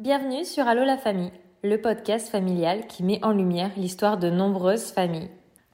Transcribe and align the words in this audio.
Bienvenue 0.00 0.46
sur 0.46 0.66
Allo 0.66 0.82
la 0.82 0.96
famille, 0.96 1.30
le 1.62 1.78
podcast 1.78 2.30
familial 2.30 2.86
qui 2.86 3.02
met 3.02 3.22
en 3.22 3.32
lumière 3.32 3.70
l'histoire 3.76 4.16
de 4.16 4.30
nombreuses 4.30 4.92
familles. 4.92 5.28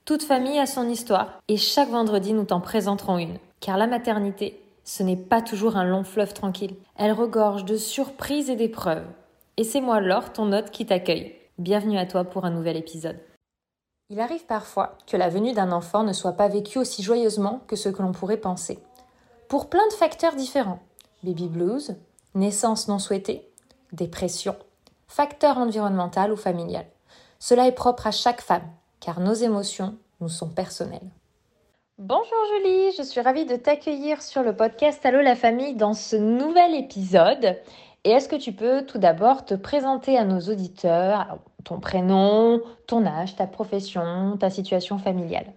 Toute 0.04 0.24
famille 0.24 0.58
a 0.58 0.66
son 0.66 0.88
histoire 0.88 1.40
et 1.46 1.56
chaque 1.56 1.90
vendredi 1.90 2.32
nous 2.32 2.42
t'en 2.42 2.60
présenterons 2.60 3.18
une. 3.18 3.38
Car 3.60 3.78
la 3.78 3.86
maternité, 3.86 4.60
ce 4.82 5.04
n'est 5.04 5.16
pas 5.16 5.42
toujours 5.42 5.76
un 5.76 5.84
long 5.84 6.02
fleuve 6.02 6.34
tranquille. 6.34 6.74
Elle 6.96 7.12
regorge 7.12 7.64
de 7.64 7.76
surprises 7.76 8.50
et 8.50 8.56
d'épreuves. 8.56 9.06
Et 9.58 9.62
c'est 9.62 9.80
moi 9.80 10.00
Laure, 10.00 10.32
ton 10.32 10.52
hôte, 10.52 10.72
qui 10.72 10.86
t'accueille. 10.86 11.36
Bienvenue 11.58 11.96
à 11.96 12.04
toi 12.04 12.24
pour 12.24 12.44
un 12.44 12.50
nouvel 12.50 12.76
épisode. 12.76 13.20
Il 14.10 14.18
arrive 14.18 14.44
parfois 14.46 14.98
que 15.06 15.16
la 15.16 15.28
venue 15.28 15.52
d'un 15.52 15.70
enfant 15.70 16.02
ne 16.02 16.12
soit 16.12 16.32
pas 16.32 16.48
vécue 16.48 16.78
aussi 16.78 17.04
joyeusement 17.04 17.60
que 17.68 17.76
ce 17.76 17.90
que 17.90 18.02
l'on 18.02 18.10
pourrait 18.10 18.38
penser. 18.38 18.80
Pour 19.46 19.68
plein 19.68 19.86
de 19.86 19.92
facteurs 19.92 20.34
différents. 20.34 20.80
Baby 21.22 21.46
blues, 21.46 21.94
naissance 22.34 22.88
non 22.88 22.98
souhaitée, 22.98 23.52
dépression, 23.92 24.56
facteur 25.08 25.58
environnemental 25.58 26.32
ou 26.32 26.36
familial. 26.36 26.86
Cela 27.38 27.66
est 27.66 27.72
propre 27.72 28.06
à 28.06 28.10
chaque 28.10 28.40
femme, 28.40 28.68
car 29.00 29.20
nos 29.20 29.34
émotions 29.34 29.96
nous 30.20 30.28
sont 30.28 30.48
personnelles. 30.48 31.10
Bonjour 31.98 32.38
Julie, 32.54 32.92
je 32.98 33.02
suis 33.02 33.20
ravie 33.20 33.46
de 33.46 33.56
t'accueillir 33.56 34.20
sur 34.20 34.42
le 34.42 34.54
podcast 34.54 35.04
Allô 35.06 35.22
la 35.22 35.34
famille 35.34 35.74
dans 35.74 35.94
ce 35.94 36.16
nouvel 36.16 36.74
épisode. 36.74 37.58
Et 38.04 38.10
est-ce 38.10 38.28
que 38.28 38.36
tu 38.36 38.52
peux 38.52 38.84
tout 38.84 38.98
d'abord 38.98 39.44
te 39.44 39.54
présenter 39.54 40.18
à 40.18 40.24
nos 40.24 40.40
auditeurs 40.40 41.38
ton 41.64 41.80
prénom, 41.80 42.60
ton 42.86 43.04
âge, 43.06 43.34
ta 43.34 43.46
profession, 43.46 44.36
ta 44.38 44.50
situation 44.50 44.98
familiale? 44.98 45.52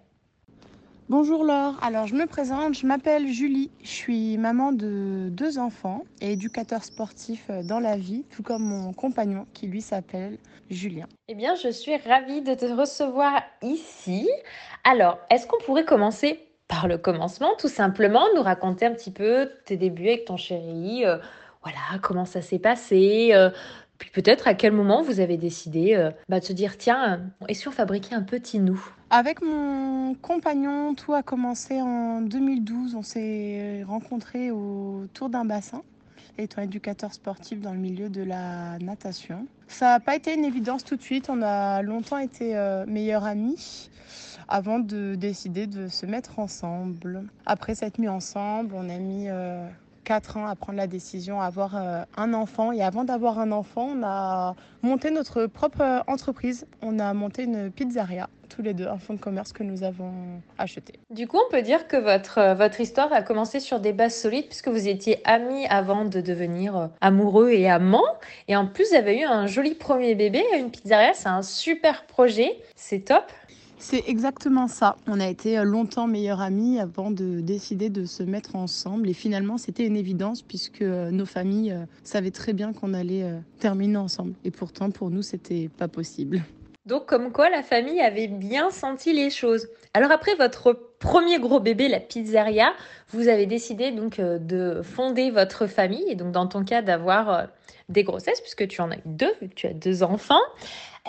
Bonjour 1.09 1.44
Laure, 1.44 1.73
alors 1.81 2.05
je 2.05 2.13
me 2.13 2.27
présente, 2.27 2.76
je 2.76 2.86
m'appelle 2.86 3.27
Julie, 3.30 3.72
je 3.81 3.88
suis 3.88 4.38
maman 4.38 4.72
de 4.72 5.30
deux 5.31 5.58
enfants 5.58 6.04
et 6.22 6.34
éducateur 6.34 6.84
sportif 6.84 7.48
euh, 7.50 7.63
dans 7.63 7.80
la 7.80 7.98
vie, 7.98 8.26
tout 8.30 8.44
comme 8.44 8.62
mon 8.62 8.94
compagnon 8.94 9.48
qui 9.55 9.66
lui 9.66 9.81
s'appelle 9.81 10.38
Julien. 10.70 11.08
Eh 11.27 11.34
bien, 11.34 11.55
je 11.55 11.70
suis 11.70 11.98
ravie 11.98 12.44
de 12.44 12.53
te 12.53 12.66
recevoir 12.66 13.42
ici. 13.64 14.30
Alors, 14.84 15.17
est-ce 15.31 15.47
qu'on 15.47 15.58
pourrait 15.66 15.84
commencer 15.84 16.45
par 16.67 16.88
le 16.88 17.00
commencement, 17.00 17.56
tout 17.58 17.69
simplement, 17.69 18.25
nous 18.36 18.44
raconter 18.44 18.86
un 18.86 18.94
petit 18.94 19.09
peu 19.09 19.50
tes 19.66 19.78
débuts 19.78 20.09
avec 20.09 20.25
ton 20.25 20.38
chéri, 20.38 21.08
euh, 21.08 21.17
voilà, 21.64 21.80
comment 22.03 22.25
ça 22.25 22.44
s'est 22.44 22.59
passé, 22.59 23.31
euh, 23.34 23.50
puis 24.00 24.09
peut-être 24.11 24.47
à 24.47 24.53
quel 24.53 24.72
moment 24.72 25.03
vous 25.03 25.19
avez 25.19 25.38
décidé 25.38 25.94
euh, 25.94 26.09
bah, 26.30 26.39
de 26.39 26.45
se 26.45 26.53
dire 26.53 26.78
tiens, 26.78 27.22
et 27.47 27.53
si 27.53 27.67
on 27.67 27.72
fabriquait 27.72 28.16
un 28.16 28.23
petit 28.23 28.58
nous? 28.59 28.81
Avec 29.11 29.41
mon 29.41 30.16
compagnon, 30.16 30.95
tout 30.95 31.14
a 31.14 31.22
commencé 31.22 31.81
en 31.81 32.22
2012. 32.22 32.95
On 32.95 33.03
s'est 33.03 33.83
rencontrés 33.86 34.52
autour 34.52 35.30
d'un 35.30 35.45
bassin, 35.45 35.83
étant 36.38 36.61
éducateur 36.61 37.14
sportif 37.14 37.59
dans 37.59 37.73
le 37.73 37.80
milieu 37.80 38.09
de 38.09 38.23
la 38.23 38.80
natation. 38.80 39.45
Ça 39.67 39.88
n'a 39.88 40.00
pas 40.00 40.16
été 40.16 40.34
une 40.34 40.45
évidence 40.45 40.84
tout 40.84 40.95
de 40.95 41.02
suite. 41.02 41.30
On 41.30 41.41
a 41.41 41.81
longtemps 41.81 42.17
été 42.17 42.56
euh, 42.56 42.86
meilleurs 42.88 43.25
amis 43.25 43.89
avant 44.47 44.80
de 44.80 45.16
décider 45.16 45.67
de 45.67 45.88
se 45.88 46.06
mettre 46.06 46.39
ensemble. 46.39 47.23
Après 47.45 47.75
s'être 47.75 48.00
mis 48.00 48.08
ensemble, 48.08 48.73
on 48.75 48.89
a 48.89 48.97
mis 48.97 49.25
euh, 49.28 49.67
4 50.10 50.38
ans 50.38 50.48
à 50.48 50.56
prendre 50.56 50.80
la 50.80 50.88
décision 50.88 51.40
d'avoir 51.40 51.78
euh, 51.78 52.02
un 52.18 52.34
enfant. 52.34 52.72
Et 52.72 52.82
avant 52.82 53.04
d'avoir 53.04 53.38
un 53.38 53.52
enfant, 53.52 53.90
on 53.96 54.02
a 54.04 54.56
monté 54.82 55.12
notre 55.12 55.46
propre 55.46 55.82
euh, 55.82 56.00
entreprise. 56.08 56.66
On 56.82 56.98
a 56.98 57.14
monté 57.14 57.44
une 57.44 57.70
pizzeria, 57.70 58.28
tous 58.50 58.64
les 58.64 58.74
deux, 58.74 58.88
un 58.88 58.98
fonds 58.98 59.14
de 59.14 59.20
commerce 59.20 59.54
que 59.54 59.62
nous 59.62 59.84
avons 59.84 60.12
acheté. 60.58 60.94
Du 61.12 61.28
coup, 61.28 61.38
on 61.38 61.52
peut 61.52 61.62
dire 61.62 61.88
que 61.88 61.96
votre, 61.96 62.40
euh, 62.40 62.54
votre 62.56 62.82
histoire 62.82 63.14
a 63.14 63.22
commencé 63.22 63.60
sur 63.60 63.80
des 63.80 63.94
bases 63.94 64.16
solides 64.16 64.48
puisque 64.48 64.70
vous 64.70 64.88
étiez 64.88 65.22
amis 65.26 65.68
avant 65.68 66.06
de 66.06 66.22
devenir 66.22 66.90
amoureux 67.02 67.52
et 67.52 67.70
amants. 67.70 68.18
Et 68.48 68.56
en 68.56 68.66
plus, 68.66 68.90
vous 68.90 68.96
avez 68.96 69.20
eu 69.20 69.26
un 69.26 69.46
joli 69.46 69.76
premier 69.76 70.16
bébé, 70.16 70.44
une 70.58 70.72
pizzeria. 70.72 71.14
C'est 71.14 71.30
un 71.30 71.44
super 71.44 72.08
projet. 72.08 72.58
C'est 72.76 73.06
top. 73.06 73.32
C'est 73.81 74.03
exactement 74.08 74.67
ça. 74.67 74.97
On 75.08 75.22
a 75.22 75.27
été 75.27 75.58
euh, 75.58 75.63
longtemps 75.63 76.05
meilleurs 76.05 76.41
amis 76.41 76.79
avant 76.79 77.12
de 77.12 77.40
décider 77.40 77.90
de 77.90 78.03
se 78.03 78.23
mettre 78.23 78.57
ensemble. 78.57 79.09
Et 79.09 79.13
finalement, 79.13 79.57
c'était 79.57 79.85
une 79.85 79.95
évidence 79.95 80.41
puisque 80.41 80.81
euh, 80.81 81.12
nos 81.12 81.25
familles 81.25 81.72
euh, 81.72 81.85
savaient 82.03 82.29
très 82.29 82.51
bien 82.51 82.73
qu'on 82.73 82.94
allait 82.94 83.25
terminer 83.59 83.97
ensemble. 83.97 84.34
Et 84.44 84.51
pourtant, 84.51 84.91
pour 84.91 85.09
nous, 85.09 85.22
c'était 85.22 85.69
pas 85.69 85.88
possible. 85.88 86.44
Donc, 86.85 87.06
comme 87.06 87.31
quoi, 87.31 87.50
la 87.50 87.63
famille 87.63 88.01
avait 88.01 88.28
bien 88.28 88.69
senti 88.69 89.13
les 89.13 89.29
choses. 89.29 89.68
Alors, 89.94 90.12
après 90.12 90.35
votre 90.35 90.73
premier 91.00 91.39
gros 91.39 91.62
bébé, 91.62 91.88
la 91.88 92.00
pizzeria, 92.01 92.73
vous 93.09 93.29
avez 93.29 93.45
décidé 93.45 93.91
donc 93.91 94.19
de 94.19 94.81
fonder 94.84 95.31
votre 95.31 95.68
famille. 95.68 96.03
Et 96.07 96.16
donc, 96.16 96.31
dans 96.31 96.47
ton 96.47 96.66
cas, 96.66 96.81
d'avoir 96.81 97.47
des 97.89 98.03
grossesses, 98.03 98.41
puisque 98.41 98.68
tu 98.68 98.81
en 98.81 98.91
as 98.91 98.97
eu 98.97 99.03
deux, 99.06 99.31
vu 99.41 99.50
que 99.50 99.56
tu 99.56 99.68
as 99.68 99.73
deux 99.73 100.03
enfants. 100.03 100.41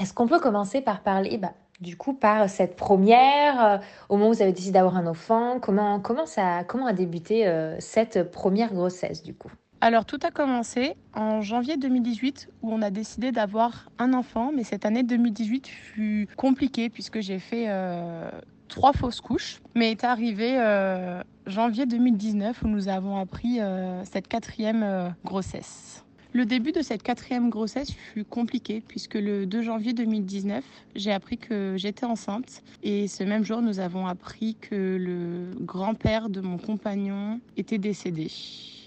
Est-ce 0.01 0.13
qu'on 0.13 0.29
peut 0.29 0.41
commencer 0.41 0.81
par 0.81 1.03
parler 1.03 1.39
bah, 1.39 1.53
du 1.81 1.97
coup 1.97 2.13
par 2.13 2.49
cette 2.49 2.77
première, 2.77 3.65
euh, 3.65 3.79
au 4.09 4.17
moment 4.17 4.31
où 4.31 4.35
vous 4.35 4.43
avez 4.43 4.53
décidé 4.53 4.73
d'avoir 4.73 4.97
un 4.97 5.07
enfant 5.07 5.59
Comment, 5.61 6.01
comment, 6.01 6.27
ça, 6.27 6.65
comment 6.65 6.87
a 6.87 6.93
débuté 6.93 7.47
euh, 7.47 7.77
cette 7.81 8.31
première 8.31 8.73
grossesse 8.73 9.23
du 9.23 9.35
coup? 9.35 9.51
Alors 9.81 10.05
tout 10.05 10.19
a 10.23 10.31
commencé 10.31 10.95
en 11.15 11.41
janvier 11.41 11.79
2018 11.79 12.51
où 12.63 12.73
on 12.73 12.83
a 12.83 12.91
décidé 12.91 13.33
d'avoir 13.33 13.89
un 13.99 14.13
enfant, 14.13 14.53
mais 14.55 14.63
cette 14.63 14.85
année 14.85 15.03
2018 15.03 15.67
fut 15.69 16.29
compliquée 16.37 16.91
puisque 16.91 17.21
j'ai 17.21 17.39
fait 17.39 17.65
euh, 17.69 18.31
trois 18.69 18.93
fausses 18.93 19.23
couches. 19.23 19.63
Mais 19.75 19.91
est 19.91 20.05
arrivé 20.05 20.59
janvier 21.47 21.87
2019 21.87 22.63
où 22.63 22.69
nous 22.69 22.89
avons 22.89 23.17
appris 23.17 23.59
cette 24.05 24.29
quatrième 24.29 25.15
grossesse. 25.25 26.05
Le 26.33 26.45
début 26.47 26.71
de 26.71 26.81
cette 26.81 27.03
quatrième 27.03 27.51
grossesse 27.51 27.91
fut 27.91 28.25
compliqué 28.25 28.83
puisque 28.87 29.15
le 29.15 29.47
2 29.47 29.63
janvier 29.63 29.93
2019, 29.93 30.65
j'ai 30.95 31.11
appris 31.11 31.39
que 31.39 31.75
j'étais 31.77 32.07
enceinte 32.07 32.63
et 32.85 33.09
ce 33.09 33.25
même 33.25 33.45
jour, 33.45 33.63
nous 33.63 33.81
avons 33.81 34.07
appris 34.07 34.55
que 34.61 34.97
le 34.97 35.51
grand-père 35.65 36.29
de 36.29 36.41
mon 36.41 36.57
compagnon 36.57 37.41
était 37.57 37.79
décédé. 37.79 38.31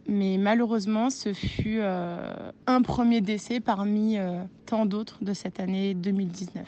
Mais 0.08 0.38
malheureusement, 0.38 1.10
ce 1.10 1.34
fut 1.34 1.80
euh, 1.80 2.34
un 2.66 2.82
premier 2.82 3.20
décès 3.20 3.60
parmi 3.60 4.18
euh, 4.18 4.42
tant 4.66 4.86
d'autres 4.86 5.18
de 5.22 5.34
cette 5.34 5.60
année 5.60 5.94
2019. 5.94 6.66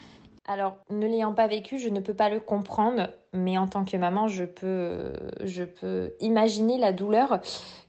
Alors, 0.48 0.76
ne 0.90 1.06
l'ayant 1.06 1.34
pas 1.34 1.48
vécu, 1.48 1.78
je 1.78 1.88
ne 1.88 1.98
peux 1.98 2.14
pas 2.14 2.28
le 2.28 2.38
comprendre, 2.38 3.08
mais 3.32 3.58
en 3.58 3.66
tant 3.66 3.84
que 3.84 3.96
maman, 3.96 4.28
je 4.28 4.44
peux, 4.44 6.14
imaginer 6.20 6.78
la 6.78 6.92
douleur 6.92 7.40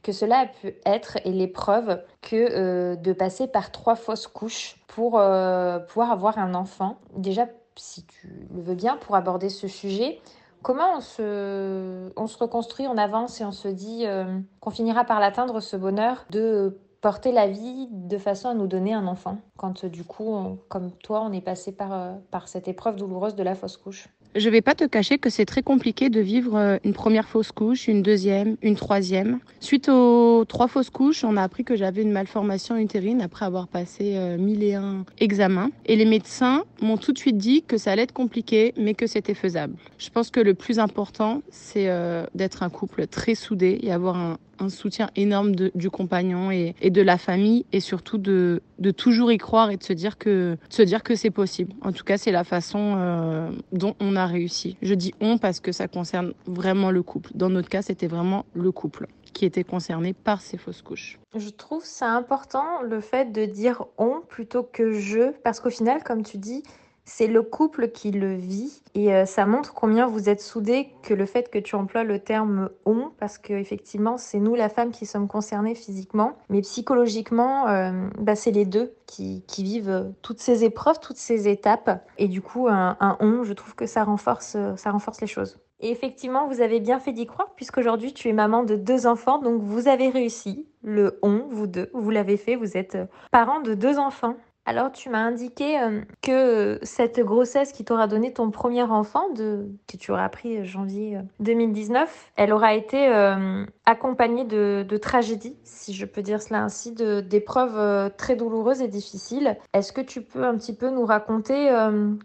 que 0.02 0.12
cela 0.12 0.48
peut 0.62 0.74
être 0.86 1.18
et 1.24 1.32
l'épreuve 1.32 2.02
que 2.22 2.36
euh, 2.36 2.96
de 2.96 3.14
passer 3.14 3.48
par 3.48 3.72
trois 3.72 3.96
fausses 3.96 4.28
couches 4.28 4.78
pour 4.88 5.20
euh, 5.20 5.80
pouvoir 5.80 6.12
avoir 6.12 6.40
un 6.40 6.56
enfant. 6.56 6.98
Déjà, 7.16 7.48
si 7.76 8.06
tu 8.06 8.48
le 8.52 8.62
veux 8.62 8.76
bien, 8.76 8.98
pour 8.98 9.16
aborder 9.16 9.50
ce 9.50 9.68
sujet, 9.68 10.20
comment 10.64 10.98
on 10.98 11.02
se, 11.02 12.12
on 12.16 12.26
se 12.26 12.38
reconstruit, 12.40 12.88
on 12.88 12.98
avance 12.98 13.40
et 13.40 13.46
on 13.46 13.52
se 13.52 13.68
dit 13.68 14.06
euh, 14.08 14.40
qu'on 14.62 14.72
finira 14.72 15.04
par 15.04 15.20
l'atteindre, 15.20 15.60
ce 15.60 15.78
bonheur 15.78 16.26
de 16.32 16.80
porter 17.02 17.32
la 17.32 17.48
vie 17.48 17.88
de 17.92 18.18
façon 18.18 18.50
à 18.50 18.54
nous 18.54 18.68
donner 18.68 18.94
un 18.94 19.08
enfant 19.08 19.38
quand 19.58 19.86
du 19.86 20.04
coup, 20.04 20.58
comme 20.70 20.92
toi, 20.92 21.22
on 21.24 21.32
est 21.32 21.42
passé 21.42 21.72
par, 21.72 21.94
euh, 21.94 22.14
par 22.32 22.48
cette 22.48 22.68
épreuve 22.68 22.96
douloureuse 22.96 23.36
de 23.36 23.44
la 23.44 23.56
fausse 23.56 23.78
couche 23.78 24.10
je 24.36 24.50
vais 24.50 24.62
pas 24.62 24.76
te 24.76 24.84
cacher 24.84 25.18
que 25.18 25.30
c'est 25.30 25.46
très 25.46 25.64
compliqué 25.64 26.10
de 26.10 26.20
vivre 26.20 26.56
euh, 26.56 26.78
une 26.84 26.94
première 26.94 27.28
fausse 27.28 27.52
couche, 27.52 27.88
une 27.88 28.04
deuxième, 28.04 28.58
une 28.62 28.76
troisième. 28.76 29.40
Suite 29.60 29.90
aux 29.90 30.46
trois 30.46 30.68
fausses 30.68 30.92
couches, 30.92 31.24
on 31.24 31.38
a 31.38 31.42
appris 31.42 31.64
que 31.64 31.76
j'avais 31.76 32.04
une 32.04 32.12
malformation 32.12 32.78
utérine 32.78 33.22
après 33.22 33.46
avoir 33.46 33.68
passé 33.68 34.16
euh, 34.16 34.38
mille 34.38 34.64
et 34.64 34.76
un 34.76 35.06
examens. 35.20 35.72
Et 35.86 35.96
les 35.96 36.06
médecins 36.06 36.66
m'ont 36.82 36.98
tout 36.98 37.14
de 37.14 37.18
suite 37.18 37.38
dit 37.38 37.64
que 37.64 37.78
ça 37.78 37.92
allait 37.92 38.04
être 38.04 38.14
compliqué, 38.14 38.74
mais 38.78 38.94
que 38.94 39.08
c'était 39.08 39.34
faisable. 39.34 39.76
Je 39.98 40.10
pense 40.10 40.30
que 40.30 40.40
le 40.40 40.54
plus 40.54 40.78
important, 40.78 41.42
c'est 41.50 41.88
d'être 42.36 42.64
un 42.64 42.70
couple 42.70 43.08
très 43.08 43.34
soudé 43.34 43.80
et 43.82 43.92
avoir 43.92 44.18
un, 44.18 44.38
un 44.60 44.70
soutien 44.70 45.10
énorme 45.16 45.54
du 45.56 45.90
compagnon 45.90 46.52
et, 46.52 46.76
de 46.84 47.02
la 47.02 47.18
famille 47.18 47.66
et 47.72 47.80
surtout 47.80 48.18
de, 48.18 48.62
de, 48.80 48.92
toujours 48.92 49.32
y 49.32 49.38
croire 49.38 49.72
et 49.72 49.78
de 49.78 49.84
se 49.84 49.94
dire 49.94 50.18
que 50.18 50.58
se 50.70 50.82
dire 50.82 51.04
que 51.04 51.16
c'est 51.16 51.32
possible. 51.32 51.74
En 51.82 51.92
tout 51.92 52.04
cas, 52.04 52.18
c'est 52.18 52.32
la 52.32 52.44
façon 52.44 52.96
euh, 52.98 53.52
dont 53.72 53.96
on 54.00 54.16
a 54.16 54.26
réussi. 54.26 54.78
Je 54.82 54.94
dis 54.94 55.14
on 55.22 55.38
parce 55.38 55.60
que 55.60 55.72
ça 55.72 55.88
concerne 55.88 56.34
vraiment 56.46 56.92
le 56.92 57.04
couple. 57.04 57.32
Dans 57.36 57.50
notre 57.50 57.70
cas, 57.70 57.82
c'était 57.82 58.08
vraiment 58.08 58.46
le 58.54 58.72
couple 58.72 59.08
qui 59.34 59.46
était 59.46 59.64
concerné 59.64 60.14
par 60.14 60.42
ces 60.42 60.58
fausses 60.58 60.82
couches. 60.82 61.20
Je 61.36 61.50
trouve 61.50 61.86
ça 61.86 62.12
important 62.12 62.82
le 62.82 63.02
fait 63.02 63.32
de 63.32 63.46
dire 63.46 63.86
on 63.98 64.22
plutôt 64.28 64.64
que 64.64 64.94
je 64.94 65.32
parce 65.44 65.60
qu'au 65.60 65.70
final, 65.70 66.04
comme 66.04 66.24
tu 66.24 66.38
dis, 66.38 66.64
c'est 67.08 67.28
le 67.28 67.42
couple 67.42 67.88
qui 67.90 68.12
le 68.12 68.34
vit 68.34 68.82
et 68.94 69.16
euh, 69.16 69.26
ça 69.26 69.46
montre 69.46 69.74
combien 69.74 70.08
vous 70.08 70.28
êtes 70.28 70.42
soudés 70.42 70.90
que 71.04 71.14
le 71.14 71.26
fait 71.26 71.50
que 71.50 71.58
tu 71.58 71.76
emploies 71.76 72.04
le 72.04 72.20
terme 72.20 72.70
on, 72.86 73.12
parce 73.18 73.38
qu'effectivement 73.38 74.18
c'est 74.18 74.40
nous 74.40 74.56
la 74.56 74.68
femme 74.68 74.92
qui 74.92 75.06
sommes 75.06 75.30
concernées 75.30 75.74
physiquement, 75.74 76.38
mais 76.50 76.62
psychologiquement 76.62 77.68
euh, 77.70 78.10
bah, 78.20 78.36
c'est 78.36 78.52
les 78.52 78.66
deux 78.66 78.94
qui, 79.06 79.42
vivent 79.58 80.14
toutes 80.22 80.40
ces 80.40 80.66
épreuves, 80.66 81.00
toutes 81.00 81.18
ces 81.18 81.48
étapes 81.48 82.06
et 82.18 82.28
du 82.28 82.42
coup 82.42 82.68
un, 82.68 82.98
on, 83.22 83.44
je 83.44 83.54
trouve 83.54 83.74
que 83.74 83.86
ça 83.86 84.04
renforce, 84.04 84.58
ça 84.76 84.92
renforce 84.92 85.22
les 85.22 85.28
choses. 85.28 85.58
Et 85.80 85.92
effectivement, 85.92 86.48
vous 86.48 86.62
avez 86.62 86.80
bien 86.80 87.00
fait 87.00 87.12
d'y 87.12 87.28
croire, 87.28 87.54
puisqu'aujourd'hui, 87.56 88.12
tu 88.14 88.30
es 88.30 88.34
maman 88.34 88.64
de 88.64 88.76
deux 88.76 89.06
enfants, 89.06 89.38
donc 89.38 89.62
vous 89.62 89.88
avez 89.88 90.10
réussi. 90.10 90.68
Le 90.82 91.20
on, 91.22 91.46
vous 91.52 91.68
deux, 91.68 91.90
vous 91.94 92.10
l'avez 92.10 92.38
fait, 92.38 92.56
vous 92.56 92.78
êtes 92.78 92.96
euh, 92.96 93.06
parents 93.32 93.62
de 93.62 93.74
deux 93.74 94.00
enfants. 94.00 94.38
Alors, 94.70 94.92
tu 94.92 95.10
m'as 95.10 95.24
indiqué 95.24 95.80
euh, 95.80 96.02
que 96.22 96.78
cette 96.84 97.22
grossesse 97.22 97.72
qui 97.72 97.86
t'aura 97.86 98.08
donné 98.08 98.34
ton 98.34 98.52
premier 98.52 98.84
enfant, 98.84 99.30
de, 99.30 99.66
que 99.88 99.96
tu 99.96 100.12
auras 100.12 100.26
appris 100.26 100.66
janvier 100.66 101.20
2019, 101.40 102.02
euh, 102.04 102.32
elle 102.36 102.52
aura 102.52 102.74
été 102.74 103.08
euh, 103.08 103.66
accompagnée 103.86 104.44
de, 104.44 104.86
de 104.86 104.98
tragédies, 104.98 105.56
si 105.64 105.94
je 105.94 106.06
peux 106.06 106.22
dire 106.22 106.42
cela 106.42 106.64
ainsi, 106.64 106.92
d'épreuves 106.92 108.12
très 108.18 108.36
douloureuses 108.36 108.82
et 108.82 108.90
difficiles. 108.90 109.56
Est-ce 109.72 109.94
que 109.94 110.02
tu 110.02 110.22
peux 110.22 110.44
un 110.44 110.58
petit 110.58 110.76
peu 110.76 110.90
nous 110.90 111.06
raconter 111.06 111.70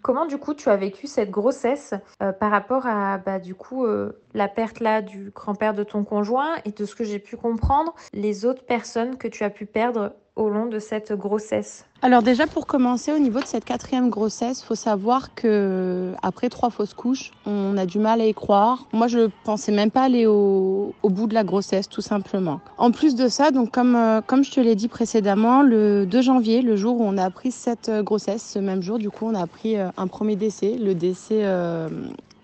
comment, 0.02 0.26
du 0.26 0.38
coup, 0.38 0.54
tu 0.54 0.68
as 0.68 0.76
vécu 0.76 1.06
cette 1.06 1.30
grossesse 1.30 1.94
par 2.18 2.50
rapport 2.50 2.86
à, 2.86 3.18
bah, 3.18 3.38
du 3.38 3.54
coup, 3.54 3.86
la 4.34 4.48
perte 4.48 4.80
là 4.80 5.00
du 5.00 5.30
grand-père 5.30 5.74
de 5.74 5.84
ton 5.84 6.02
conjoint 6.02 6.56
et 6.64 6.72
de 6.72 6.84
ce 6.84 6.96
que 6.96 7.04
j'ai 7.04 7.20
pu 7.20 7.36
comprendre, 7.36 7.94
les 8.12 8.44
autres 8.44 8.64
personnes 8.64 9.16
que 9.16 9.28
tu 9.28 9.44
as 9.44 9.50
pu 9.50 9.66
perdre 9.66 10.12
au 10.34 10.48
long 10.48 10.66
de 10.66 10.78
cette 10.78 11.12
grossesse 11.12 11.84
Alors 12.00 12.22
déjà 12.22 12.46
pour 12.46 12.66
commencer 12.66 13.12
au 13.12 13.18
niveau 13.18 13.40
de 13.40 13.44
cette 13.44 13.66
quatrième 13.66 14.08
grossesse, 14.08 14.62
faut 14.62 14.74
savoir 14.74 15.34
que 15.34 16.14
après 16.22 16.48
trois 16.48 16.70
fausses 16.70 16.94
couches, 16.94 17.32
on 17.44 17.76
a 17.76 17.84
du 17.84 17.98
mal 17.98 18.22
à 18.22 18.26
y 18.26 18.32
croire. 18.32 18.86
Moi 18.94 19.08
je 19.08 19.28
pensais 19.44 19.72
même 19.72 19.90
pas 19.90 20.04
aller 20.04 20.26
au, 20.26 20.94
bout 21.02 21.26
de 21.26 21.34
la 21.34 21.44
grossesse 21.44 21.86
tout 21.86 22.00
simplement. 22.00 22.60
En 22.78 22.92
plus 22.92 23.14
de 23.14 23.28
ça, 23.28 23.50
donc 23.50 23.72
comme 23.72 23.94
euh, 23.94 24.22
comme 24.26 24.42
je 24.42 24.52
te 24.52 24.60
l'ai 24.60 24.74
dit 24.74 24.88
précédemment, 24.88 25.60
le 25.60 26.06
2 26.06 26.22
janvier, 26.22 26.62
le 26.62 26.76
jour 26.76 26.98
où 26.98 27.04
on 27.04 27.18
a 27.18 27.24
appris 27.24 27.50
cette 27.50 27.90
euh, 27.90 28.02
grossesse, 28.02 28.42
ce 28.54 28.58
même 28.58 28.82
jour 28.82 28.98
du 28.98 29.10
coup 29.10 29.26
on 29.26 29.34
a 29.34 29.42
appris 29.42 29.76
euh, 29.76 29.90
un 29.98 30.06
premier 30.06 30.36
décès, 30.36 30.78
le 30.78 30.94
décès 30.94 31.42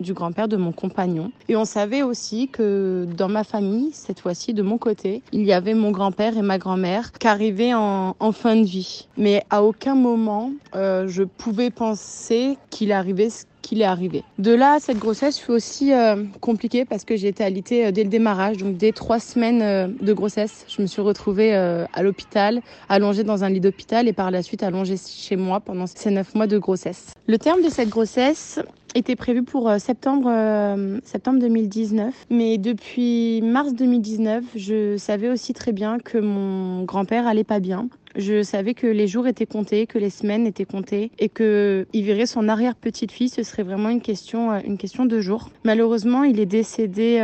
du 0.01 0.13
grand-père 0.13 0.49
de 0.49 0.57
mon 0.57 0.73
compagnon. 0.73 1.31
Et 1.49 1.57
on 1.57 1.65
savait 1.65 2.03
aussi 2.03 2.49
que 2.49 3.07
dans 3.17 3.29
ma 3.29 3.45
famille, 3.45 3.91
cette 3.93 4.21
fois-ci 4.21 4.55
de 4.55 4.63
mon 4.63 4.79
côté, 4.79 5.23
il 5.33 5.45
y 5.45 5.53
avait 5.53 5.75
mon 5.75 5.91
grand-père 5.91 6.37
et 6.37 6.43
ma 6.43 6.59
grand-mère 6.59 7.13
qui 7.13 7.27
arrivaient 7.27 7.75
en, 7.75 8.15
fin 8.33 8.57
de 8.57 8.65
vie. 8.65 9.09
Mais 9.17 9.43
à 9.51 9.63
aucun 9.63 9.95
moment, 9.95 10.53
euh, 10.75 11.09
je 11.09 11.23
pouvais 11.25 11.71
penser 11.71 12.59
qu'il 12.71 12.93
arrivait 12.93 13.31
ce 13.31 13.45
qu'il 13.69 13.83
est 13.83 13.85
arrivé. 13.85 14.25
De 14.39 14.55
là, 14.55 14.79
cette 14.81 14.99
grossesse 14.99 15.39
fut 15.39 15.51
aussi 15.51 15.93
euh, 15.93 16.25
compliquée 16.41 16.85
parce 16.85 17.05
que 17.05 17.17
j'ai 17.17 17.29
été 17.29 17.45
alitée 17.45 17.87
euh, 17.87 17.91
dès 17.91 18.03
le 18.03 18.09
démarrage, 18.09 18.57
donc 18.57 18.77
dès 18.77 18.93
trois 18.93 19.21
semaines 19.21 19.97
de 20.01 20.13
grossesse, 20.13 20.65
je 20.69 20.81
me 20.81 20.87
suis 20.87 21.03
retrouvée 21.03 21.55
à 21.55 22.03
l'hôpital, 22.03 22.61
allongée 22.89 23.25
dans 23.25 23.45
un 23.45 23.51
lit 23.51 23.61
d'hôpital 23.61 24.09
et 24.09 24.13
par 24.13 24.31
la 24.31 24.43
suite 24.43 24.63
allongée 24.63 24.97
chez 24.97 25.37
moi 25.37 25.61
pendant 25.61 25.87
ces 25.87 26.11
neuf 26.11 26.35
mois 26.35 26.47
de 26.47 26.59
grossesse. 26.59 27.13
Le 27.27 27.39
terme 27.39 27.63
de 27.63 27.69
cette 27.69 27.89
grossesse, 27.89 28.61
était 28.95 29.17
prévu 29.17 29.43
pour 29.43 29.69
euh, 29.69 29.79
septembre, 29.79 30.31
euh, 30.31 30.99
septembre 31.05 31.41
2019. 31.41 32.15
Mais 32.31 32.59
depuis 32.59 33.41
mars 33.43 33.73
2019, 33.75 34.45
je 34.57 34.97
savais 34.97 35.29
aussi 35.29 35.53
très 35.53 35.73
bien 35.73 35.99
que 35.99 36.19
mon 36.19 36.85
grand-père 36.85 37.27
allait 37.27 37.45
pas 37.45 37.61
bien. 37.61 37.89
Je 38.19 38.43
savais 38.43 38.75
que 38.75 38.87
les 38.87 39.07
jours 39.07 39.27
étaient 39.27 39.47
comptés, 39.47 39.87
que 39.87 39.99
les 39.99 40.11
semaines 40.11 40.47
étaient 40.47 40.65
comptées 40.65 41.11
et 41.19 41.29
que 41.29 41.87
il 41.93 42.05
verrait 42.05 42.27
son 42.27 42.49
arrière-petite-fille, 42.49 43.29
ce 43.29 43.43
serait 43.43 43.63
vraiment 43.63 43.89
une 43.89 44.03
question, 44.03 44.53
euh, 44.53 44.59
une 44.65 44.77
question 44.77 45.07
de 45.07 45.21
jours. 45.21 45.51
Malheureusement, 45.65 46.25
il 46.25 46.41
est 46.41 46.47
décédé 46.47 47.21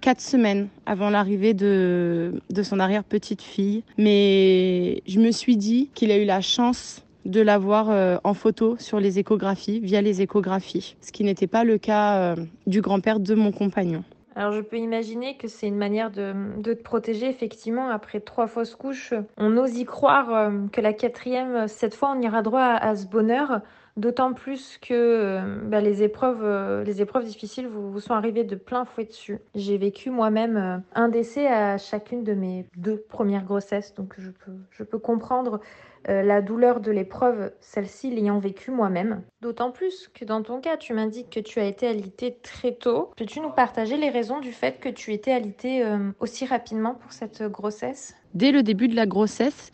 quatre 0.00 0.20
semaines 0.20 0.68
avant 0.84 1.10
l'arrivée 1.10 1.54
de, 1.54 2.34
de 2.50 2.62
son 2.62 2.80
arrière-petite-fille. 2.80 3.84
Mais 3.98 5.02
je 5.06 5.20
me 5.20 5.30
suis 5.30 5.56
dit 5.56 5.90
qu'il 5.94 6.10
a 6.10 6.18
eu 6.18 6.24
la 6.24 6.40
chance 6.40 7.02
de 7.24 7.40
l'avoir 7.40 7.90
euh, 7.90 8.16
en 8.24 8.34
photo 8.34 8.76
sur 8.78 9.00
les 9.00 9.18
échographies, 9.18 9.80
via 9.80 10.02
les 10.02 10.22
échographies, 10.22 10.96
ce 11.00 11.12
qui 11.12 11.24
n'était 11.24 11.46
pas 11.46 11.64
le 11.64 11.78
cas 11.78 12.16
euh, 12.16 12.36
du 12.66 12.80
grand-père 12.80 13.20
de 13.20 13.34
mon 13.34 13.52
compagnon. 13.52 14.02
Alors 14.34 14.52
je 14.52 14.60
peux 14.60 14.76
imaginer 14.76 15.36
que 15.36 15.48
c'est 15.48 15.66
une 15.66 15.76
manière 15.76 16.10
de, 16.10 16.34
te 16.62 16.82
protéger 16.82 17.28
effectivement 17.28 17.88
après 17.88 18.20
trois 18.20 18.46
fausses 18.46 18.74
couches. 18.74 19.14
On 19.36 19.56
ose 19.56 19.76
y 19.76 19.84
croire 19.84 20.34
euh, 20.34 20.50
que 20.72 20.80
la 20.80 20.92
quatrième, 20.92 21.68
cette 21.68 21.94
fois 21.94 22.14
on 22.16 22.20
ira 22.20 22.42
droit 22.42 22.62
à, 22.62 22.96
ce 22.96 23.06
bonheur. 23.06 23.60
D'autant 23.98 24.32
plus 24.32 24.78
que 24.78 25.38
bah, 25.66 25.82
les, 25.82 26.02
épreuves, 26.02 26.82
les 26.82 27.02
épreuves 27.02 27.24
difficiles 27.24 27.66
vous, 27.66 27.92
vous, 27.92 28.00
sont 28.00 28.14
arrivées 28.14 28.42
de 28.42 28.56
plein 28.56 28.86
fouet 28.86 29.04
dessus. 29.04 29.38
J'ai 29.54 29.76
vécu 29.76 30.08
moi-même 30.08 30.82
un 30.94 31.08
décès 31.10 31.46
à 31.46 31.76
chacune 31.76 32.24
de 32.24 32.32
mes 32.32 32.64
deux 32.78 32.96
premières 32.96 33.44
grossesses, 33.44 33.92
donc 33.92 34.14
je 34.16 34.30
peux, 34.30 34.52
je 34.70 34.82
peux 34.82 34.98
comprendre 34.98 35.60
euh, 36.08 36.22
la 36.22 36.42
douleur 36.42 36.80
de 36.80 36.90
l'épreuve, 36.90 37.52
celle-ci 37.60 38.10
l'ayant 38.10 38.38
vécue 38.38 38.70
moi-même. 38.70 39.22
D'autant 39.40 39.70
plus 39.70 40.08
que 40.12 40.24
dans 40.24 40.42
ton 40.42 40.60
cas, 40.60 40.76
tu 40.76 40.94
m'indiques 40.94 41.30
que 41.30 41.40
tu 41.40 41.60
as 41.60 41.64
été 41.64 41.86
alitée 41.86 42.36
très 42.42 42.72
tôt. 42.72 43.10
Peux-tu 43.16 43.40
nous 43.40 43.50
partager 43.50 43.96
les 43.96 44.10
raisons 44.10 44.40
du 44.40 44.52
fait 44.52 44.80
que 44.80 44.88
tu 44.88 45.12
étais 45.12 45.32
alitée 45.32 45.84
euh, 45.84 46.10
aussi 46.20 46.44
rapidement 46.46 46.94
pour 46.94 47.12
cette 47.12 47.42
grossesse? 47.42 48.14
Dès 48.34 48.50
le 48.50 48.62
début 48.62 48.88
de 48.88 48.96
la 48.96 49.04
grossesse, 49.06 49.70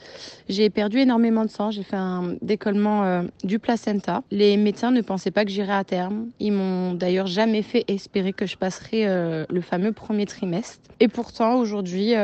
j'ai 0.48 0.69
perdu 0.69 0.98
énormément 0.98 1.44
de 1.44 1.50
sang. 1.50 1.70
J'ai 1.70 1.84
fait 1.84 1.96
un 1.96 2.34
décollement 2.42 3.04
euh, 3.04 3.22
du 3.44 3.58
placenta. 3.58 4.22
Les 4.30 4.56
médecins 4.56 4.90
ne 4.90 5.00
pensaient 5.00 5.30
pas 5.30 5.44
que 5.44 5.50
j'irais 5.50 5.75
à 5.75 5.84
terme. 5.84 6.28
Ils 6.40 6.52
m'ont 6.52 6.94
d'ailleurs 6.94 7.28
jamais 7.28 7.62
fait 7.62 7.84
espérer 7.88 8.32
que 8.32 8.46
je 8.46 8.56
passerais 8.56 9.46
le 9.48 9.60
fameux 9.60 9.92
premier 9.92 10.26
trimestre. 10.26 10.80
Et 10.98 11.06
pourtant, 11.06 11.56
aujourd'hui, 11.56 12.14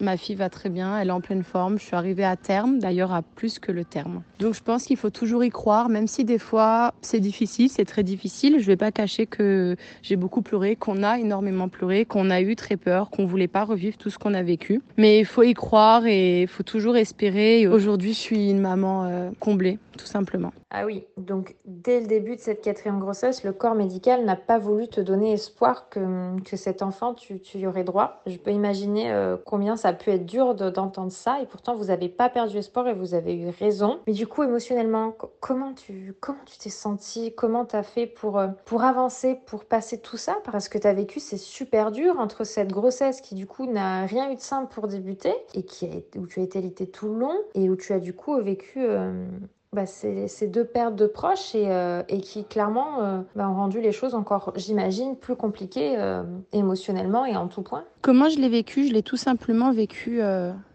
Ma 0.00 0.16
fille 0.16 0.36
va 0.36 0.48
très 0.48 0.68
bien, 0.68 0.98
elle 0.98 1.08
est 1.08 1.12
en 1.12 1.20
pleine 1.20 1.42
forme. 1.42 1.78
Je 1.78 1.84
suis 1.84 1.96
arrivée 1.96 2.24
à 2.24 2.36
terme, 2.36 2.78
d'ailleurs 2.78 3.12
à 3.12 3.22
plus 3.22 3.58
que 3.58 3.72
le 3.72 3.84
terme. 3.84 4.22
Donc 4.38 4.54
je 4.54 4.62
pense 4.62 4.84
qu'il 4.84 4.96
faut 4.96 5.10
toujours 5.10 5.42
y 5.42 5.50
croire, 5.50 5.88
même 5.88 6.06
si 6.06 6.24
des 6.24 6.38
fois 6.38 6.94
c'est 7.02 7.20
difficile, 7.20 7.68
c'est 7.68 7.84
très 7.84 8.02
difficile. 8.02 8.54
Je 8.58 8.62
ne 8.62 8.66
vais 8.66 8.76
pas 8.76 8.92
cacher 8.92 9.26
que 9.26 9.76
j'ai 10.02 10.16
beaucoup 10.16 10.42
pleuré, 10.42 10.76
qu'on 10.76 11.02
a 11.02 11.18
énormément 11.18 11.68
pleuré, 11.68 12.04
qu'on 12.04 12.30
a 12.30 12.40
eu 12.40 12.54
très 12.54 12.76
peur, 12.76 13.10
qu'on 13.10 13.26
voulait 13.26 13.48
pas 13.48 13.64
revivre 13.64 13.96
tout 13.96 14.10
ce 14.10 14.18
qu'on 14.18 14.34
a 14.34 14.42
vécu. 14.42 14.80
Mais 14.96 15.18
il 15.18 15.24
faut 15.24 15.42
y 15.42 15.54
croire 15.54 16.06
et 16.06 16.42
il 16.42 16.48
faut 16.48 16.62
toujours 16.62 16.96
espérer. 16.96 17.66
Aujourd'hui, 17.66 18.12
je 18.12 18.18
suis 18.18 18.50
une 18.50 18.60
maman 18.60 19.04
euh, 19.04 19.30
comblée, 19.40 19.78
tout 19.96 20.06
simplement. 20.06 20.52
Ah 20.70 20.84
oui, 20.84 21.06
donc 21.16 21.56
dès 21.64 22.00
le 22.00 22.06
début 22.06 22.36
de 22.36 22.40
cette 22.40 22.60
quatrième 22.60 23.00
grossesse, 23.00 23.42
le 23.42 23.52
corps 23.52 23.74
médical 23.74 24.24
n'a 24.24 24.36
pas 24.36 24.58
voulu 24.58 24.86
te 24.86 25.00
donner 25.00 25.32
espoir 25.32 25.88
que, 25.88 26.38
que 26.42 26.56
cet 26.56 26.82
enfant, 26.82 27.14
tu, 27.14 27.40
tu 27.40 27.58
y 27.58 27.66
aurais 27.66 27.84
droit. 27.84 28.20
Je 28.26 28.36
peux 28.36 28.50
imaginer 28.50 29.10
euh, 29.10 29.36
combien 29.44 29.76
ça 29.76 29.87
a 29.88 29.92
pu 29.92 30.10
être 30.10 30.26
dur 30.26 30.54
d'entendre 30.54 31.12
ça 31.12 31.40
et 31.40 31.46
pourtant 31.46 31.76
vous 31.76 31.86
n'avez 31.86 32.08
pas 32.08 32.28
perdu 32.28 32.58
espoir 32.58 32.88
et 32.88 32.94
vous 32.94 33.14
avez 33.14 33.34
eu 33.34 33.48
raison. 33.48 34.00
Mais 34.06 34.12
du 34.12 34.26
coup, 34.26 34.42
émotionnellement, 34.42 35.16
comment 35.40 35.74
tu 35.74 36.14
comment 36.20 36.38
tu 36.46 36.58
t'es 36.58 36.70
senti 36.70 37.34
Comment 37.34 37.64
tu 37.64 37.76
as 37.76 37.82
fait 37.82 38.06
pour, 38.06 38.38
euh, 38.38 38.48
pour 38.64 38.82
avancer, 38.82 39.38
pour 39.46 39.64
passer 39.64 40.00
tout 40.00 40.16
ça? 40.16 40.36
Parce 40.44 40.68
que 40.68 40.78
tu 40.78 40.86
as 40.86 40.94
vécu, 40.94 41.20
c'est 41.20 41.38
super 41.38 41.90
dur 41.90 42.18
entre 42.18 42.44
cette 42.44 42.70
grossesse 42.70 43.20
qui 43.20 43.34
du 43.34 43.46
coup 43.46 43.66
n'a 43.66 44.06
rien 44.06 44.30
eu 44.30 44.36
de 44.36 44.40
simple 44.40 44.72
pour 44.72 44.88
débuter 44.88 45.34
et 45.54 45.64
qui 45.64 45.86
a, 45.86 46.18
où 46.18 46.26
tu 46.26 46.40
as 46.40 46.42
été 46.42 46.58
alité 46.58 46.88
tout 46.88 47.08
le 47.08 47.18
long 47.18 47.36
et 47.54 47.68
où 47.70 47.76
tu 47.76 47.92
as 47.92 48.00
du 48.00 48.12
coup 48.12 48.36
vécu 48.40 48.78
euh, 48.78 49.26
bah, 49.72 49.84
ces, 49.84 50.46
deux 50.46 50.64
pertes 50.64 50.96
de 50.96 51.06
proches 51.06 51.54
et, 51.54 51.70
euh, 51.70 52.02
qui 52.22 52.44
clairement 52.44 53.02
euh, 53.02 53.20
bah, 53.36 53.50
ont 53.50 53.54
rendu 53.54 53.80
les 53.80 53.92
choses 53.92 54.14
encore, 54.14 54.52
j'imagine, 54.56 55.14
plus 55.16 55.36
compliquées 55.36 55.96
euh, 55.98 56.22
émotionnellement 56.52 57.26
et 57.26 57.36
en 57.36 57.48
tout 57.48 57.62
point. 57.62 57.84
Comment 58.00 58.28
je 58.30 58.38
l'ai 58.38 58.48
vécu? 58.48 58.88
Je 58.88 58.94
l'ai 58.94 59.02
tout 59.02 59.18
simplement 59.18 59.70
vécu 59.70 60.20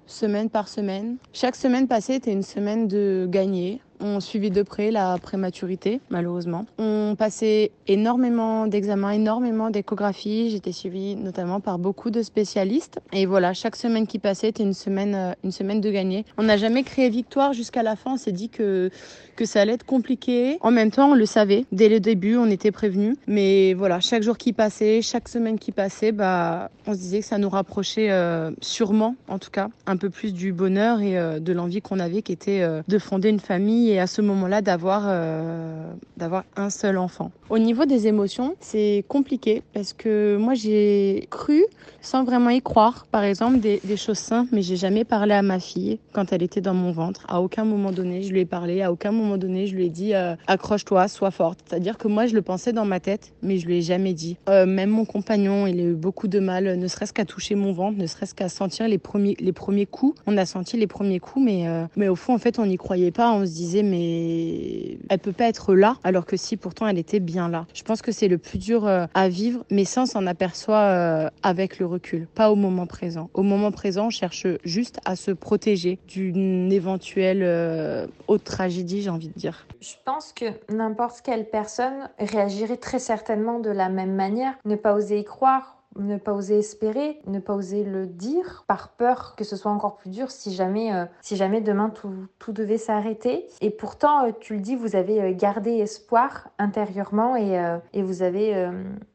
semaine 0.06 0.50
par 0.50 0.68
semaine. 0.68 1.18
Chaque 1.32 1.56
semaine 1.56 1.88
passée 1.88 2.16
était 2.16 2.32
une 2.32 2.44
semaine 2.44 2.88
de 2.88 3.28
gagner. 3.30 3.82
On 4.06 4.20
suivit 4.20 4.52
de 4.52 4.64
près 4.64 4.92
la 4.92 5.18
prématurité, 5.18 6.02
malheureusement. 6.10 6.66
On 6.78 7.16
passait 7.18 7.72
énormément 7.88 8.68
d'examens, 8.68 9.12
énormément 9.12 9.70
d'échographies. 9.70 10.50
J'étais 10.50 10.74
suivie 10.74 11.16
notamment 11.16 11.62
par 11.62 11.80
beaucoup 11.80 12.10
de 12.10 12.22
spécialistes. 12.22 13.00
Et 13.14 13.26
voilà, 13.26 13.54
chaque 13.54 13.78
semaine 13.78 14.06
qui 14.06 14.20
passait 14.20 14.50
était 14.50 14.64
une 14.64 14.74
semaine, 14.74 15.16
euh, 15.16 15.32
une 15.46 15.54
semaine 15.54 15.80
de 15.80 15.90
gagner. 15.90 16.26
On 16.38 16.44
n'a 16.44 16.58
jamais 16.58 16.84
créé 16.84 17.10
victoire 17.10 17.54
jusqu'à 17.54 17.82
la 17.82 17.96
fin. 17.96 18.16
On 18.16 18.18
s'est 18.18 18.34
dit 18.34 18.50
que, 18.50 18.90
que 19.38 19.46
ça 19.46 19.62
allait 19.62 19.76
être 19.76 19.86
compliqué. 19.86 20.58
En 20.60 20.72
même 20.72 20.92
temps, 20.92 21.12
on 21.12 21.16
le 21.16 21.26
savait. 21.26 21.66
Dès 21.72 21.88
le 21.88 22.02
début, 22.02 22.36
on 22.36 22.48
était 22.48 22.72
prévenus. 22.72 23.16
Mais 23.28 23.74
voilà, 23.74 24.02
chaque 24.02 24.24
jour 24.24 24.38
qui 24.38 24.52
passait, 24.52 25.02
chaque 25.02 25.30
semaine 25.30 25.58
qui 25.58 25.72
passait, 25.72 26.12
bah, 26.12 26.72
on 26.88 26.94
se 26.94 26.98
disait 26.98 27.22
que 27.22 27.26
ça 27.26 27.38
nous 27.38 27.50
rapprochait 27.50 28.12
euh, 28.12 28.52
sûrement, 28.60 29.16
en 29.30 29.40
tout 29.40 29.52
cas, 29.52 29.70
un 29.86 29.96
peu 29.96 30.10
plus 30.10 30.34
du 30.34 30.52
bonheur 30.52 31.00
et 31.00 31.18
euh, 31.18 31.40
de 31.40 31.54
l'envie 31.54 31.82
qu'on 31.82 32.00
avait, 32.00 32.22
qui 32.22 32.34
était 32.34 32.68
de 32.86 33.00
fonder 33.00 33.30
une 33.30 33.40
famille 33.40 33.93
et 33.94 34.00
à 34.00 34.08
ce 34.08 34.22
moment-là 34.22 34.62
d'avoir 34.62 35.04
euh, 35.06 35.94
d'avoir 36.18 36.44
un 36.56 36.70
seul 36.70 36.98
enfant. 36.98 37.32
Au 37.50 37.60
niveau 37.60 37.86
des 37.86 38.08
émotions, 38.08 38.56
c'est 38.60 39.06
compliqué 39.08 39.62
parce 39.74 39.94
que 39.94 40.38
moi 40.38 40.56
j'ai 40.56 41.28
cru 41.30 41.64
sans 42.02 42.24
vraiment 42.24 42.50
y 42.50 42.62
croire, 42.62 43.06
par 43.12 43.24
exemple 43.24 43.60
des, 43.60 43.80
choses 43.96 44.18
simples, 44.18 44.50
mais 44.52 44.62
j'ai 44.62 44.76
jamais 44.76 45.06
parlé 45.06 45.34
à 45.34 45.42
ma 45.42 45.60
fille 45.60 46.00
quand 46.12 46.34
elle 46.34 46.44
était 46.44 46.60
dans 46.60 46.74
mon 46.74 46.92
ventre. 46.92 47.26
À 47.30 47.42
aucun 47.42 47.64
moment 47.64 47.92
donné, 47.92 48.24
je 48.24 48.32
lui 48.32 48.42
ai 48.42 48.46
parlé, 48.46 48.82
à 48.82 48.92
aucun 48.92 49.12
moment 49.12 49.38
donné, 49.38 49.68
je 49.68 49.76
lui 49.76 49.86
ai 49.86 49.90
dit 49.90 50.14
euh, 50.14 50.36
accroche-toi, 50.48 51.08
sois 51.08 51.32
forte. 51.32 51.60
C'est-à-dire 51.66 51.98
que 51.98 52.08
moi 52.08 52.26
je 52.26 52.34
le 52.34 52.42
pensais 52.42 52.74
dans 52.74 52.86
ma 52.86 53.00
tête, 53.00 53.34
mais 53.42 53.58
je 53.58 53.68
lui 53.68 53.78
ai 53.78 53.82
jamais 53.82 54.14
dit. 54.14 54.38
Euh, 54.50 54.66
même 54.66 54.90
mon 54.90 55.06
compagnon, 55.06 55.66
il 55.68 55.80
a 55.80 55.84
eu 55.84 55.94
beaucoup 55.94 56.28
de 56.28 56.40
mal, 56.40 56.78
ne 56.78 56.88
serait-ce 56.88 57.14
qu'à 57.14 57.26
toucher 57.26 57.56
mon 57.56 57.72
ventre, 57.72 57.98
ne 57.98 58.08
serait-ce 58.08 58.36
qu'à 58.36 58.50
sentir 58.50 58.88
les 58.88 58.98
premiers 58.98 59.38
les 59.40 59.54
premiers 59.54 59.86
coups. 59.86 60.20
On 60.28 60.36
a 60.38 60.46
senti 60.46 60.76
les 60.78 60.88
premiers 60.88 61.20
coups, 61.20 61.46
mais 61.46 61.66
mais 61.96 62.10
au 62.10 62.16
fond 62.16 62.34
en 62.34 62.40
fait 62.40 62.60
on 62.60 62.66
n'y 62.66 62.78
croyait 62.78 63.12
pas. 63.12 63.32
On 63.34 63.46
se 63.46 63.52
disait 63.52 63.73
mais 63.82 65.00
elle 65.10 65.20
peut 65.20 65.32
pas 65.32 65.46
être 65.46 65.74
là 65.74 65.98
alors 66.04 66.26
que 66.26 66.38
si 66.38 66.58
pourtant 66.58 66.88
elle 66.88 67.00
était 67.00 67.20
bien 67.20 67.50
là. 67.50 67.66
Je 67.74 67.82
pense 67.82 68.02
que 68.02 68.12
c'est 68.12 68.28
le 68.28 68.38
plus 68.38 68.60
dur 68.60 68.86
euh, 68.86 69.06
à 69.16 69.30
vivre 69.30 69.66
mais 69.72 69.86
ça 69.86 70.04
on 70.04 70.06
s'en 70.06 70.28
aperçoit 70.28 70.78
euh, 70.78 71.30
avec 71.42 71.80
le 71.80 71.86
recul, 71.86 72.28
pas 72.28 72.52
au 72.52 72.56
moment 72.56 72.86
présent. 72.86 73.30
Au 73.34 73.44
moment 73.44 73.72
présent, 73.72 74.08
on 74.08 74.10
cherche 74.10 74.48
juste 74.64 75.00
à 75.06 75.16
se 75.16 75.32
protéger 75.32 76.00
d'une 76.08 76.72
éventuelle 76.72 77.42
euh, 77.44 78.08
autre 78.28 78.44
tragédie, 78.44 79.02
j'ai 79.02 79.10
envie 79.10 79.30
de 79.30 79.34
dire. 79.34 79.66
Je 79.82 79.94
pense 80.06 80.34
que 80.34 80.46
n'importe 80.70 81.22
quelle 81.22 81.50
personne 81.50 82.10
réagirait 82.20 82.78
très 82.78 83.00
certainement 83.00 83.60
de 83.60 83.70
la 83.70 83.90
même 83.90 84.16
manière, 84.16 84.54
ne 84.66 84.76
pas 84.76 84.94
oser 84.94 85.20
y 85.20 85.24
croire 85.24 85.83
ne 85.98 86.18
pas 86.18 86.34
oser 86.34 86.60
espérer, 86.60 87.20
ne 87.28 87.40
pas 87.40 87.54
oser 87.54 87.84
le 87.84 88.08
dire, 88.08 88.64
par 88.68 88.90
peur 88.90 89.36
que 89.38 89.44
ce 89.44 89.56
soit 89.56 89.72
encore 89.72 89.96
plus 89.96 90.10
dur 90.10 90.32
si 90.32 90.54
jamais, 90.54 90.94
euh, 90.94 91.06
si 91.22 91.36
jamais 91.36 91.62
demain 91.62 91.90
tout, 91.90 92.28
tout 92.40 92.52
devait 92.52 92.78
s'arrêter. 92.78 93.48
Et 93.62 93.70
pourtant, 93.70 94.26
euh, 94.26 94.32
tu 94.40 94.56
le 94.56 94.62
dis, 94.62 94.76
vous 94.76 94.96
avez 94.96 95.22
euh, 95.22 95.34
gardé 95.34 95.72
espoir 95.72 96.50
intérieurement 96.58 97.36
et, 97.36 97.54
et 97.94 98.02
vous 98.02 98.22
avez 98.22 98.70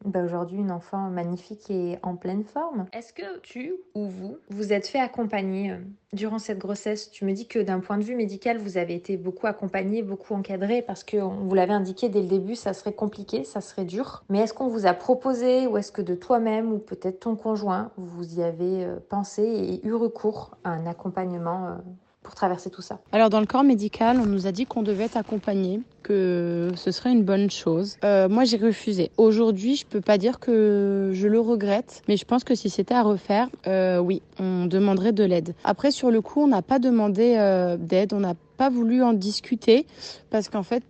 bah, 0.05 0.23
aujourd'hui 0.23 0.59
une 0.59 0.71
enfant 0.71 1.11
magnifique 1.11 1.71
et 1.71 1.99
en 2.03 2.17
pleine 2.17 2.45
forme. 2.45 2.87
Est-ce 2.93 3.13
que 3.13 3.39
tu 3.41 3.75
ou 3.95 4.07
vous 4.07 4.37
vous 4.51 4.73
êtes 4.73 4.87
fait 4.87 5.01
accompagner 5.01 5.75
durant 6.13 6.39
cette 6.39 6.59
grossesse? 6.59 7.11
Tu 7.11 7.25
me 7.25 7.33
dis 7.33 7.47
que 7.47 7.59
d'un 7.59 7.81
point 7.81 7.99
de 7.99 8.03
vue 8.03 8.17
médical, 8.17 8.59
vous 8.59 8.77
avez 8.77 8.95
été 8.95 9.17
beaucoup 9.17 9.47
accompagné, 9.47 10.03
beaucoup 10.03 10.35
encadré 10.35 10.83
parce 10.83 11.05
que 11.05 11.17
vous 11.17 11.55
l'avez 11.55 11.73
indiqué 11.73 12.09
dès 12.09 12.23
le 12.23 12.29
début, 12.29 12.55
ça 12.55 12.73
serait 12.73 12.93
compliqué, 12.93 13.45
ça 13.45 13.61
serait 13.61 13.85
dur. 13.85 14.25
Mais 14.29 14.41
est-ce 14.41 14.55
qu'on 14.55 14.69
vous 14.69 14.87
a 14.87 14.95
proposé 14.95 15.67
ou 15.67 15.77
est-ce 15.79 15.93
que 15.93 16.03
de 16.03 16.15
toi-même 16.15 16.68
ou 16.73 16.79
peut-être 16.79 17.21
ton 17.21 17.37
conjoint, 17.37 17.91
vous 17.97 18.39
y 18.39 18.43
avez 18.43 18.85
euh, 18.85 18.97
pensé 19.09 19.43
et 19.43 19.87
eu 19.87 19.95
recours 19.95 20.57
à 20.65 20.71
un 20.71 20.87
accompagnement 20.87 21.67
euh, 21.67 21.75
pour 22.23 22.35
traverser 22.35 22.71
tout 22.71 22.83
ça 22.83 22.99
Alors 23.13 23.31
dans 23.31 23.41
le 23.41 23.47
corps 23.47 23.65
médical, 23.65 24.21
on 24.21 24.27
nous 24.27 24.47
a 24.47 24.53
dit 24.53 24.67
qu'on 24.67 24.83
devait 24.83 25.05
être 25.05 25.17
accompagné, 25.17 25.81
que 26.03 26.71
ce 26.77 26.91
serait 26.91 27.13
une 27.13 27.25
bonne 27.25 27.51
chose. 27.51 27.97
Euh, 28.05 28.29
moi 28.29 28.45
j'ai 28.45 28.59
refusé. 28.59 29.11
Aujourd'hui, 29.17 29.77
je 29.77 29.87
peux 29.87 30.01
pas 30.01 30.19
dire 30.19 30.39
que 30.39 31.11
je 31.15 31.27
le 31.27 31.41
regrette, 31.41 32.03
mais 32.09 32.17
je 32.17 32.25
pense 32.25 32.45
que 32.45 32.55
si 32.55 32.69
c'était 32.71 32.95
à 32.95 33.03
refaire, 33.03 33.49
oui, 34.03 34.23
on 34.39 34.67
demanderait 34.67 35.13
de 35.13 35.25
l'aide. 35.25 35.55
Après 35.65 35.91
sur 35.91 36.11
le 36.11 36.21
coup, 36.21 36.43
on 36.43 36.49
n'a 36.49 36.63
pas 36.63 36.79
demandé 36.79 37.37
d'aide, 37.79 38.13
on 38.13 38.21
n'a 38.21 38.35
pas 38.59 38.69
voulu 38.69 39.03
en 39.03 39.15
discuter 39.15 39.87
parce 40.31 40.49
qu'en 40.51 40.65
fait, 40.65 40.83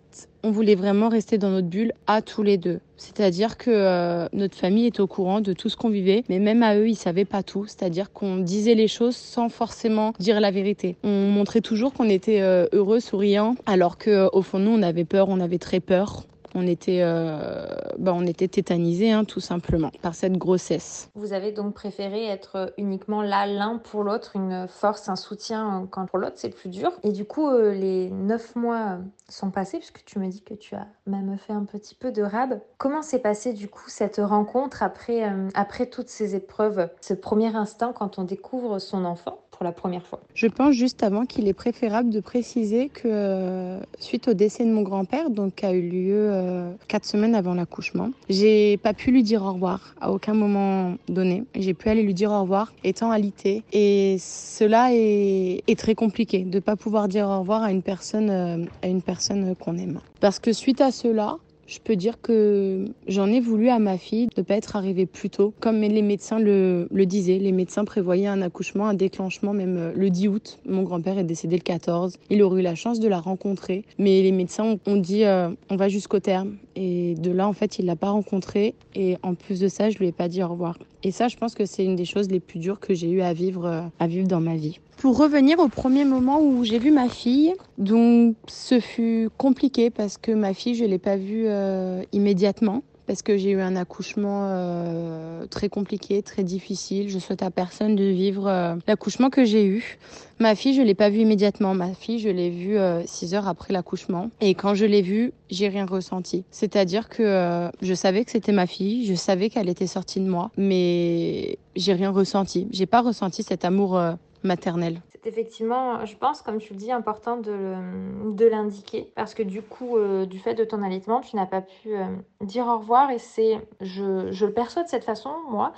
on 0.43 0.51
voulait 0.51 0.75
vraiment 0.75 1.09
rester 1.09 1.37
dans 1.37 1.49
notre 1.49 1.67
bulle 1.67 1.93
à 2.07 2.21
tous 2.21 2.43
les 2.43 2.57
deux. 2.57 2.79
C'est-à-dire 2.97 3.57
que 3.57 3.71
euh, 3.71 4.27
notre 4.33 4.57
famille 4.57 4.85
est 4.85 4.99
au 4.99 5.07
courant 5.07 5.41
de 5.41 5.53
tout 5.53 5.69
ce 5.69 5.77
qu'on 5.77 5.89
vivait, 5.89 6.23
mais 6.29 6.39
même 6.39 6.63
à 6.63 6.75
eux, 6.77 6.87
ils 6.87 6.95
savaient 6.95 7.25
pas 7.25 7.43
tout. 7.43 7.65
C'est-à-dire 7.65 8.11
qu'on 8.11 8.37
disait 8.37 8.75
les 8.75 8.87
choses 8.87 9.15
sans 9.15 9.49
forcément 9.49 10.13
dire 10.19 10.39
la 10.39 10.51
vérité. 10.51 10.95
On 11.03 11.29
montrait 11.29 11.61
toujours 11.61 11.93
qu'on 11.93 12.09
était 12.09 12.41
euh, 12.41 12.67
heureux, 12.73 12.99
souriant, 12.99 13.55
alors 13.65 13.97
que 13.97 14.29
au 14.33 14.41
fond 14.41 14.59
nous, 14.59 14.71
on 14.71 14.81
avait 14.81 15.05
peur, 15.05 15.29
on 15.29 15.39
avait 15.39 15.59
très 15.59 15.79
peur 15.79 16.23
on 16.55 16.65
était, 16.65 16.99
euh, 17.01 17.65
bah, 17.97 18.13
on 18.15 18.25
était 18.25 18.47
tétanisés, 18.47 19.11
hein, 19.11 19.25
tout 19.25 19.39
simplement, 19.39 19.91
par 20.01 20.15
cette 20.15 20.37
grossesse. 20.37 21.09
Vous 21.15 21.33
avez 21.33 21.51
donc 21.51 21.73
préféré 21.73 22.25
être 22.25 22.73
uniquement 22.77 23.21
là 23.21 23.45
l'un 23.45 23.77
pour 23.77 24.03
l'autre, 24.03 24.35
une 24.35 24.67
force, 24.67 25.09
un 25.09 25.15
soutien 25.15 25.87
quand 25.91 26.05
pour 26.05 26.19
l'autre 26.19 26.35
c'est 26.37 26.49
plus 26.49 26.69
dur. 26.69 26.91
Et 27.03 27.11
du 27.11 27.25
coup, 27.25 27.47
euh, 27.47 27.73
les 27.73 28.09
neuf 28.09 28.55
mois 28.55 28.97
sont 29.27 29.51
passés, 29.51 29.77
puisque 29.77 30.03
tu 30.05 30.19
me 30.19 30.27
dis 30.27 30.41
que 30.41 30.53
tu 30.53 30.75
as 30.75 30.87
même 31.05 31.37
fait 31.37 31.53
un 31.53 31.65
petit 31.65 31.95
peu 31.95 32.11
de 32.11 32.21
rab. 32.21 32.59
Comment 32.77 33.01
s'est 33.01 33.19
passée 33.19 33.53
du 33.53 33.67
coup 33.67 33.87
cette 33.87 34.17
rencontre 34.17 34.83
après, 34.83 35.29
euh, 35.29 35.47
après 35.53 35.85
toutes 35.85 36.09
ces 36.09 36.35
épreuves, 36.35 36.89
ce 37.01 37.13
premier 37.13 37.55
instant 37.55 37.93
quand 37.93 38.19
on 38.19 38.23
découvre 38.23 38.79
son 38.79 39.05
enfant? 39.05 39.39
La 39.63 39.71
première 39.71 40.05
fois 40.05 40.19
Je 40.33 40.47
pense 40.47 40.73
juste 40.73 41.03
avant 41.03 41.25
qu'il 41.25 41.47
est 41.47 41.53
préférable 41.53 42.09
de 42.09 42.19
préciser 42.19 42.89
que 42.89 43.07
euh, 43.07 43.79
suite 43.99 44.27
au 44.27 44.33
décès 44.33 44.65
de 44.65 44.71
mon 44.71 44.81
grand-père, 44.81 45.29
donc 45.29 45.55
qui 45.55 45.65
a 45.65 45.73
eu 45.73 45.81
lieu 45.81 46.29
euh, 46.31 46.71
quatre 46.87 47.05
semaines 47.05 47.35
avant 47.35 47.53
l'accouchement, 47.53 48.11
j'ai 48.29 48.77
pas 48.77 48.93
pu 48.93 49.11
lui 49.11 49.23
dire 49.23 49.43
au 49.43 49.53
revoir 49.53 49.95
à 50.01 50.11
aucun 50.11 50.33
moment 50.33 50.95
donné. 51.07 51.43
J'ai 51.55 51.73
pu 51.73 51.89
aller 51.89 52.03
lui 52.03 52.13
dire 52.13 52.31
au 52.31 52.41
revoir 52.41 52.73
étant 52.83 53.11
alité 53.11 53.63
et 53.73 54.17
cela 54.19 54.89
est, 54.91 55.63
très 55.77 55.95
compliqué 55.95 56.39
de 56.39 56.59
pas 56.59 56.75
pouvoir 56.75 57.07
dire 57.07 57.27
au 57.27 57.39
revoir 57.39 57.63
à 57.63 57.71
une 57.71 57.81
personne 57.81 58.29
euh, 58.29 58.65
à 58.81 58.87
une 58.87 59.01
personne 59.01 59.55
qu'on 59.55 59.77
aime. 59.77 59.99
Parce 60.19 60.39
que 60.39 60.51
suite 60.51 60.81
à 60.81 60.91
cela, 60.91 61.37
je 61.69 61.79
peux 61.79 61.95
dire 61.95 62.19
que 62.19 62.85
j'en 63.07 63.27
ai 63.27 63.39
voulu 63.39 63.69
à 63.69 63.77
ma 63.77 63.97
fille 63.97 64.27
de 64.27 64.41
ne 64.41 64.43
pas 64.43 64.55
être 64.55 64.75
arrivée 64.75 65.05
plus 65.05 65.29
tôt. 65.29 65.53
Comme 65.59 65.81
les 65.81 66.01
médecins 66.01 66.39
le, 66.39 66.87
disaient, 66.91 67.37
les 67.37 67.51
médecins 67.51 67.85
prévoyaient 67.85 68.27
un 68.27 68.41
accouchement, 68.41 68.87
un 68.87 68.95
déclenchement 68.95 69.53
même 69.53 69.77
euh, 69.77 69.91
le 69.95 70.09
10 70.09 70.27
août. 70.29 70.59
Mon 70.65 70.81
grand-père 70.81 71.19
est 71.19 71.23
décédé 71.23 71.55
le 71.55 71.61
14. 71.61 72.17
Il 72.31 72.41
aurait 72.41 72.61
eu 72.61 72.63
la 72.63 72.75
chance 72.75 72.99
de 72.99 73.07
la 73.07 73.19
rencontrer. 73.19 73.85
Mais 73.99 74.21
les 74.23 74.31
médecins 74.31 74.77
ont 74.85 74.97
dit 74.97 75.25
euh, 75.25 75.49
on 75.69 75.75
va 75.75 75.89
jusqu'au 75.89 76.19
terme. 76.19 76.55
Et 76.75 77.13
de 77.15 77.31
là, 77.31 77.47
en 77.47 77.53
fait, 77.53 77.77
il 77.77 77.85
l'a 77.85 77.95
pas 77.95 78.09
rencontrée. 78.09 78.73
Et 78.95 79.17
en 79.21 79.35
plus 79.35 79.59
de 79.59 79.67
ça, 79.67 79.89
je 79.91 79.99
lui 79.99 80.07
ai 80.07 80.11
pas 80.11 80.27
dit 80.27 80.41
au 80.41 80.47
revoir. 80.47 80.77
Et 81.03 81.11
ça, 81.11 81.27
je 81.27 81.37
pense 81.37 81.55
que 81.55 81.65
c'est 81.65 81.85
une 81.85 81.95
des 81.95 82.05
choses 82.05 82.29
les 82.29 82.39
plus 82.39 82.59
dures 82.59 82.79
que 82.79 82.93
j'ai 82.93 83.09
eu 83.09 83.21
à 83.21 83.33
vivre, 83.33 83.65
euh, 83.65 83.81
à 83.99 84.07
vivre 84.07 84.27
dans 84.27 84.41
ma 84.41 84.55
vie. 84.55 84.79
Pour 84.97 85.17
revenir 85.17 85.59
au 85.59 85.69
premier 85.69 86.03
moment 86.03 86.41
où 86.41 86.65
j'ai 86.65 86.77
vu 86.77 86.91
ma 86.91 87.07
fille, 87.07 87.53
donc 87.77 88.35
ce 88.47 88.81
fut 88.81 89.29
compliqué 89.37 89.89
parce 89.89 90.17
que 90.17 90.31
ma 90.33 90.53
fille, 90.53 90.75
je 90.75 90.83
l'ai 90.83 90.97
pas 90.97 91.15
vue 91.15 91.45
euh, 91.47 92.03
immédiatement 92.11 92.83
parce 93.09 93.23
que 93.23 93.37
j'ai 93.37 93.49
eu 93.49 93.59
un 93.59 93.75
accouchement 93.75 94.49
euh, 94.51 95.47
très 95.47 95.67
compliqué, 95.67 96.21
très 96.21 96.43
difficile. 96.43 97.09
Je 97.09 97.17
souhaite 97.17 97.41
à 97.41 97.49
personne 97.49 97.95
de 97.95 98.03
vivre 98.03 98.47
euh, 98.47 98.75
l'accouchement 98.87 99.31
que 99.31 99.45
j'ai 99.45 99.65
eu. 99.65 99.97
Ma 100.37 100.53
fille, 100.53 100.75
je 100.75 100.83
l'ai 100.83 100.93
pas 100.93 101.09
vue 101.09 101.21
immédiatement. 101.21 101.73
Ma 101.73 101.95
fille, 101.95 102.19
je 102.19 102.29
l'ai 102.29 102.51
vue 102.51 102.77
euh, 102.77 103.01
six 103.07 103.33
heures 103.33 103.47
après 103.47 103.73
l'accouchement. 103.73 104.29
Et 104.41 104.53
quand 104.53 104.75
je 104.75 104.85
l'ai 104.85 105.01
vue, 105.01 105.33
j'ai 105.49 105.69
rien 105.69 105.87
ressenti. 105.87 106.43
C'est-à-dire 106.51 107.09
que 107.09 107.71
je 107.81 107.93
savais 107.95 108.23
que 108.23 108.29
c'était 108.29 108.51
ma 108.51 108.67
fille, 108.67 109.07
je 109.07 109.15
savais 109.15 109.49
qu'elle 109.49 109.69
était 109.69 109.87
sortie 109.87 110.19
de 110.19 110.29
moi, 110.29 110.51
mais 110.55 111.57
j'ai 111.75 111.93
rien 111.93 112.11
ressenti. 112.11 112.67
J'ai 112.69 112.85
pas 112.85 113.01
ressenti 113.01 113.41
cet 113.41 113.65
amour 113.65 113.99
maternel 114.43 115.01
c'est 115.21 115.29
effectivement, 115.29 116.05
je 116.05 116.15
pense, 116.15 116.41
comme 116.41 116.59
tu 116.59 116.73
le 116.73 116.79
dis, 116.79 116.91
important 116.91 117.37
de, 117.37 118.45
l'indiquer 118.45 119.11
parce 119.15 119.33
que 119.33 119.43
du 119.43 119.61
coup, 119.61 119.97
euh, 119.97 120.25
du 120.25 120.39
fait 120.39 120.55
de 120.55 120.63
ton 120.63 120.81
allaitement, 120.81 121.19
tu 121.19 121.35
n'as 121.35 121.45
pas 121.45 121.61
pu 121.61 121.95
euh, 121.95 122.05
dire 122.41 122.65
au 122.67 122.77
revoir 122.77 123.11
et 123.11 123.19
c'est, 123.19 123.59
je, 123.81 124.45
le 124.45 124.53
perçois 124.53 124.83
de 124.83 124.87
cette 124.87 125.03
façon, 125.03 125.31
moi, 125.49 125.73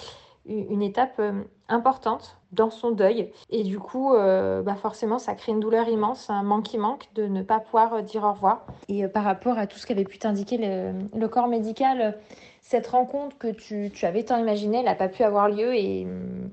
une 0.46 0.82
étape 0.82 1.16
euh, 1.20 1.44
importante 1.70 2.38
dans 2.52 2.70
son 2.70 2.92
deuil. 2.92 3.32
Et 3.50 3.64
du 3.64 3.80
coup, 3.80 4.14
bah 4.14 4.76
forcément, 4.76 5.20
ça 5.20 5.36
crée 5.36 5.54
une 5.54 5.62
douleur 5.62 5.88
immense, 5.88 6.30
un 6.30 6.44
manque 6.44 6.66
qui 6.66 6.78
manque 6.78 7.08
de 7.16 7.26
ne 7.28 7.44
pas 7.44 7.62
pouvoir 7.62 8.04
dire 8.04 8.26
au 8.26 8.34
revoir. 8.34 8.66
Et 8.90 9.08
par 9.08 9.24
rapport 9.24 9.58
à 9.58 9.68
tout 9.68 9.78
ce 9.78 9.88
qu'avait 9.88 10.04
pu 10.04 10.20
t'indiquer 10.20 10.58
le, 10.58 11.28
corps 11.28 11.48
médical, 11.48 12.20
cette 12.62 12.88
rencontre 12.88 13.38
que 13.38 13.48
tu, 13.48 14.06
avais 14.06 14.24
tant 14.24 14.38
imaginée, 14.38 14.78
elle 14.78 14.86
n'a 14.86 14.96
pas 14.96 15.10
pu 15.10 15.24
avoir 15.24 15.50
lieu 15.50 15.74
et, 15.76 16.08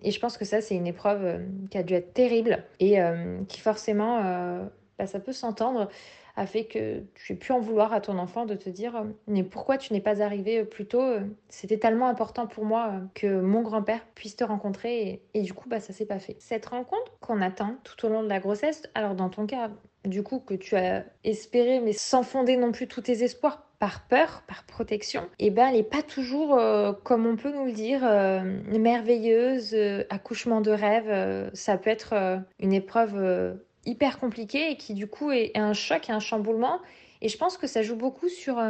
je 0.04 0.18
pense 0.18 0.38
que 0.38 0.44
ça, 0.44 0.60
c'est 0.60 0.74
une 0.74 0.86
épreuve 0.86 1.24
euh, 1.24 1.38
qui 1.70 1.78
a 1.78 1.82
dû 1.82 1.94
être 1.94 2.14
terrible 2.14 2.64
et 2.80 3.00
euh, 3.00 3.38
qui 3.46 3.60
forcément, 3.60 4.22
euh, 4.24 4.64
bah, 4.98 5.06
ça 5.06 5.20
peut 5.20 5.32
s'entendre, 5.32 5.88
a 6.36 6.46
fait 6.46 6.64
que 6.64 7.02
tu 7.14 7.32
aies 7.34 7.36
pu 7.36 7.52
en 7.52 7.60
vouloir 7.60 7.92
à 7.92 8.00
ton 8.00 8.16
enfant 8.16 8.46
de 8.46 8.54
te 8.54 8.70
dire 8.70 9.04
mais 9.26 9.42
pourquoi 9.42 9.76
tu 9.76 9.92
n'es 9.92 10.00
pas 10.00 10.22
arrivé 10.22 10.64
plus 10.64 10.86
tôt 10.86 11.04
C'était 11.48 11.78
tellement 11.78 12.08
important 12.08 12.46
pour 12.46 12.64
moi 12.64 12.92
que 13.14 13.40
mon 13.40 13.60
grand-père 13.60 14.00
puisse 14.14 14.36
te 14.36 14.44
rencontrer 14.44 15.22
et, 15.34 15.42
du 15.42 15.52
coup, 15.52 15.68
bah, 15.68 15.80
ça 15.80 15.92
s'est 15.92 16.06
pas 16.06 16.20
fait. 16.20 16.36
Cette 16.38 16.66
rencontre 16.66 17.12
qu'on 17.20 17.42
attend 17.42 17.76
tout 17.84 18.06
au 18.06 18.08
long 18.08 18.22
de 18.22 18.28
la 18.28 18.40
grossesse, 18.40 18.84
alors 18.94 19.14
dans 19.14 19.28
ton 19.28 19.46
cas, 19.46 19.70
du 20.04 20.22
coup, 20.22 20.38
que 20.38 20.54
tu 20.54 20.74
as 20.76 21.04
espéré 21.24 21.80
mais 21.80 21.92
sans 21.92 22.22
fonder 22.22 22.56
non 22.56 22.72
plus 22.72 22.86
tous 22.88 23.02
tes 23.02 23.24
espoirs 23.24 23.67
par 23.78 24.06
peur, 24.06 24.42
par 24.46 24.64
protection, 24.64 25.28
eh 25.38 25.50
ben 25.50 25.68
elle 25.68 25.76
n'est 25.76 25.82
pas 25.84 26.02
toujours, 26.02 26.58
euh, 26.58 26.92
comme 27.04 27.26
on 27.26 27.36
peut 27.36 27.52
nous 27.52 27.66
le 27.66 27.72
dire, 27.72 28.00
euh, 28.02 28.40
merveilleuse, 28.66 29.72
euh, 29.74 30.02
accouchement 30.10 30.60
de 30.60 30.72
rêve. 30.72 31.50
ça 31.54 31.78
peut 31.78 31.90
être 31.90 32.42
une 32.58 32.72
épreuve 32.72 33.56
hyper 33.86 34.18
compliquée 34.18 34.70
et 34.70 34.76
qui 34.76 34.94
du 34.94 35.06
coup 35.06 35.30
est, 35.30 35.56
un 35.56 35.72
choc 35.72 36.10
un 36.10 36.20
chamboulement. 36.20 36.80
Et 37.20 37.28
je 37.28 37.36
pense 37.36 37.58
que 37.58 37.66
ça 37.66 37.82
joue 37.82 37.96
beaucoup 37.96 38.28
sur, 38.28 38.62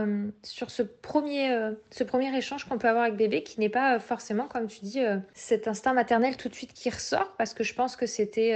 sur 0.43 0.71
ce, 0.71 0.83
premier, 0.83 1.55
ce 1.91 2.03
premier 2.03 2.35
échange 2.35 2.65
qu'on 2.65 2.79
peut 2.79 2.89
avoir 2.89 3.05
avec 3.05 3.17
bébé 3.17 3.43
qui 3.43 3.61
n'est 3.61 3.69
pas 3.69 3.99
forcément, 3.99 4.47
comme 4.47 4.69
tu 4.69 4.81
dis, 4.85 5.01
cet 5.35 5.69
instinct 5.69 5.93
maternel 5.93 6.37
tout 6.39 6.49
de 6.49 6.55
suite 6.55 6.73
qui 6.73 6.89
ressort 6.89 7.35
parce 7.37 7.53
que 7.53 7.63
je 7.63 7.75
pense 7.75 7.95
que 7.95 8.07
c'était 8.07 8.55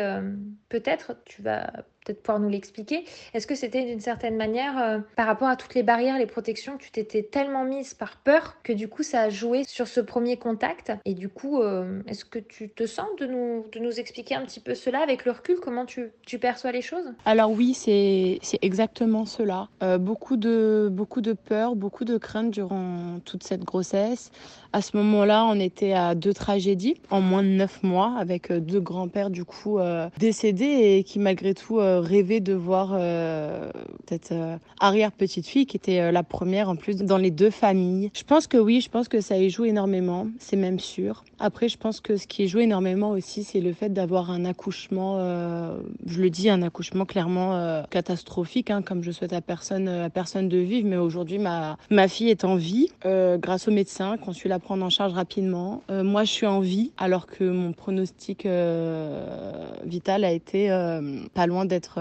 peut-être, 0.71 1.17
tu 1.27 1.43
vas 1.43 1.71
peut-être 2.05 2.23
pouvoir 2.23 2.41
nous 2.41 2.49
l'expliquer. 2.49 3.05
Est-ce 3.35 3.47
que 3.47 3.55
c'était 3.55 3.85
d'une 3.85 4.01
certaine 4.01 4.37
manière, 4.37 4.79
euh, 4.79 4.99
par 5.17 5.27
rapport 5.27 5.49
à 5.49 5.57
toutes 5.57 5.75
les 5.75 5.83
barrières, 5.83 6.19
les 6.19 6.27
protections, 6.27 6.77
tu 6.79 6.91
t'étais 6.91 7.23
tellement 7.23 7.65
mise 7.65 7.95
par 7.95 8.17
peur 8.17 8.57
que 8.63 8.73
du 8.73 8.89
coup 8.89 9.03
ça 9.03 9.23
a 9.23 9.31
joué 9.31 9.65
sur 9.65 9.89
ce 9.89 10.01
premier 10.01 10.37
contact? 10.37 10.93
Et 11.05 11.15
du 11.15 11.29
coup, 11.29 11.61
euh, 11.61 12.03
est-ce 12.07 12.25
que 12.25 12.39
tu 12.39 12.69
te 12.71 12.87
sens 12.87 13.09
de 13.19 13.27
nous, 13.27 13.67
de 13.73 13.79
nous 13.79 14.01
expliquer 14.01 14.35
un 14.35 14.45
petit 14.45 14.61
peu 14.61 14.75
cela 14.75 15.01
avec 15.01 15.25
le 15.25 15.33
recul? 15.33 15.57
Comment 15.61 15.87
tu, 15.87 16.11
tu 16.27 16.39
perçois 16.39 16.73
les 16.73 16.83
choses? 16.83 17.13
Alors 17.25 17.51
oui, 17.51 17.75
c'est 17.75 18.41
exactement 18.63 19.27
cela. 19.27 19.69
Euh, 19.83 19.99
beaucoup, 19.99 20.37
de, 20.37 20.89
beaucoup 20.91 21.21
de 21.21 21.33
peur, 21.33 21.77
beaucoup 21.77 22.05
de 22.05 22.19
crainte 22.19 22.51
durant 22.51 23.21
toute 23.25 23.43
cette 23.43 23.65
grossesse. 23.65 24.31
À 24.75 24.81
ce 24.81 24.97
moment-là, 24.97 25.45
on 25.45 25.61
était 25.61 25.93
à 25.93 26.15
deux 26.15 26.33
tragédies 26.33 26.95
en 27.11 27.21
moins 27.21 27.43
de 27.43 27.49
neuf 27.49 27.83
mois 27.83 28.15
avec 28.19 28.51
deux 28.51 28.81
grands-pères 28.81 29.29
du 29.29 29.45
coup 29.45 29.79
décédés 30.19 30.97
et 30.97 31.05
qui 31.05 31.19
malgré 31.19 31.53
tout 31.53 31.77
rêvé 31.77 32.41
de 32.41 32.55
voir 32.55 32.99
cette 34.09 34.35
arrière 34.81 35.13
petite 35.13 35.47
fille 35.47 35.67
qui 35.67 35.77
était 35.77 36.11
la 36.11 36.23
première 36.23 36.71
en 36.71 36.77
plus 36.77 36.97
dans 36.97 37.19
les 37.19 37.31
deux 37.31 37.51
familles. 37.51 38.11
Je 38.15 38.25
pense 38.25 38.47
que 38.47 38.57
oui, 38.57 38.81
je 38.81 38.89
pense 38.89 39.09
que 39.09 39.21
ça 39.21 39.37
y 39.37 39.51
joue 39.51 39.65
énormément, 39.67 40.29
c'est 40.39 40.57
même 40.57 40.79
sûr. 40.79 41.23
Après, 41.39 41.69
je 41.69 41.77
pense 41.77 42.01
que 42.01 42.17
ce 42.17 42.27
qui 42.27 42.49
joue 42.49 42.61
énormément 42.61 43.11
aussi, 43.11 43.45
c'est 43.45 43.61
le 43.61 43.73
fait 43.73 43.91
d'avoir 43.91 44.31
un 44.31 44.45
accouchement, 44.45 45.19
je 46.07 46.23
le 46.23 46.31
dis, 46.31 46.49
un 46.49 46.63
accouchement 46.63 47.05
clairement 47.05 47.83
catastrophique, 47.91 48.71
hein, 48.71 48.81
comme 48.81 49.03
je 49.03 49.11
souhaite 49.11 49.35
à 49.35 49.43
personne, 49.43 49.89
à 49.89 50.09
personne 50.09 50.49
de 50.49 50.59
vivre. 50.59 50.89
Mais 50.89 50.97
aujourd'hui, 50.97 51.39
ma, 51.39 51.77
ma 51.91 52.09
fille 52.09 52.31
est 52.31 52.45
en 52.45 52.57
vie 52.57 52.89
grâce 53.05 53.69
au 53.69 53.71
médecin 53.71 54.17
qu'on 54.17 54.33
su 54.33 54.49
la 54.49 54.59
prendre 54.63 54.85
en 54.85 54.91
charge 54.91 55.13
rapidement. 55.13 55.83
moi, 55.91 56.25
je 56.25 56.31
suis 56.31 56.47
en 56.47 56.61
vie 56.61 56.93
alors 56.99 57.27
que 57.27 57.45
mon 57.45 57.73
pronostic 57.73 58.47
vital 59.85 60.25
a 60.25 60.33
été 60.33 60.69
pas 61.35 61.47
loin 61.47 61.65
d'être 61.65 61.99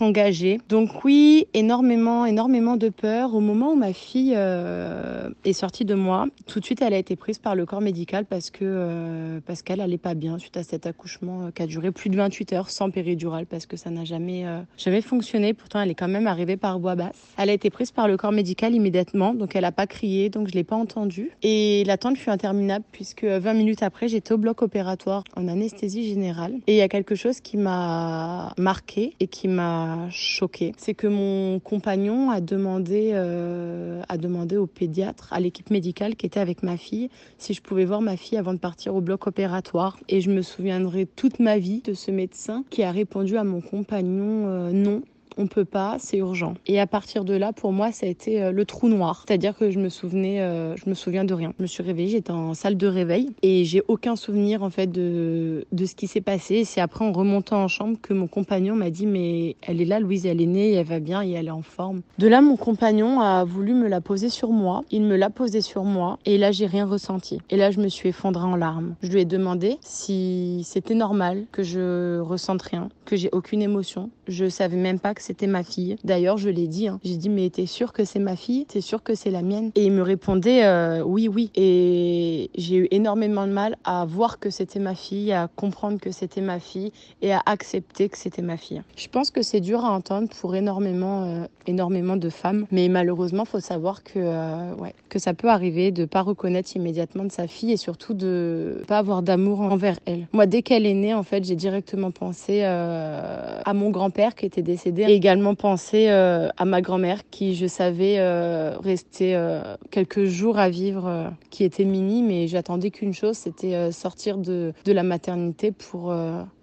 engagé. 0.00 0.60
Donc 0.68 1.04
oui, 1.04 1.46
énormément, 1.54 2.26
énormément 2.26 2.76
de 2.76 2.88
peur. 2.88 3.34
Au 3.34 3.40
moment 3.40 3.72
où 3.72 3.76
ma 3.76 3.92
fille 3.92 4.34
euh, 4.36 5.30
est 5.44 5.52
sortie 5.52 5.84
de 5.84 5.94
moi, 5.94 6.26
tout 6.46 6.60
de 6.60 6.64
suite, 6.64 6.82
elle 6.82 6.94
a 6.94 6.98
été 6.98 7.16
prise 7.16 7.38
par 7.38 7.54
le 7.54 7.66
corps 7.66 7.80
médical 7.80 8.24
parce 8.24 8.50
que 8.50 8.60
euh, 8.62 9.40
parce 9.46 9.62
qu'elle 9.62 9.80
allait 9.80 9.98
pas 9.98 10.14
bien 10.14 10.38
suite 10.38 10.56
à 10.56 10.62
cet 10.62 10.86
accouchement 10.86 11.46
euh, 11.46 11.50
qui 11.50 11.62
a 11.62 11.66
duré 11.66 11.90
plus 11.90 12.10
de 12.10 12.16
28 12.16 12.52
heures 12.52 12.70
sans 12.70 12.90
péridurale 12.90 13.46
parce 13.46 13.66
que 13.66 13.76
ça 13.76 13.90
n'a 13.90 14.04
jamais 14.04 14.44
jamais 14.76 15.00
fonctionné. 15.00 15.54
Pourtant, 15.54 15.80
elle 15.80 15.90
est 15.90 15.94
quand 15.94 16.08
même 16.08 16.26
arrivée 16.26 16.56
par 16.56 16.78
voie 16.78 16.94
basse. 16.94 17.16
Elle 17.38 17.50
a 17.50 17.52
été 17.52 17.70
prise 17.70 17.90
par 17.90 18.08
le 18.08 18.16
corps 18.16 18.32
médical 18.32 18.74
immédiatement, 18.74 19.34
donc 19.34 19.56
elle 19.56 19.64
a 19.64 19.72
pas 19.72 19.86
crié, 19.86 20.28
donc 20.28 20.48
je 20.48 20.54
l'ai 20.54 20.64
pas 20.64 20.76
entendue. 20.76 21.30
Et 21.42 21.84
l'attente 21.92 22.16
fut 22.16 22.30
interminable 22.30 22.86
puisque 22.90 23.24
20 23.24 23.52
minutes 23.52 23.82
après, 23.82 24.08
j'étais 24.08 24.32
au 24.32 24.38
bloc 24.38 24.62
opératoire 24.62 25.24
en 25.36 25.46
anesthésie 25.46 26.08
générale. 26.08 26.54
Et 26.66 26.72
il 26.72 26.78
y 26.78 26.80
a 26.80 26.88
quelque 26.88 27.14
chose 27.14 27.40
qui 27.40 27.58
m'a 27.58 28.54
marqué 28.56 29.14
et 29.20 29.26
qui 29.26 29.46
m'a 29.46 30.08
choqué, 30.10 30.72
c'est 30.78 30.94
que 30.94 31.06
mon 31.06 31.60
compagnon 31.60 32.30
a 32.30 32.40
demandé, 32.40 33.10
euh, 33.12 34.00
a 34.08 34.16
demandé 34.16 34.56
au 34.56 34.66
pédiatre, 34.66 35.30
à 35.34 35.40
l'équipe 35.40 35.68
médicale 35.68 36.16
qui 36.16 36.24
était 36.24 36.40
avec 36.40 36.62
ma 36.62 36.78
fille, 36.78 37.10
si 37.36 37.52
je 37.52 37.60
pouvais 37.60 37.84
voir 37.84 38.00
ma 38.00 38.16
fille 38.16 38.38
avant 38.38 38.54
de 38.54 38.58
partir 38.58 38.94
au 38.94 39.02
bloc 39.02 39.26
opératoire. 39.26 39.98
Et 40.08 40.22
je 40.22 40.30
me 40.30 40.40
souviendrai 40.40 41.04
toute 41.04 41.40
ma 41.40 41.58
vie 41.58 41.82
de 41.82 41.92
ce 41.92 42.10
médecin 42.10 42.64
qui 42.70 42.82
a 42.84 42.90
répondu 42.90 43.36
à 43.36 43.44
mon 43.44 43.60
compagnon 43.60 44.48
euh, 44.48 44.72
non 44.72 45.02
on 45.36 45.46
peut 45.46 45.64
pas, 45.64 45.96
c'est 45.98 46.18
urgent. 46.18 46.54
Et 46.66 46.80
à 46.80 46.86
partir 46.86 47.24
de 47.24 47.34
là, 47.34 47.52
pour 47.52 47.72
moi, 47.72 47.92
ça 47.92 48.06
a 48.06 48.08
été 48.08 48.42
euh, 48.42 48.52
le 48.52 48.64
trou 48.64 48.88
noir. 48.88 49.24
C'est-à-dire 49.26 49.56
que 49.56 49.70
je 49.70 49.78
me 49.78 49.88
souvenais, 49.88 50.40
euh, 50.40 50.76
je 50.76 50.88
me 50.88 50.94
souviens 50.94 51.24
de 51.24 51.34
rien. 51.34 51.52
Je 51.58 51.62
me 51.62 51.66
suis 51.66 51.82
réveillée, 51.82 52.10
j'étais 52.10 52.32
en 52.32 52.54
salle 52.54 52.76
de 52.76 52.86
réveil 52.86 53.30
et 53.42 53.64
j'ai 53.64 53.82
aucun 53.88 54.16
souvenir 54.16 54.62
en 54.62 54.70
fait 54.70 54.86
de, 54.86 55.66
de 55.72 55.86
ce 55.86 55.94
qui 55.94 56.06
s'est 56.06 56.20
passé. 56.20 56.64
C'est 56.64 56.80
après 56.80 57.04
en 57.04 57.12
remontant 57.12 57.62
en 57.62 57.68
chambre 57.68 57.96
que 58.00 58.14
mon 58.14 58.26
compagnon 58.26 58.74
m'a 58.74 58.90
dit 58.90 59.06
mais 59.06 59.56
elle 59.62 59.80
est 59.80 59.84
là, 59.84 60.00
Louise, 60.00 60.26
elle 60.26 60.40
est 60.40 60.46
née, 60.46 60.72
elle 60.72 60.86
va 60.86 61.00
bien 61.00 61.22
et 61.22 61.30
elle 61.32 61.46
est 61.46 61.50
en 61.50 61.62
forme. 61.62 62.02
De 62.18 62.28
là, 62.28 62.40
mon 62.40 62.56
compagnon 62.56 63.20
a 63.20 63.44
voulu 63.44 63.74
me 63.74 63.88
la 63.88 64.00
poser 64.00 64.28
sur 64.28 64.50
moi. 64.50 64.84
Il 64.90 65.02
me 65.02 65.16
l'a 65.16 65.30
posée 65.30 65.60
sur 65.60 65.84
moi 65.84 66.18
et 66.26 66.38
là, 66.38 66.52
j'ai 66.52 66.66
rien 66.66 66.86
ressenti. 66.86 67.38
Et 67.50 67.56
là, 67.56 67.70
je 67.70 67.80
me 67.80 67.88
suis 67.88 68.10
effondrée 68.10 68.44
en 68.44 68.56
larmes. 68.56 68.94
Je 69.02 69.10
lui 69.10 69.20
ai 69.20 69.24
demandé 69.24 69.78
si 69.80 70.62
c'était 70.64 70.94
normal 70.94 71.44
que 71.52 71.62
je 71.62 72.18
ressente 72.20 72.62
rien, 72.62 72.88
que 73.04 73.16
j'ai 73.16 73.30
aucune 73.32 73.62
émotion. 73.62 74.10
Je 74.28 74.48
savais 74.48 74.76
même 74.76 74.98
pas 74.98 75.14
que 75.14 75.21
c'était 75.22 75.46
ma 75.46 75.62
fille. 75.62 75.96
D'ailleurs, 76.04 76.36
je 76.36 76.50
l'ai 76.50 76.66
dit. 76.66 76.88
Hein. 76.88 77.00
J'ai 77.04 77.16
dit, 77.16 77.28
mais 77.28 77.48
t'es 77.48 77.66
sûr 77.66 77.92
que 77.92 78.04
c'est 78.04 78.18
ma 78.18 78.36
fille? 78.36 78.66
T'es 78.66 78.80
sûr 78.80 79.02
que 79.02 79.14
c'est 79.14 79.30
la 79.30 79.42
mienne? 79.42 79.70
Et 79.74 79.84
il 79.84 79.92
me 79.92 80.02
répondait, 80.02 80.64
euh, 80.64 81.02
oui, 81.02 81.28
oui. 81.28 81.50
Et 81.54 82.50
j'ai 82.56 82.76
eu 82.76 82.88
énormément 82.90 83.46
de 83.46 83.52
mal 83.52 83.76
à 83.84 84.04
voir 84.04 84.38
que 84.38 84.50
c'était 84.50 84.80
ma 84.80 84.94
fille, 84.94 85.32
à 85.32 85.48
comprendre 85.54 85.98
que 86.00 86.10
c'était 86.10 86.40
ma 86.40 86.58
fille 86.58 86.92
et 87.22 87.32
à 87.32 87.40
accepter 87.46 88.08
que 88.08 88.18
c'était 88.18 88.42
ma 88.42 88.56
fille. 88.56 88.82
Je 88.96 89.08
pense 89.08 89.30
que 89.30 89.42
c'est 89.42 89.60
dur 89.60 89.84
à 89.84 89.90
entendre 89.90 90.28
pour 90.28 90.54
énormément, 90.56 91.22
euh, 91.22 91.46
énormément 91.66 92.16
de 92.16 92.28
femmes. 92.28 92.66
Mais 92.70 92.88
malheureusement, 92.88 93.44
faut 93.44 93.60
savoir 93.60 94.02
que, 94.02 94.12
euh, 94.16 94.74
ouais, 94.74 94.94
que 95.08 95.18
ça 95.18 95.34
peut 95.34 95.48
arriver 95.48 95.92
de 95.92 96.04
pas 96.04 96.22
reconnaître 96.22 96.74
immédiatement 96.74 97.24
de 97.24 97.32
sa 97.32 97.46
fille 97.46 97.72
et 97.72 97.76
surtout 97.76 98.14
de 98.14 98.82
pas 98.88 98.98
avoir 98.98 99.22
d'amour 99.22 99.60
envers 99.60 99.98
elle. 100.06 100.26
Moi, 100.32 100.46
dès 100.46 100.62
qu'elle 100.62 100.86
est 100.86 100.94
née, 100.94 101.14
en 101.14 101.22
fait, 101.22 101.44
j'ai 101.44 101.56
directement 101.56 102.10
pensé 102.10 102.62
à 102.62 103.72
mon 103.74 103.90
grand-père 103.90 104.34
qui 104.34 104.46
était 104.46 104.62
décédé 104.62 105.04
également 105.14 105.54
pensé 105.54 106.08
euh, 106.08 106.48
à 106.56 106.64
ma 106.64 106.80
grand-mère 106.80 107.28
qui, 107.30 107.54
je 107.54 107.66
savais, 107.66 108.18
euh, 108.18 108.76
restait 108.78 109.34
euh, 109.34 109.76
quelques 109.90 110.24
jours 110.24 110.58
à 110.58 110.68
vivre, 110.68 111.32
qui 111.50 111.64
était 111.64 111.84
mini, 111.84 112.22
mais 112.22 112.46
j'attendais 112.46 112.90
qu'une 112.90 113.14
chose, 113.14 113.36
c'était 113.36 113.92
sortir 113.92 114.38
de, 114.38 114.72
de 114.84 114.92
la 114.92 115.02
maternité 115.02 115.72
pour, 115.72 116.14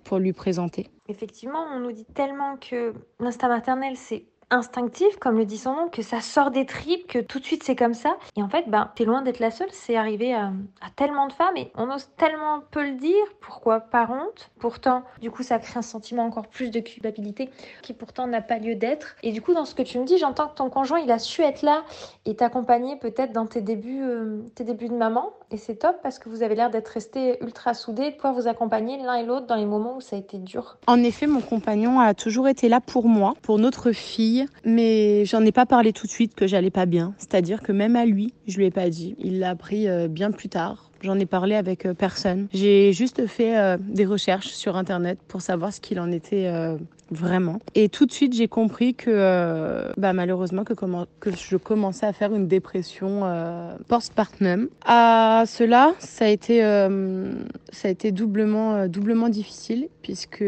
pour 0.04 0.19
lui 0.19 0.34
présenter. 0.34 0.88
Effectivement, 1.08 1.65
on 1.76 1.80
nous 1.80 1.91
dit 1.91 2.06
tellement 2.06 2.58
que 2.58 2.93
l'instinct 3.19 3.50
maternel, 3.50 3.93
c'est 3.95 4.26
instinctif, 4.51 5.17
comme 5.19 5.38
le 5.38 5.45
dit 5.45 5.57
son 5.57 5.73
nom, 5.73 5.89
que 5.89 6.01
ça 6.01 6.21
sort 6.21 6.51
des 6.51 6.65
tripes, 6.65 7.07
que 7.07 7.19
tout 7.19 7.39
de 7.39 7.45
suite 7.45 7.63
c'est 7.63 7.75
comme 7.75 7.93
ça. 7.93 8.17
Et 8.35 8.43
en 8.43 8.49
fait, 8.49 8.65
ben, 8.67 8.91
t'es 8.95 9.05
loin 9.05 9.21
d'être 9.21 9.39
la 9.39 9.51
seule, 9.51 9.69
c'est 9.71 9.95
arrivé 9.95 10.33
à, 10.33 10.51
tellement 10.95 11.27
de 11.27 11.33
femmes 11.33 11.55
et 11.55 11.71
on 11.75 11.89
ose 11.91 12.09
tellement 12.17 12.62
peu 12.71 12.83
le 12.83 12.95
dire. 12.95 13.13
Pourquoi 13.41 13.79
Par 13.79 14.12
honte? 14.12 14.49
Pourtant, 14.59 15.03
du 15.21 15.31
coup, 15.31 15.43
ça 15.43 15.59
crée 15.59 15.79
un 15.79 15.83
sentiment 15.83 16.25
encore 16.25 16.47
plus 16.47 16.71
de 16.71 16.79
culpabilité 16.79 17.49
qui 17.81 17.93
pourtant 17.93 18.27
n'a 18.27 18.41
pas 18.41 18.57
lieu 18.57 18.75
d'être. 18.75 19.15
Et 19.23 19.31
du 19.31 19.41
coup, 19.41 19.53
dans 19.53 19.65
ce 19.65 19.75
que 19.75 19.83
tu 19.83 19.99
me 19.99 20.05
dis, 20.05 20.17
j'entends 20.17 20.47
que 20.47 20.55
ton 20.55 20.69
conjoint, 20.69 20.99
il 20.99 21.12
a 21.12 21.19
su 21.19 21.41
être 21.41 21.62
là 21.62 21.83
et 22.25 22.35
t'accompagner 22.35 22.95
peut-être 22.97 23.31
dans 23.31 23.45
tes 23.45 23.62
débuts, 23.62 24.03
euh, 24.03 24.41
tes 24.55 24.63
débuts 24.63 24.89
de 24.89 24.95
maman. 24.95 25.31
Et 25.51 25.57
c'est 25.57 25.75
top 25.75 25.97
parce 26.03 26.19
que 26.19 26.29
vous 26.29 26.43
avez 26.43 26.55
l'air 26.55 26.69
d'être 26.69 26.89
restés 26.89 27.43
ultra 27.43 27.73
soudés, 27.73 28.12
de 28.12 28.15
pouvoir 28.15 28.33
vous 28.33 28.47
accompagner 28.47 28.97
l'un 28.97 29.15
et 29.15 29.25
l'autre 29.25 29.47
dans 29.47 29.55
les 29.55 29.65
moments 29.65 29.95
où 29.97 30.01
ça 30.01 30.15
a 30.15 30.19
été 30.19 30.38
dur. 30.38 30.77
En 30.88 31.01
effet, 31.03 31.27
mon 31.27 31.41
compagnon 31.41 31.99
a 31.99 32.13
toujours 32.13 32.47
été 32.47 32.69
là 32.69 32.81
pour 32.81 33.07
moi, 33.07 33.33
pour 33.41 33.57
notre 33.57 33.91
fille 33.91 34.38
mais 34.65 35.25
j'en 35.25 35.43
ai 35.45 35.52
pas 35.52 35.65
parlé 35.65 35.93
tout 35.93 36.08
de 36.08 36.12
suite 36.12 36.36
que 36.36 36.47
j'allais 36.47 36.69
pas 36.69 36.86
bien. 36.86 37.13
C'est-à-dire 37.17 37.62
que 37.62 37.71
même 37.71 37.95
à 37.95 38.06
lui, 38.06 38.34
je 38.47 38.58
lui 38.58 38.65
ai 38.65 38.71
pas 38.71 38.89
dit. 38.89 39.15
Il 39.19 39.39
l'a 39.39 39.52
appris 39.52 39.88
euh, 39.88 40.08
bien 40.08 40.32
plus 40.32 40.49
tard. 40.49 40.91
J'en 41.02 41.17
ai 41.17 41.25
parlé 41.25 41.56
avec 41.56 41.86
euh, 41.86 41.93
personne. 41.93 42.47
J'ai 42.54 42.91
juste 42.93 43.25
fait 43.28 43.58
euh, 43.58 43.78
des 43.80 44.06
recherches 44.06 44.49
sur 44.49 44.75
Internet 44.75 45.19
pour 45.28 45.41
savoir 45.41 45.73
ce 45.73 45.80
qu'il 45.80 45.99
en 45.99 46.12
était 46.12 46.52
vraiment. 47.12 47.60
Et 47.76 47.89
tout 47.89 48.06
de 48.06 48.12
suite, 48.12 48.34
j'ai 48.34 48.48
compris 48.48 48.93
que, 48.93 49.91
bah, 49.98 50.13
malheureusement, 50.13 50.63
que, 50.63 50.74
je 51.32 51.58
commençais 51.58 52.06
à 52.06 52.13
faire 52.13 52.34
une 52.34 52.48
dépression 52.48 53.24
postpartum. 53.88 54.67
À 54.86 55.43
cela, 55.48 55.93
ça 56.00 56.26
a 56.26 56.28
été, 56.28 56.62
ça 57.72 57.88
a 57.88 57.91
été 57.91 58.12
doublement, 58.12 58.88
doublement 58.88 59.30
difficile 59.30 59.89
puisque 60.02 60.43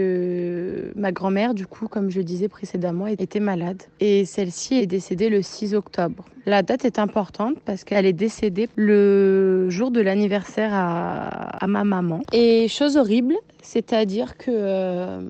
ma 0.95 1.11
grand-mère, 1.11 1.53
du 1.53 1.67
coup, 1.67 1.87
comme 1.87 2.09
je 2.09 2.21
disais 2.21 2.47
précédemment, 2.47 3.07
était 3.07 3.39
malade. 3.39 3.83
Et 3.99 4.25
celle-ci 4.25 4.75
est 4.75 4.87
décédée 4.87 5.29
le 5.29 5.41
6 5.41 5.75
octobre. 5.75 6.25
La 6.45 6.63
date 6.63 6.85
est 6.85 6.97
importante 6.97 7.57
parce 7.65 7.83
qu'elle 7.83 8.05
est 8.05 8.13
décédée 8.13 8.67
le 8.75 9.69
jour 9.69 9.91
de 9.91 10.01
l'anniversaire 10.01 10.71
à, 10.73 11.67
ma 11.67 11.83
maman. 11.83 12.21
Et 12.33 12.67
chose 12.67 12.97
horrible, 12.97 13.35
c'est-à-dire 13.61 14.37
que 14.37 14.49
euh, 14.51 15.21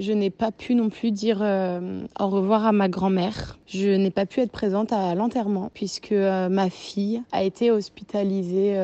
je 0.00 0.12
n'ai 0.12 0.30
pas 0.30 0.50
pu 0.50 0.74
non 0.74 0.88
plus 0.88 1.12
dire 1.12 1.38
euh, 1.42 2.00
au 2.18 2.28
revoir 2.28 2.66
à 2.66 2.72
ma 2.72 2.88
grand-mère. 2.88 3.58
Je 3.66 3.90
n'ai 3.90 4.10
pas 4.10 4.26
pu 4.26 4.40
être 4.40 4.50
présente 4.50 4.92
à 4.92 5.14
l'enterrement 5.14 5.70
puisque 5.72 6.12
euh, 6.12 6.48
ma 6.48 6.70
fille 6.70 7.22
a 7.30 7.44
été 7.44 7.70
hospitalisée 7.70 8.74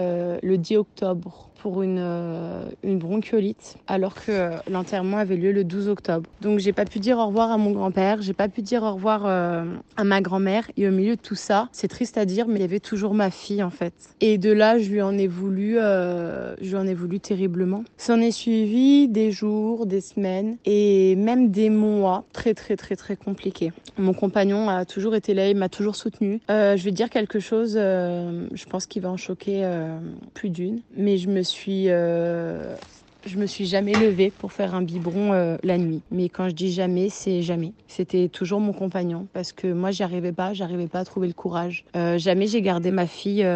le 0.42 0.56
10 0.56 0.76
octobre 0.76 1.50
pour 1.64 1.82
une, 1.82 1.96
euh, 1.98 2.66
une 2.82 2.98
bronchiolite 2.98 3.76
alors 3.86 4.16
que 4.16 4.30
euh, 4.30 4.50
l'enterrement 4.70 5.16
avait 5.16 5.36
lieu 5.36 5.50
le 5.50 5.64
12 5.64 5.88
octobre. 5.88 6.28
Donc 6.42 6.58
j'ai 6.58 6.74
pas 6.74 6.84
pu 6.84 6.98
dire 6.98 7.16
au 7.16 7.28
revoir 7.28 7.50
à 7.50 7.56
mon 7.56 7.70
grand-père, 7.70 8.20
j'ai 8.20 8.34
pas 8.34 8.48
pu 8.48 8.60
dire 8.60 8.82
au 8.82 8.92
revoir 8.92 9.22
euh, 9.24 9.64
à 9.96 10.04
ma 10.04 10.20
grand-mère 10.20 10.70
et 10.76 10.86
au 10.86 10.90
milieu 10.90 11.16
de 11.16 11.22
tout 11.22 11.36
ça, 11.36 11.70
c'est 11.72 11.88
triste 11.88 12.18
à 12.18 12.26
dire 12.26 12.48
mais 12.48 12.56
il 12.56 12.60
y 12.60 12.66
avait 12.66 12.80
toujours 12.80 13.14
ma 13.14 13.30
fille 13.30 13.62
en 13.62 13.70
fait. 13.70 13.94
Et 14.20 14.36
de 14.36 14.52
là, 14.52 14.78
je 14.78 14.90
lui 14.90 15.00
en 15.00 15.16
ai 15.16 15.26
voulu 15.26 15.76
je 15.76 16.68
lui 16.68 16.76
en 16.76 16.86
ai 16.86 16.92
voulu 16.92 17.18
terriblement. 17.18 17.82
S'en 17.96 18.20
est 18.20 18.30
suivi 18.30 19.08
des 19.08 19.32
jours, 19.32 19.86
des 19.86 20.02
semaines 20.02 20.58
et 20.66 21.16
même 21.16 21.50
des 21.50 21.70
mois 21.70 22.24
très 22.34 22.52
très 22.52 22.76
très 22.76 22.94
très 22.94 23.16
compliqués. 23.16 23.72
Mon 23.96 24.12
compagnon 24.12 24.68
a 24.68 24.84
toujours 24.84 25.14
été 25.14 25.32
là, 25.32 25.48
il 25.48 25.56
m'a 25.56 25.70
toujours 25.70 25.96
soutenu. 25.96 26.42
je 26.50 26.82
vais 26.84 26.90
dire 26.90 27.08
quelque 27.08 27.40
chose, 27.40 27.72
je 27.72 28.64
pense 28.68 28.84
qu'il 28.84 29.00
va 29.00 29.08
en 29.08 29.16
choquer 29.16 29.66
plus 30.34 30.50
d'une, 30.50 30.82
mais 30.94 31.16
je 31.16 31.30
me 31.30 31.42
suis 31.42 31.53
euh, 31.68 32.76
je 33.24 33.38
me 33.38 33.46
suis 33.46 33.66
jamais 33.66 33.96
levée 33.96 34.30
pour 34.30 34.52
faire 34.52 34.74
un 34.74 34.82
biberon 34.82 35.32
euh, 35.32 35.56
la 35.62 35.78
nuit. 35.78 36.02
Mais 36.10 36.28
quand 36.28 36.48
je 36.48 36.54
dis 36.54 36.72
jamais, 36.72 37.08
c'est 37.08 37.42
jamais. 37.42 37.74
C'était 37.86 38.28
toujours 38.28 38.60
mon 38.60 38.72
compagnon 38.72 39.28
parce 39.32 39.52
que 39.52 39.72
moi, 39.72 39.90
j'y 39.90 40.02
arrivais 40.02 40.32
pas, 40.32 40.52
j'arrivais 40.52 40.88
pas 40.88 41.00
à 41.00 41.04
trouver 41.04 41.28
le 41.28 41.34
courage. 41.34 41.84
Euh, 41.96 42.18
jamais 42.18 42.46
j'ai 42.46 42.62
gardé 42.62 42.90
ma 42.90 43.06
fille 43.06 43.46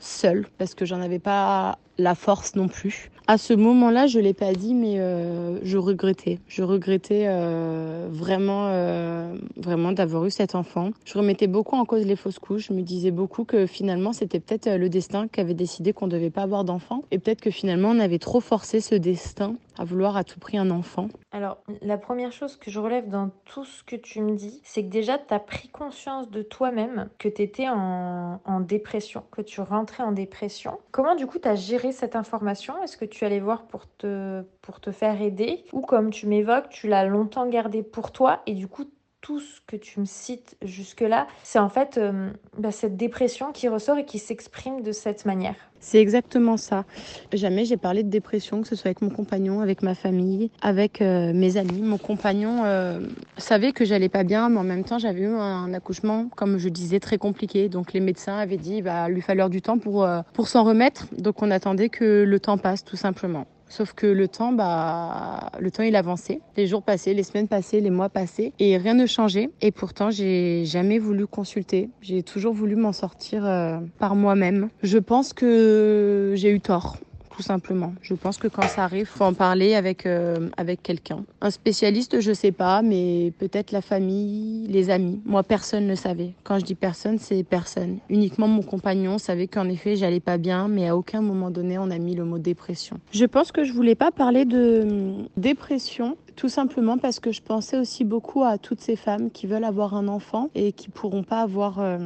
seule 0.00 0.46
parce 0.58 0.74
que 0.74 0.84
j'en 0.84 1.00
avais 1.00 1.18
pas 1.18 1.78
la 1.98 2.14
force 2.14 2.54
non 2.54 2.68
plus. 2.68 3.10
À 3.30 3.36
ce 3.36 3.52
moment-là, 3.52 4.06
je 4.06 4.18
l'ai 4.18 4.32
pas 4.32 4.54
dit, 4.54 4.72
mais 4.72 4.98
euh, 5.00 5.58
je 5.62 5.76
regrettais. 5.76 6.38
Je 6.48 6.62
regrettais 6.62 7.24
euh, 7.26 8.08
vraiment, 8.10 8.68
euh, 8.68 9.34
vraiment 9.58 9.92
d'avoir 9.92 10.24
eu 10.24 10.30
cet 10.30 10.54
enfant. 10.54 10.92
Je 11.04 11.18
remettais 11.18 11.46
beaucoup 11.46 11.76
en 11.76 11.84
cause 11.84 12.06
les 12.06 12.16
fausses 12.16 12.38
couches. 12.38 12.68
Je 12.68 12.72
me 12.72 12.80
disais 12.80 13.10
beaucoup 13.10 13.44
que 13.44 13.66
finalement, 13.66 14.14
c'était 14.14 14.40
peut-être 14.40 14.70
le 14.70 14.88
destin 14.88 15.28
qui 15.28 15.40
avait 15.40 15.52
décidé 15.52 15.92
qu'on 15.92 16.06
devait 16.06 16.30
pas 16.30 16.40
avoir 16.40 16.64
d'enfant, 16.64 17.04
et 17.10 17.18
peut-être 17.18 17.42
que 17.42 17.50
finalement, 17.50 17.90
on 17.90 18.00
avait 18.00 18.18
trop 18.18 18.40
forcé 18.40 18.80
ce 18.80 18.94
destin 18.94 19.56
à 19.78 19.84
vouloir 19.84 20.16
à 20.16 20.24
tout 20.24 20.38
prix 20.38 20.58
un 20.58 20.70
enfant. 20.70 21.08
Alors, 21.32 21.58
la 21.82 21.98
première 21.98 22.32
chose 22.32 22.56
que 22.56 22.70
je 22.70 22.78
relève 22.78 23.08
dans 23.08 23.30
tout 23.44 23.64
ce 23.64 23.82
que 23.84 23.96
tu 23.96 24.20
me 24.20 24.34
dis, 24.34 24.60
c'est 24.64 24.82
que 24.82 24.88
déjà, 24.88 25.18
tu 25.18 25.32
as 25.32 25.38
pris 25.38 25.68
conscience 25.68 26.30
de 26.30 26.42
toi-même 26.42 27.08
que 27.18 27.28
tu 27.28 27.42
étais 27.42 27.68
en, 27.68 28.38
dépression, 28.60 29.22
que 29.30 29.40
tu 29.40 29.60
rentrais 29.60 30.02
en 30.02 30.12
dépression. 30.12 30.78
Comment, 30.90 31.14
du 31.14 31.26
coup, 31.26 31.38
tu 31.38 31.48
as 31.48 31.54
géré 31.54 31.92
cette 31.92 32.16
information? 32.16 32.82
Est-ce 32.82 32.96
que 32.96 33.04
tu 33.04 33.24
allais 33.24 33.40
voir 33.40 33.66
pour 33.66 33.86
te, 33.96 34.42
pour 34.62 34.80
te 34.80 34.90
faire 34.90 35.22
aider? 35.22 35.64
Ou 35.72 35.80
comme 35.80 36.10
tu 36.10 36.26
m'évoques, 36.26 36.68
tu 36.70 36.88
l'as 36.88 37.04
longtemps 37.04 37.48
gardé 37.48 37.82
pour 37.82 38.10
toi 38.10 38.42
et 38.46 38.54
du 38.54 38.66
coup, 38.68 38.84
tout 39.20 39.40
ce 39.40 39.60
que 39.66 39.76
tu 39.76 40.00
me 40.00 40.04
cites 40.04 40.56
jusque-là, 40.62 41.26
c'est 41.42 41.58
en 41.58 41.68
fait 41.68 41.98
euh, 41.98 42.30
bah, 42.56 42.70
cette 42.70 42.96
dépression 42.96 43.52
qui 43.52 43.68
ressort 43.68 43.98
et 43.98 44.04
qui 44.04 44.18
s'exprime 44.18 44.82
de 44.82 44.92
cette 44.92 45.24
manière. 45.24 45.56
C'est 45.80 46.00
exactement 46.00 46.56
ça. 46.56 46.84
Jamais 47.32 47.64
j'ai 47.64 47.76
parlé 47.76 48.02
de 48.02 48.10
dépression, 48.10 48.62
que 48.62 48.68
ce 48.68 48.74
soit 48.74 48.88
avec 48.88 49.02
mon 49.02 49.10
compagnon, 49.10 49.60
avec 49.60 49.82
ma 49.82 49.94
famille, 49.94 50.50
avec 50.60 51.00
euh, 51.00 51.32
mes 51.32 51.56
amis. 51.56 51.82
Mon 51.82 51.98
compagnon 51.98 52.64
euh, 52.64 53.00
savait 53.36 53.72
que 53.72 53.84
j'allais 53.84 54.08
pas 54.08 54.24
bien, 54.24 54.48
mais 54.48 54.58
en 54.58 54.64
même 54.64 54.84
temps 54.84 54.98
j'avais 54.98 55.22
eu 55.22 55.34
un 55.34 55.72
accouchement, 55.74 56.28
comme 56.36 56.58
je 56.58 56.68
disais, 56.68 57.00
très 57.00 57.18
compliqué. 57.18 57.68
Donc 57.68 57.92
les 57.92 58.00
médecins 58.00 58.36
avaient 58.36 58.56
dit 58.56 58.80
va 58.82 59.08
lui 59.08 59.20
falloir 59.20 59.50
du 59.50 59.62
temps 59.62 59.78
pour, 59.78 60.08
pour 60.32 60.48
s'en 60.48 60.64
remettre. 60.64 61.06
Donc 61.16 61.42
on 61.42 61.50
attendait 61.50 61.88
que 61.88 62.24
le 62.24 62.40
temps 62.40 62.58
passe 62.58 62.84
tout 62.84 62.96
simplement. 62.96 63.46
Sauf 63.68 63.92
que 63.92 64.06
le 64.06 64.28
temps, 64.28 64.52
bah, 64.52 65.50
le 65.58 65.70
temps 65.70 65.82
il 65.82 65.96
avançait. 65.96 66.40
Les 66.56 66.66
jours 66.66 66.82
passaient, 66.82 67.14
les 67.14 67.22
semaines 67.22 67.48
passaient, 67.48 67.80
les 67.80 67.90
mois 67.90 68.08
passaient 68.08 68.52
et 68.58 68.76
rien 68.76 68.94
ne 68.94 69.06
changeait. 69.06 69.50
Et 69.60 69.70
pourtant, 69.70 70.10
j'ai 70.10 70.64
jamais 70.64 70.98
voulu 70.98 71.26
consulter. 71.26 71.90
J'ai 72.00 72.22
toujours 72.22 72.54
voulu 72.54 72.76
m'en 72.76 72.92
sortir 72.92 73.44
euh, 73.46 73.78
par 73.98 74.14
moi-même. 74.14 74.68
Je 74.82 74.98
pense 74.98 75.32
que 75.32 76.32
j'ai 76.36 76.50
eu 76.50 76.60
tort 76.60 76.96
tout 77.38 77.44
simplement. 77.44 77.94
Je 78.02 78.14
pense 78.14 78.36
que 78.36 78.48
quand 78.48 78.66
ça 78.66 78.82
arrive, 78.82 79.06
faut 79.06 79.22
en 79.22 79.32
parler 79.32 79.76
avec 79.76 80.06
euh, 80.06 80.48
avec 80.56 80.82
quelqu'un. 80.82 81.24
Un 81.40 81.50
spécialiste, 81.50 82.20
je 82.20 82.32
sais 82.32 82.50
pas, 82.50 82.82
mais 82.82 83.32
peut-être 83.38 83.70
la 83.70 83.80
famille, 83.80 84.66
les 84.66 84.90
amis. 84.90 85.20
Moi, 85.24 85.44
personne 85.44 85.86
ne 85.86 85.94
savait. 85.94 86.32
Quand 86.42 86.58
je 86.58 86.64
dis 86.64 86.74
personne, 86.74 87.20
c'est 87.20 87.44
personne. 87.44 87.98
Uniquement 88.10 88.48
mon 88.48 88.62
compagnon 88.62 89.18
savait 89.18 89.46
qu'en 89.46 89.68
effet, 89.68 89.94
j'allais 89.94 90.18
pas 90.18 90.36
bien, 90.36 90.66
mais 90.66 90.88
à 90.88 90.96
aucun 90.96 91.20
moment 91.20 91.52
donné, 91.52 91.78
on 91.78 91.92
a 91.92 91.98
mis 91.98 92.16
le 92.16 92.24
mot 92.24 92.38
dépression. 92.38 92.98
Je 93.12 93.24
pense 93.24 93.52
que 93.52 93.62
je 93.62 93.72
voulais 93.72 93.94
pas 93.94 94.10
parler 94.10 94.44
de 94.44 94.80
hum, 94.82 95.28
dépression 95.36 96.16
tout 96.38 96.48
simplement 96.48 96.98
parce 96.98 97.18
que 97.18 97.32
je 97.32 97.42
pensais 97.42 97.76
aussi 97.76 98.04
beaucoup 98.04 98.44
à 98.44 98.58
toutes 98.58 98.80
ces 98.80 98.94
femmes 98.94 99.32
qui 99.32 99.48
veulent 99.48 99.64
avoir 99.64 99.94
un 99.94 100.06
enfant 100.06 100.50
et 100.54 100.70
qui 100.70 100.88
pourront 100.88 101.24
pas 101.24 101.40
avoir, 101.40 101.80
euh, 101.80 101.98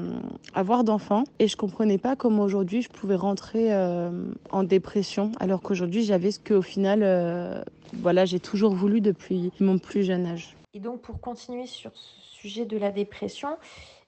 avoir 0.55 0.85
d'enfant. 0.85 1.25
Et 1.39 1.49
je 1.49 1.57
comprenais 1.59 1.99
pas 1.99 2.17
comment 2.17 2.43
aujourd'hui 2.43 2.81
je 2.81 2.89
pouvais 2.89 3.15
rentrer 3.15 3.75
euh, 3.75 4.11
en 4.51 4.63
dépression 4.63 5.33
alors 5.39 5.61
qu'aujourd'hui 5.61 6.03
j'avais 6.03 6.31
ce 6.31 6.41
qu'au 6.41 6.63
final, 6.63 7.01
euh, 7.03 7.63
voilà, 7.93 8.25
j'ai 8.25 8.41
toujours 8.41 8.75
voulu 8.75 9.03
depuis 9.03 9.53
mon 9.61 9.77
plus 9.77 10.03
jeune 10.03 10.25
âge. 10.25 10.57
Et 10.73 10.81
donc 10.81 11.03
pour 11.03 11.21
continuer 11.21 11.67
sur 11.67 11.91
ce 11.95 12.41
sujet 12.41 12.65
de 12.65 12.79
la 12.79 12.91
dépression, 12.91 13.51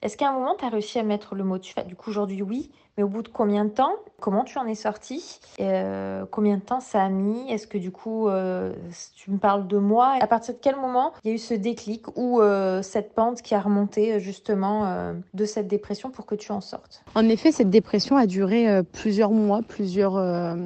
est-ce 0.00 0.16
qu'à 0.16 0.30
un 0.30 0.32
moment 0.32 0.56
tu 0.58 0.64
as 0.64 0.70
réussi 0.70 0.98
à 0.98 1.02
mettre 1.02 1.34
le 1.34 1.44
mot 1.44 1.58
dessus? 1.58 1.74
Du 1.86 1.96
coup 1.96 2.08
aujourd'hui 2.08 2.40
oui, 2.40 2.70
mais 2.96 3.02
au 3.02 3.08
bout 3.08 3.22
de 3.22 3.28
combien 3.28 3.64
de 3.64 3.70
temps 3.70 3.96
Comment 4.20 4.44
tu 4.44 4.58
en 4.58 4.66
es 4.66 4.74
sorti 4.74 5.40
euh, 5.60 6.24
Combien 6.30 6.56
de 6.56 6.62
temps 6.62 6.80
ça 6.80 7.02
a 7.02 7.08
mis? 7.10 7.50
Est-ce 7.50 7.66
que 7.66 7.76
du 7.76 7.90
coup, 7.90 8.28
euh, 8.28 8.72
tu 9.14 9.30
me 9.30 9.36
parles 9.36 9.66
de 9.66 9.76
moi 9.76 10.16
À 10.20 10.26
partir 10.26 10.54
de 10.54 10.58
quel 10.62 10.76
moment 10.76 11.12
il 11.22 11.28
y 11.28 11.30
a 11.32 11.34
eu 11.34 11.38
ce 11.38 11.52
déclic 11.52 12.06
ou 12.16 12.40
euh, 12.40 12.80
cette 12.80 13.14
pente 13.14 13.42
qui 13.42 13.54
a 13.54 13.60
remonté 13.60 14.18
justement 14.20 15.12
de 15.34 15.44
cette 15.44 15.68
dépression 15.68 16.10
pour 16.10 16.24
que 16.24 16.34
tu 16.34 16.52
en 16.52 16.60
sortes? 16.60 17.02
En 17.14 17.28
effet, 17.28 17.52
cette 17.52 17.70
dépression 17.70 18.16
a 18.16 18.26
duré 18.26 18.82
plusieurs 18.92 19.32
mois, 19.32 19.60
plusieurs, 19.66 20.56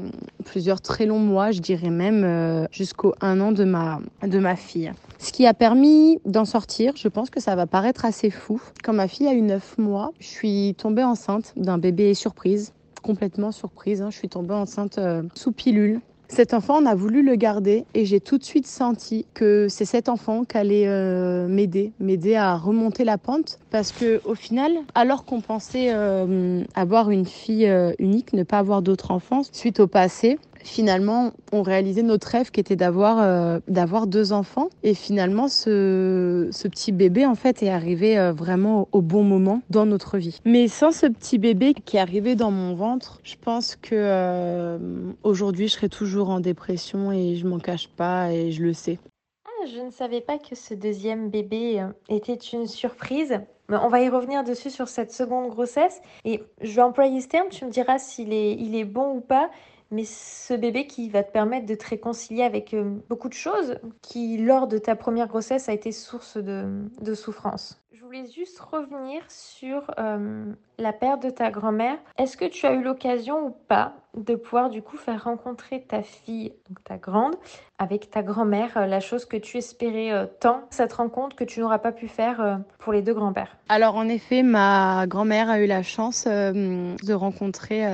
plusieurs 0.44 0.80
très 0.80 1.06
longs 1.06 1.18
mois, 1.18 1.50
je 1.50 1.60
dirais 1.60 1.90
même 1.90 2.68
jusqu'au 2.70 3.14
un 3.20 3.40
an 3.40 3.50
de 3.50 3.64
ma, 3.64 3.98
de 4.22 4.38
ma 4.38 4.54
fille. 4.54 4.92
Ce 5.18 5.33
qui 5.33 5.46
a 5.46 5.54
permis 5.54 6.20
d'en 6.24 6.44
sortir, 6.44 6.92
je 6.96 7.09
pense 7.09 7.28
que 7.28 7.40
ça 7.40 7.57
va 7.57 7.66
paraître 7.66 8.04
assez 8.04 8.31
fou. 8.31 8.62
Quand 8.85 8.92
ma 8.92 9.09
fille 9.09 9.26
a 9.26 9.35
eu 9.35 9.42
9 9.42 9.76
mois, 9.78 10.12
je 10.20 10.28
suis 10.28 10.74
tombée 10.78 11.02
enceinte 11.02 11.52
d'un 11.57 11.76
bébé 11.76 12.14
surprise, 12.14 12.72
complètement 13.02 13.50
surprise. 13.50 14.00
Hein. 14.00 14.11
Je 14.11 14.16
suis 14.16 14.28
tombée 14.28 14.54
enceinte 14.54 14.98
euh, 14.98 15.24
sous 15.35 15.50
pilule. 15.50 16.00
Cet 16.28 16.52
enfant, 16.54 16.81
on 16.81 16.87
a 16.87 16.94
voulu 16.94 17.24
le 17.24 17.37
garder 17.37 17.85
et 17.94 18.04
j'ai 18.04 18.20
tout 18.20 18.38
de 18.38 18.44
suite 18.44 18.66
senti 18.66 19.24
que 19.33 19.66
c'est 19.68 19.87
cet 19.87 20.11
enfant 20.11 20.44
qui 20.44 20.59
allait 20.59 20.87
euh, 20.87 21.48
m'aider, 21.48 21.92
m'aider 22.00 22.37
à 22.37 22.57
remonter 22.57 23.02
la 23.02 23.18
pente. 23.18 23.59
Parce 23.70 23.92
que 23.92 24.20
au 24.24 24.35
final, 24.35 24.72
alors 24.94 25.24
qu'on 25.24 25.40
pensait 25.40 25.88
euh, 25.90 26.62
avoir 26.74 27.11
une 27.11 27.24
fille 27.24 27.68
unique, 27.98 28.35
ne 28.35 28.42
pas 28.44 28.59
avoir 28.59 28.83
d'autres 28.83 29.11
enfants, 29.11 29.40
suite 29.50 29.81
au 29.81 29.87
passé, 29.87 30.38
finalement, 30.62 31.32
on 31.52 31.62
réalisait 31.62 32.02
notre 32.02 32.28
rêve 32.28 32.50
qui 32.50 32.60
était 32.60 32.76
d'avoir 32.76 33.20
euh, 33.20 33.60
d'avoir 33.68 34.06
deux 34.06 34.32
enfants. 34.32 34.68
Et 34.82 34.94
finalement, 34.94 35.48
ce, 35.48 36.48
ce, 36.52 36.68
petit 36.68 36.92
bébé, 36.92 37.26
en 37.26 37.34
fait, 37.34 37.62
est 37.62 37.70
arrivé 37.70 38.18
euh, 38.18 38.32
vraiment 38.32 38.88
au 38.92 39.02
bon 39.02 39.22
moment 39.22 39.62
dans 39.70 39.86
notre 39.86 40.18
vie. 40.18 40.38
Mais 40.44 40.68
sans 40.68 40.92
ce 40.92 41.06
petit 41.06 41.38
bébé 41.38 41.74
qui 41.74 41.96
est 41.96 42.00
arrivé 42.00 42.34
dans 42.34 42.50
mon 42.50 42.74
ventre, 42.74 43.20
je 43.22 43.36
pense 43.40 43.76
que 43.76 43.94
euh, 43.94 44.78
aujourd'hui, 45.22 45.68
je 45.68 45.74
serais 45.74 45.88
toujours 45.88 46.30
en 46.30 46.40
dépression 46.40 47.12
et 47.12 47.36
je 47.36 47.46
m'en 47.46 47.58
cache 47.58 47.88
pas 47.88 48.32
et 48.32 48.52
je 48.52 48.62
le 48.62 48.72
sais. 48.72 48.98
Ah, 49.46 49.66
je 49.74 49.80
ne 49.80 49.90
savais 49.90 50.20
pas 50.20 50.38
que 50.38 50.54
ce 50.54 50.74
deuxième 50.74 51.30
bébé 51.30 51.84
était 52.08 52.34
une 52.34 52.66
surprise. 52.66 53.40
On 53.70 53.88
va 53.88 54.00
y 54.00 54.08
revenir 54.08 54.44
dessus 54.44 54.70
sur 54.70 54.88
cette 54.88 55.12
seconde 55.12 55.50
grossesse. 55.50 56.00
Et 56.24 56.42
je 56.62 56.74
vais 56.74 56.82
employer 56.82 57.20
ce 57.20 57.28
terme, 57.28 57.48
tu 57.50 57.66
me 57.66 57.70
diras 57.70 57.98
s'il 57.98 58.32
est, 58.32 58.52
il 58.52 58.74
est 58.74 58.84
bon 58.84 59.16
ou 59.16 59.20
pas 59.20 59.50
mais 59.90 60.05
ce 60.05 60.55
bébé 60.55 60.87
qui 60.87 61.09
va 61.09 61.22
te 61.22 61.33
permettre 61.33 61.66
de 61.66 61.74
te 61.74 61.87
réconcilier 61.87 62.42
avec 62.42 62.74
euh, 62.74 62.98
beaucoup 63.09 63.29
de 63.29 63.35
choses 63.35 63.79
qui, 64.03 64.38
lors 64.38 64.68
de 64.68 64.79
ta 64.79 64.96
première 64.96 65.29
grossesse, 65.29 65.68
a 65.68 65.72
été 65.72 65.92
source 65.92 66.37
de, 66.37 66.85
de 67.01 67.14
souffrance. 67.14 67.81
Je 67.90 68.05
voulais 68.05 68.27
juste 68.27 68.61
revenir 68.61 69.22
sur 69.29 69.90
euh, 69.98 70.53
la 70.79 70.92
perte 70.92 71.22
de 71.22 71.31
ta 71.31 71.51
grand-mère. 71.51 71.96
Est-ce 72.18 72.37
que 72.37 72.44
tu 72.44 72.66
as 72.66 72.74
eu 72.74 72.83
l'occasion 72.83 73.46
ou 73.46 73.51
pas 73.51 73.94
de 74.16 74.35
pouvoir 74.35 74.70
du 74.70 74.83
coup 74.83 74.96
faire 74.96 75.24
rencontrer 75.24 75.83
ta 75.87 76.03
fille, 76.03 76.53
donc 76.68 76.83
ta 76.83 76.96
grande, 76.96 77.35
avec 77.79 78.11
ta 78.11 78.22
grand-mère, 78.22 78.77
euh, 78.77 78.87
la 78.87 79.01
chose 79.01 79.24
que 79.24 79.37
tu 79.37 79.59
espérais 79.59 80.11
euh, 80.11 80.27
tant, 80.40 80.62
cette 80.70 80.94
rencontre 80.94 81.37
que 81.37 81.44
tu 81.44 81.61
n'auras 81.61 81.79
pas 81.79 81.92
pu 81.92 82.09
faire 82.09 82.40
euh, 82.40 82.57
pour 82.79 82.92
les 82.92 83.03
deux 83.03 83.14
grands-pères? 83.14 83.57
Alors 83.68 83.94
en 83.94 84.09
effet, 84.09 84.42
ma 84.42 85.07
grand-mère 85.07 85.51
a 85.51 85.61
eu 85.61 85.66
la 85.66 85.83
chance 85.83 86.27
de 86.27 87.12
rencontrer 87.12 87.85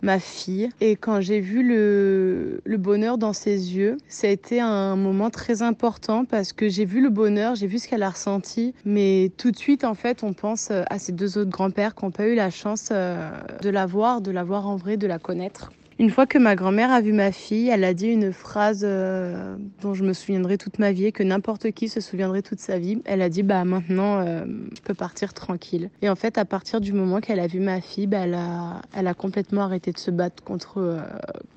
ma 0.00 0.18
fille 0.18 0.70
et 0.80 0.96
quand 0.96 1.20
j'ai 1.20 1.40
vu 1.40 1.62
le, 1.62 2.60
le 2.64 2.76
bonheur 2.78 3.18
dans 3.18 3.34
ses 3.34 3.76
yeux, 3.76 3.98
ça 4.08 4.26
a 4.26 4.30
été 4.30 4.60
un 4.60 4.96
moment 4.96 5.28
très 5.28 5.60
important 5.60 6.24
parce 6.24 6.54
que 6.54 6.68
j'ai 6.68 6.86
vu 6.86 7.02
le 7.02 7.10
bonheur, 7.10 7.54
j'ai 7.56 7.66
vu 7.66 7.78
ce 7.78 7.86
qu'elle 7.86 8.02
a 8.02 8.10
ressenti, 8.10 8.74
mais 8.86 9.30
tout 9.38 9.50
de 9.50 9.56
suite 9.56 9.84
en 9.84 9.94
fait 9.94 10.22
on 10.22 10.34
pense 10.34 10.70
à 10.70 10.98
ces 10.98 11.12
deux 11.12 11.38
autres 11.38 11.50
grands-pères 11.50 11.94
qui 11.94 12.04
n'ont 12.04 12.10
pas 12.10 12.26
eu 12.26 12.34
la 12.34 12.50
chance 12.50 12.90
de 12.90 13.70
la 13.70 13.86
voir, 13.86 14.20
de 14.20 14.30
la 14.30 14.44
voir 14.44 14.66
en 14.66 14.76
vrai, 14.76 14.96
de 14.96 15.06
la 15.06 15.18
connaître. 15.18 15.70
Une 16.00 16.10
fois 16.10 16.26
que 16.26 16.38
ma 16.38 16.54
grand-mère 16.54 16.92
a 16.92 17.00
vu 17.00 17.12
ma 17.12 17.32
fille, 17.32 17.70
elle 17.70 17.82
a 17.82 17.92
dit 17.92 18.06
une 18.06 18.32
phrase 18.32 18.82
euh, 18.84 19.56
dont 19.82 19.94
je 19.94 20.04
me 20.04 20.12
souviendrai 20.12 20.56
toute 20.56 20.78
ma 20.78 20.92
vie 20.92 21.06
et 21.06 21.12
que 21.12 21.24
n'importe 21.24 21.72
qui 21.72 21.88
se 21.88 22.00
souviendrait 22.00 22.42
toute 22.42 22.60
sa 22.60 22.78
vie. 22.78 23.02
Elle 23.04 23.20
a 23.20 23.28
dit 23.28 23.42
bah 23.42 23.64
maintenant 23.64 24.20
euh, 24.20 24.44
je 24.76 24.80
peux 24.80 24.94
partir 24.94 25.34
tranquille. 25.34 25.90
Et 26.00 26.08
en 26.08 26.14
fait 26.14 26.38
à 26.38 26.44
partir 26.44 26.80
du 26.80 26.92
moment 26.92 27.20
qu'elle 27.20 27.40
a 27.40 27.48
vu 27.48 27.58
ma 27.58 27.80
fille, 27.80 28.06
bah, 28.06 28.18
elle 28.18 28.34
a 28.34 28.80
elle 28.96 29.08
a 29.08 29.14
complètement 29.14 29.62
arrêté 29.62 29.90
de 29.90 29.98
se 29.98 30.12
battre 30.12 30.44
contre, 30.44 30.78
euh, 30.78 31.00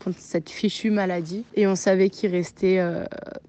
contre 0.04 0.18
cette 0.18 0.50
fichue 0.50 0.90
maladie 0.90 1.44
et 1.54 1.68
on 1.68 1.76
savait 1.76 2.10
qu'il 2.10 2.32
restait 2.32 2.84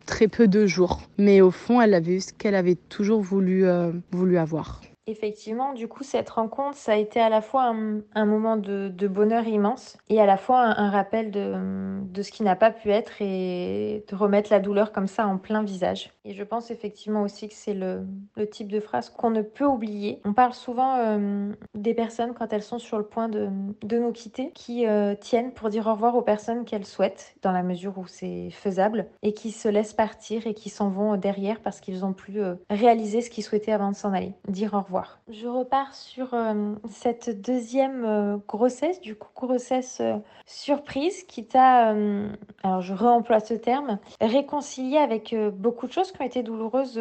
très 0.05 0.29
peu 0.29 0.47
de 0.47 0.67
jours. 0.67 1.01
Mais 1.17 1.41
au 1.41 1.51
fond, 1.51 1.81
elle 1.81 1.95
avait 1.95 2.17
eu 2.17 2.21
ce 2.21 2.35
qu'elle 2.35 2.55
avait 2.55 2.77
toujours 2.91 3.23
voulu 3.23 3.65
voulu 4.11 4.37
avoir. 4.37 4.83
Effectivement, 5.09 5.73
du 5.73 5.89
coup, 5.89 6.05
cette 6.05 6.31
rencontre, 6.31 6.77
ça 6.77 6.93
a 6.93 6.97
été 6.97 7.21
à 7.21 7.29
la 7.29 7.41
fois 7.41 7.75
un, 8.15 8.25
moment 8.25 8.57
de, 8.57 9.09
bonheur 9.09 9.49
immense 9.49 9.99
et 10.09 10.21
à 10.21 10.27
la 10.27 10.37
fois 10.37 10.61
un, 10.61 10.91
rappel 10.91 11.33
de, 11.33 12.23
ce 12.23 12.31
qui 12.31 12.45
n'a 12.45 12.55
pas 12.55 12.71
pu 12.71 12.91
être 12.91 13.21
et 13.21 14.05
de 14.09 14.15
remettre 14.15 14.53
la 14.53 14.61
douleur 14.61 14.93
comme 14.93 15.09
ça 15.09 15.27
en 15.27 15.39
plein 15.39 15.65
visage. 15.65 16.13
Et 16.25 16.35
je 16.35 16.45
pense 16.45 16.71
effectivement 16.71 17.23
aussi 17.23 17.49
que 17.49 17.55
c'est 17.55 17.75
le, 17.75 18.07
type 18.53 18.71
de 18.71 18.79
phrase 18.79 19.11
qu'on 19.11 19.31
ne 19.31 19.43
peut 19.43 19.65
oublier. 19.65 20.21
On 20.25 20.35
parle 20.35 20.53
souvent 20.53 20.97
euh, 20.99 21.53
des 21.75 21.95
personnes 21.95 22.33
quand 22.35 22.53
elles 22.53 22.63
sont 22.63 22.79
sur 22.79 22.99
le 22.99 23.05
point 23.05 23.29
de, 23.29 23.49
nous 23.83 24.13
quitter, 24.13 24.53
qui 24.55 24.87
euh, 24.87 25.17
tiennent 25.17 25.53
pour 25.53 25.69
dire 25.69 25.87
au 25.89 25.95
revoir 25.95 26.15
aux 26.15 26.23
personnes 26.23 26.65
qu'elles 26.65 26.87
souhaitent, 26.87 27.35
dans 27.43 27.53
la 27.53 27.65
mesure 27.65 27.99
où 27.99 28.07
c'est 28.07 28.51
faisable, 28.51 29.07
et 29.23 29.35
qui 29.35 29.51
se 29.51 29.69
laissent 29.69 29.95
partir 29.95 30.47
et 30.47 30.55
qui 30.55 30.71
s'en 30.71 30.91
vont 30.91 31.17
derrière 31.17 31.61
parce 31.61 31.81
qu'ils 31.81 32.05
ont 32.05 32.13
plus 32.13 32.41
euh, 32.41 32.55
réalisé 32.71 33.21
ce 33.21 33.31
qu'ils 33.31 33.45
souhaitaient 33.45 33.73
avant 33.73 33.91
de 33.91 33.97
s'en 33.97 34.13
aller. 34.13 34.33
Dire 34.49 34.75
au 34.75 34.81
revoir 34.81 34.93
je 35.29 35.47
repars 35.47 35.95
sur 35.95 36.35
euh, 36.35 36.75
cette 36.91 37.41
deuxième 37.41 38.05
euh, 38.05 38.37
grossesse, 38.49 39.01
du 39.01 39.15
coup 39.17 39.29
grossesse 39.35 39.99
euh, 40.01 40.19
surprise 40.47 41.25
qui 41.25 41.47
t'a, 41.47 41.95
alors 42.63 42.81
je 42.81 42.95
réemploie 42.95 43.41
ce 43.41 43.55
terme, 43.55 43.99
réconcilié 44.21 44.99
avec 44.99 45.35
beaucoup 45.55 45.87
de 45.87 45.93
choses 45.93 46.13
qui 46.13 46.21
ont 46.21 46.25
été 46.25 46.43
douloureuses 46.43 47.01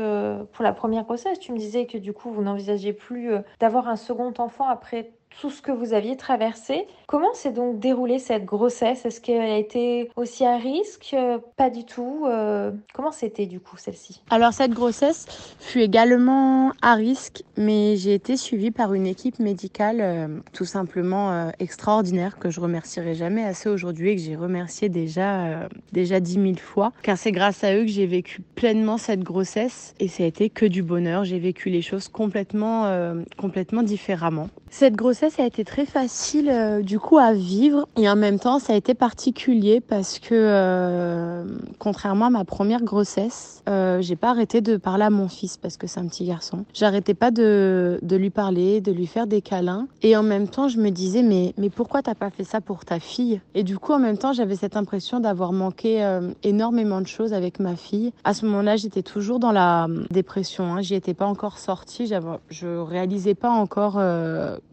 pour 0.53 0.63
la 0.63 0.73
première 0.73 1.03
grossesse. 1.03 1.39
Tu 1.39 1.51
me 1.51 1.57
disais 1.57 1.85
que 1.85 1.97
du 1.97 2.13
coup 2.13 2.31
vous 2.31 2.41
n'envisagez 2.41 2.93
plus 2.93 3.31
d'avoir 3.59 3.87
un 3.87 3.95
second 3.95 4.33
enfant 4.37 4.67
après 4.67 5.11
tout 5.39 5.49
ce 5.49 5.61
que 5.61 5.71
vous 5.71 5.93
aviez 5.93 6.17
traversé. 6.17 6.87
Comment 7.07 7.33
s'est 7.33 7.51
donc 7.51 7.79
déroulée 7.79 8.19
cette 8.19 8.45
grossesse? 8.45 9.05
Est-ce 9.05 9.21
qu'elle 9.21 9.41
a 9.41 9.57
été 9.57 10.09
aussi 10.15 10.45
à 10.45 10.57
risque? 10.57 11.15
Pas 11.57 11.69
du 11.69 11.85
tout. 11.85 12.25
Euh, 12.27 12.71
comment 12.93 13.11
c'était 13.11 13.45
du 13.45 13.59
coup 13.59 13.77
celle-ci? 13.77 14.21
Alors 14.29 14.53
cette 14.53 14.71
grossesse 14.71 15.55
fut 15.59 15.81
également 15.81 16.71
à 16.81 16.95
risque, 16.95 17.43
mais 17.57 17.95
j'ai 17.97 18.13
été 18.13 18.37
suivie 18.37 18.71
par 18.71 18.93
une 18.93 19.07
équipe 19.07 19.39
médicale 19.39 19.97
euh, 20.01 20.27
tout 20.53 20.65
simplement 20.65 21.31
euh, 21.31 21.49
extraordinaire 21.59 22.37
que 22.39 22.49
je 22.49 22.59
remercierai 22.59 23.15
jamais 23.15 23.43
assez 23.43 23.69
aujourd'hui 23.69 24.11
et 24.11 24.15
que 24.15 24.21
j'ai 24.21 24.35
remercié 24.35 24.89
déjà 24.89 25.67
déjà 25.91 26.19
dix 26.19 26.37
mille 26.37 26.59
fois, 26.59 26.91
car 27.03 27.17
c'est 27.17 27.31
grâce 27.31 27.63
à 27.63 27.75
eux 27.75 27.81
que 27.81 27.91
j'ai 27.91 28.05
vécu 28.05 28.41
pleinement 28.55 28.97
cette 28.97 29.23
grossesse 29.23 29.93
et 29.99 30.07
ça 30.07 30.23
a 30.23 30.25
été 30.25 30.49
que 30.49 30.65
du 30.65 30.83
bonheur. 30.83 31.23
J'ai 31.25 31.39
vécu 31.39 31.69
les 31.69 31.81
choses 31.81 32.07
complètement 32.07 32.91
complètement 33.37 33.83
différemment. 33.83 34.49
Cette 34.69 34.95
grossesse 34.95 35.20
a 35.39 35.45
été 35.45 35.63
très 35.63 35.85
facile 35.85 36.49
euh, 36.49 36.81
du 36.81 36.99
coup 36.99 37.17
à 37.17 37.33
vivre 37.33 37.87
et 37.95 38.09
en 38.09 38.15
même 38.15 38.39
temps 38.39 38.59
ça 38.59 38.73
a 38.73 38.75
été 38.75 38.93
particulier 38.93 39.79
parce 39.79 40.19
que 40.19 40.33
euh, 40.33 41.45
contrairement 41.79 42.25
à 42.25 42.29
ma 42.29 42.43
première 42.43 42.81
grossesse, 42.81 43.63
euh, 43.69 44.01
j'ai 44.01 44.15
pas 44.15 44.29
arrêté 44.29 44.61
de 44.61 44.77
parler 44.77 45.03
à 45.03 45.09
mon 45.09 45.27
fils 45.27 45.57
parce 45.57 45.77
que 45.77 45.85
c'est 45.87 45.99
un 45.99 46.07
petit 46.07 46.25
garçon. 46.25 46.65
J'arrêtais 46.73 47.13
pas 47.13 47.31
de, 47.31 47.99
de 48.01 48.15
lui 48.15 48.29
parler, 48.29 48.81
de 48.81 48.91
lui 48.91 49.05
faire 49.05 49.27
des 49.27 49.41
câlins 49.41 49.87
et 50.01 50.17
en 50.17 50.23
même 50.23 50.47
temps 50.47 50.67
je 50.67 50.77
me 50.77 50.89
disais 50.89 51.21
mais 51.21 51.53
mais 51.57 51.69
pourquoi 51.69 52.01
t'as 52.01 52.15
pas 52.15 52.29
fait 52.31 52.43
ça 52.43 52.59
pour 52.59 52.83
ta 52.83 52.99
fille? 52.99 53.41
Et 53.53 53.63
du 53.63 53.77
coup 53.77 53.93
en 53.93 53.99
même 53.99 54.17
temps 54.17 54.33
j'avais 54.33 54.55
cette 54.55 54.75
impression 54.75 55.19
d'avoir 55.19 55.53
manqué 55.53 56.19
énormément 56.43 57.01
de 57.01 57.07
choses 57.07 57.33
avec 57.33 57.59
ma 57.59 57.75
fille. 57.75 58.11
À 58.23 58.33
ce 58.33 58.45
moment-là 58.45 58.75
j'étais 58.75 59.03
toujours 59.03 59.39
dans 59.39 59.51
la 59.51 59.87
dépression, 60.09 60.73
hein. 60.73 60.81
j'y 60.81 60.95
étais 60.95 61.13
pas 61.13 61.25
encore 61.25 61.59
sortie, 61.59 62.11
je 62.49 62.67
réalisais 62.79 63.35
pas 63.35 63.49
encore 63.49 63.99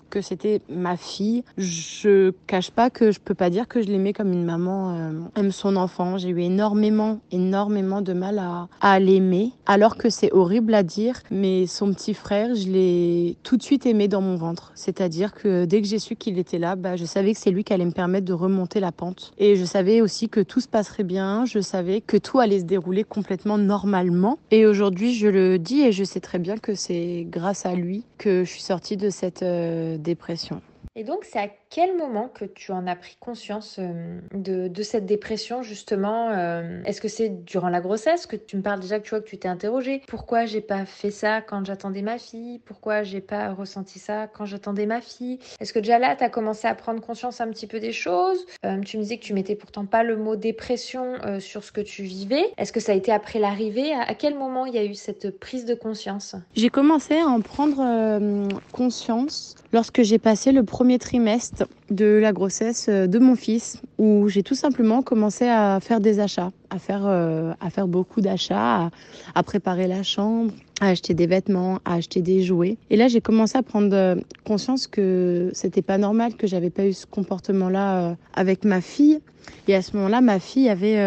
que 0.09 0.21
c'était 0.21 0.61
ma 0.69 0.97
fille. 0.97 1.45
Je 1.57 2.33
cache 2.47 2.71
pas 2.71 2.91
que 2.91 3.11
je 3.11 3.21
peux 3.21 3.35
pas 3.35 3.51
dire 3.51 3.69
que 3.69 3.83
je 3.83 3.89
l'aimais 3.89 4.13
comme 4.13 4.33
une 4.33 4.45
maman 4.45 4.97
euh, 4.97 5.13
aime 5.37 5.53
son 5.53 5.77
enfant. 5.77 6.19
J'ai 6.19 6.31
eu 6.31 6.41
énormément, 6.41 7.21
énormément 7.31 8.01
de 8.01 8.13
mal 8.13 8.43
à, 8.81 9.01
l'aimer, 9.01 9.53
alors 9.67 9.97
que 9.97 10.11
c'est 10.11 10.33
horrible 10.33 10.75
à 10.75 10.83
dire, 10.83 11.21
mais 11.31 11.67
son 11.67 11.93
petit 11.93 12.15
frère, 12.15 12.55
je 12.55 12.69
l'ai 12.69 13.37
tout 13.43 13.57
de 13.57 13.63
suite 13.63 13.87
aimé 13.87 14.09
dans 14.09 14.21
mon 14.21 14.37
ventre. 14.37 14.73
C'est-à-dire 14.75 15.35
que 15.35 15.65
dès 15.65 15.81
que 15.81 15.87
j'ai 15.87 15.99
su 15.99 16.17
qu'il 16.17 16.39
était 16.39 16.59
là, 16.59 16.75
bah, 16.75 16.97
je 16.97 17.05
savais 17.05 17.33
que 17.33 17.39
c'est 17.39 17.51
lui 17.51 17.65
qui 17.65 17.73
allait 17.73 17.85
me 17.85 17.93
permettre 17.93 18.27
de 18.27 18.33
remonter 18.33 18.81
la 18.81 18.93
pente. 18.93 19.33
Et 19.39 19.57
je 19.57 19.65
savais 19.65 20.01
aussi 20.01 20.29
que 20.29 20.41
tout 20.41 20.61
se 20.61 20.69
passerait 20.69 21.05
bien. 21.05 21.45
Je 21.45 21.61
savais 21.61 22.01
que 22.01 22.17
tout 22.17 22.39
allait 22.39 22.61
se 22.61 22.65
dérouler 22.65 23.05
complètement 23.05 23.59
normalement. 23.59 24.39
Et 24.51 24.67
aujourd'hui, 24.67 25.15
je 25.15 25.29
le 25.29 25.59
dis 25.59 25.83
et 25.83 25.93
je 25.93 26.05
sais 26.05 26.21
très 26.21 26.39
bien 26.39 26.57
que 26.57 26.75
c'est 26.75 27.27
grâce 27.29 27.67
à 27.67 27.75
lui 27.75 28.05
que 28.17 28.45
je 28.45 28.51
suis 28.51 28.63
sortie 28.63 28.97
de 28.97 29.11
cette 29.11 29.43
euh, 29.43 29.98
dépression. 29.99 30.63
Et 30.95 31.05
donc, 31.05 31.25
c'est 31.25 31.39
à 31.39 31.49
quel 31.71 31.97
moment 31.97 32.29
que 32.29 32.45
tu 32.45 32.73
en 32.73 32.87
as 32.87 32.97
pris 32.97 33.17
conscience 33.21 33.79
euh, 33.79 34.21
de, 34.33 34.83
cette 34.83 35.07
dépression, 35.07 35.63
justement 35.63 36.31
euh, 36.31 36.83
Est-ce 36.85 37.01
que 37.01 37.09
c'est 37.09 37.45
durant 37.45 37.69
la 37.69 37.81
grossesse 37.81 38.27
que 38.27 38.37
tu 38.37 38.57
me 38.57 38.63
parles 38.63 38.81
déjà 38.81 38.99
que 38.99 39.05
tu 39.05 39.11
vois 39.11 39.21
que 39.21 39.29
tu 39.29 39.39
t'es 39.39 39.49
interrogée? 39.49 40.03
Pourquoi 40.09 40.47
j'ai 40.47 40.61
pas 40.61 40.87
fait 40.87 41.11
ça 41.11 41.43
quand 41.43 41.65
j'attendais 41.67 42.03
ma 42.03 42.19
fille? 42.19 42.61
Pourquoi 42.61 43.03
j'ai 43.03 43.21
pas 43.21 43.53
ressenti 43.53 43.99
ça 43.99 44.29
quand 44.29 44.47
j'attendais 44.47 44.87
ma 44.87 45.01
fille? 45.01 45.39
Est-ce 45.61 45.73
que 45.73 45.79
déjà 45.79 45.99
là, 45.99 46.17
tu 46.17 46.25
as 46.25 46.31
commencé 46.31 46.67
à 46.67 46.75
prendre 46.75 47.01
conscience 47.01 47.41
un 47.41 47.49
petit 47.49 47.67
peu 47.67 47.81
des 47.81 47.93
choses? 47.93 48.47
Euh, 48.65 48.81
Tu 48.81 48.97
me 48.97 49.03
disais 49.03 49.19
que 49.19 49.25
tu 49.25 49.35
mettais 49.35 49.57
pourtant 49.57 49.85
pas 49.85 50.03
le 50.03 50.17
mot 50.17 50.37
dépression 50.37 51.17
sur 51.41 51.65
ce 51.65 51.73
que 51.73 51.81
tu 51.81 52.03
vivais. 52.03 52.45
Est-ce 52.57 52.73
que 52.73 52.81
ça 52.81 52.93
a 52.93 52.95
été 52.95 53.13
après 53.13 53.39
l'arrivée? 53.39 53.93
À, 53.93 54.15
quel 54.15 54.37
moment 54.37 54.67
il 54.67 54.75
y 54.75 54.79
a 54.79 54.85
eu 54.85 54.95
cette 54.95 55.39
prise 55.39 55.65
de 55.65 55.75
conscience? 55.75 56.35
J'ai 56.55 56.71
commencé 56.71 57.19
à 57.19 57.27
en 57.27 57.41
prendre 57.41 58.49
conscience 58.73 59.55
lorsque 59.73 60.03
j'ai 60.03 60.19
passé 60.19 60.53
le 60.53 60.65
premier 60.65 60.99
trimestre 60.99 61.58
de 61.91 62.19
la 62.21 62.33
grossesse 62.33 62.87
euh, 62.89 63.07
de 63.07 63.19
mon 63.19 63.37
fils, 63.37 63.81
où 63.99 64.29
j'ai 64.29 64.43
tout 64.43 64.55
simplement 64.55 65.03
commencé 65.03 65.49
à 65.49 65.79
faire 65.81 66.01
des 66.01 66.21
achats, 66.21 66.53
à 66.71 66.79
faire, 66.79 67.03
euh, 67.05 67.53
à 67.61 67.71
faire 67.71 67.89
beaucoup 67.89 68.21
d'achats, 68.21 68.91
à, 69.35 69.43
préparer 69.43 69.87
la 69.87 70.03
chambre, 70.03 70.53
à 70.81 70.89
acheter 70.89 71.15
des 71.15 71.27
vêtements, 71.27 71.79
à 71.85 71.95
acheter 71.95 72.23
des 72.23 72.43
jouets. 72.43 72.77
Et 72.91 72.97
là, 72.97 73.09
j'ai 73.09 73.21
commencé 73.21 73.57
à 73.57 73.63
prendre 73.63 73.95
euh, 73.95 74.17
conscience 74.45 74.87
que 74.87 75.51
c'était 75.53 75.83
pas 75.83 75.99
normal, 75.99 76.35
que 76.35 76.47
j'avais 76.47 76.71
pas 76.71 76.87
eu 76.87 76.93
ce 76.93 77.07
comportement-là 77.07 78.17
avec 78.35 78.65
ma 78.65 78.81
fille. 78.81 79.21
Et 79.67 79.75
à 79.75 79.81
ce 79.81 79.97
moment-là, 79.97 80.21
ma 80.21 80.41
fille 80.41 80.69
avait, 80.69 80.99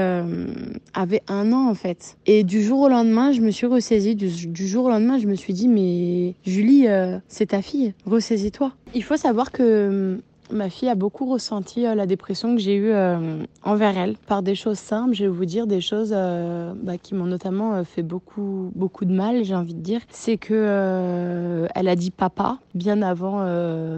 avait 0.96 1.22
un 1.28 1.54
an 1.54 1.70
en 1.70 1.76
fait. 1.76 2.18
Et 2.26 2.44
du 2.44 2.64
jour 2.64 2.80
au 2.80 2.90
lendemain, 2.90 3.32
je 3.34 3.42
me 3.42 3.52
suis 3.52 3.68
ressaisie. 3.68 4.16
Du, 4.16 4.68
jour 4.68 4.86
au 4.86 4.90
lendemain, 4.90 5.20
je 5.20 5.28
me 5.28 5.36
suis 5.36 5.54
dit, 5.54 5.68
mais 5.68 6.34
Julie, 6.44 6.88
c'est 7.28 7.48
ta 7.48 7.62
fille, 7.62 7.94
ressaisis-toi. 8.08 8.72
Il 8.96 9.04
faut 9.04 9.18
savoir 9.18 9.52
que 9.52 10.20
Ma 10.52 10.70
fille 10.70 10.90
a 10.90 10.96
beaucoup 10.96 11.26
ressenti 11.32 11.86
euh, 11.86 11.96
la 11.96 12.06
dépression 12.06 12.56
que 12.56 12.62
j'ai 12.62 12.76
eue 12.76 12.92
euh, 12.92 13.44
envers 13.64 13.98
elle 13.98 14.16
par 14.28 14.44
des 14.44 14.56
choses 14.56 14.80
simples. 14.80 15.14
Je 15.14 15.24
vais 15.24 15.30
vous 15.30 15.46
dire 15.52 15.68
des 15.68 15.82
choses 15.82 16.14
euh, 16.16 16.74
bah, 16.76 16.98
qui 16.98 17.14
m'ont 17.14 17.26
notamment 17.26 17.84
fait 17.84 18.04
beaucoup 18.04 18.72
beaucoup 18.76 19.06
de 19.06 19.14
mal. 19.14 19.44
J'ai 19.44 19.56
envie 19.56 19.74
de 19.74 19.82
dire, 19.82 20.02
c'est 20.10 20.38
que 20.38 21.68
elle 21.76 21.88
a 21.88 21.96
dit 21.96 22.12
papa 22.12 22.58
bien 22.74 23.02
avant 23.02 23.46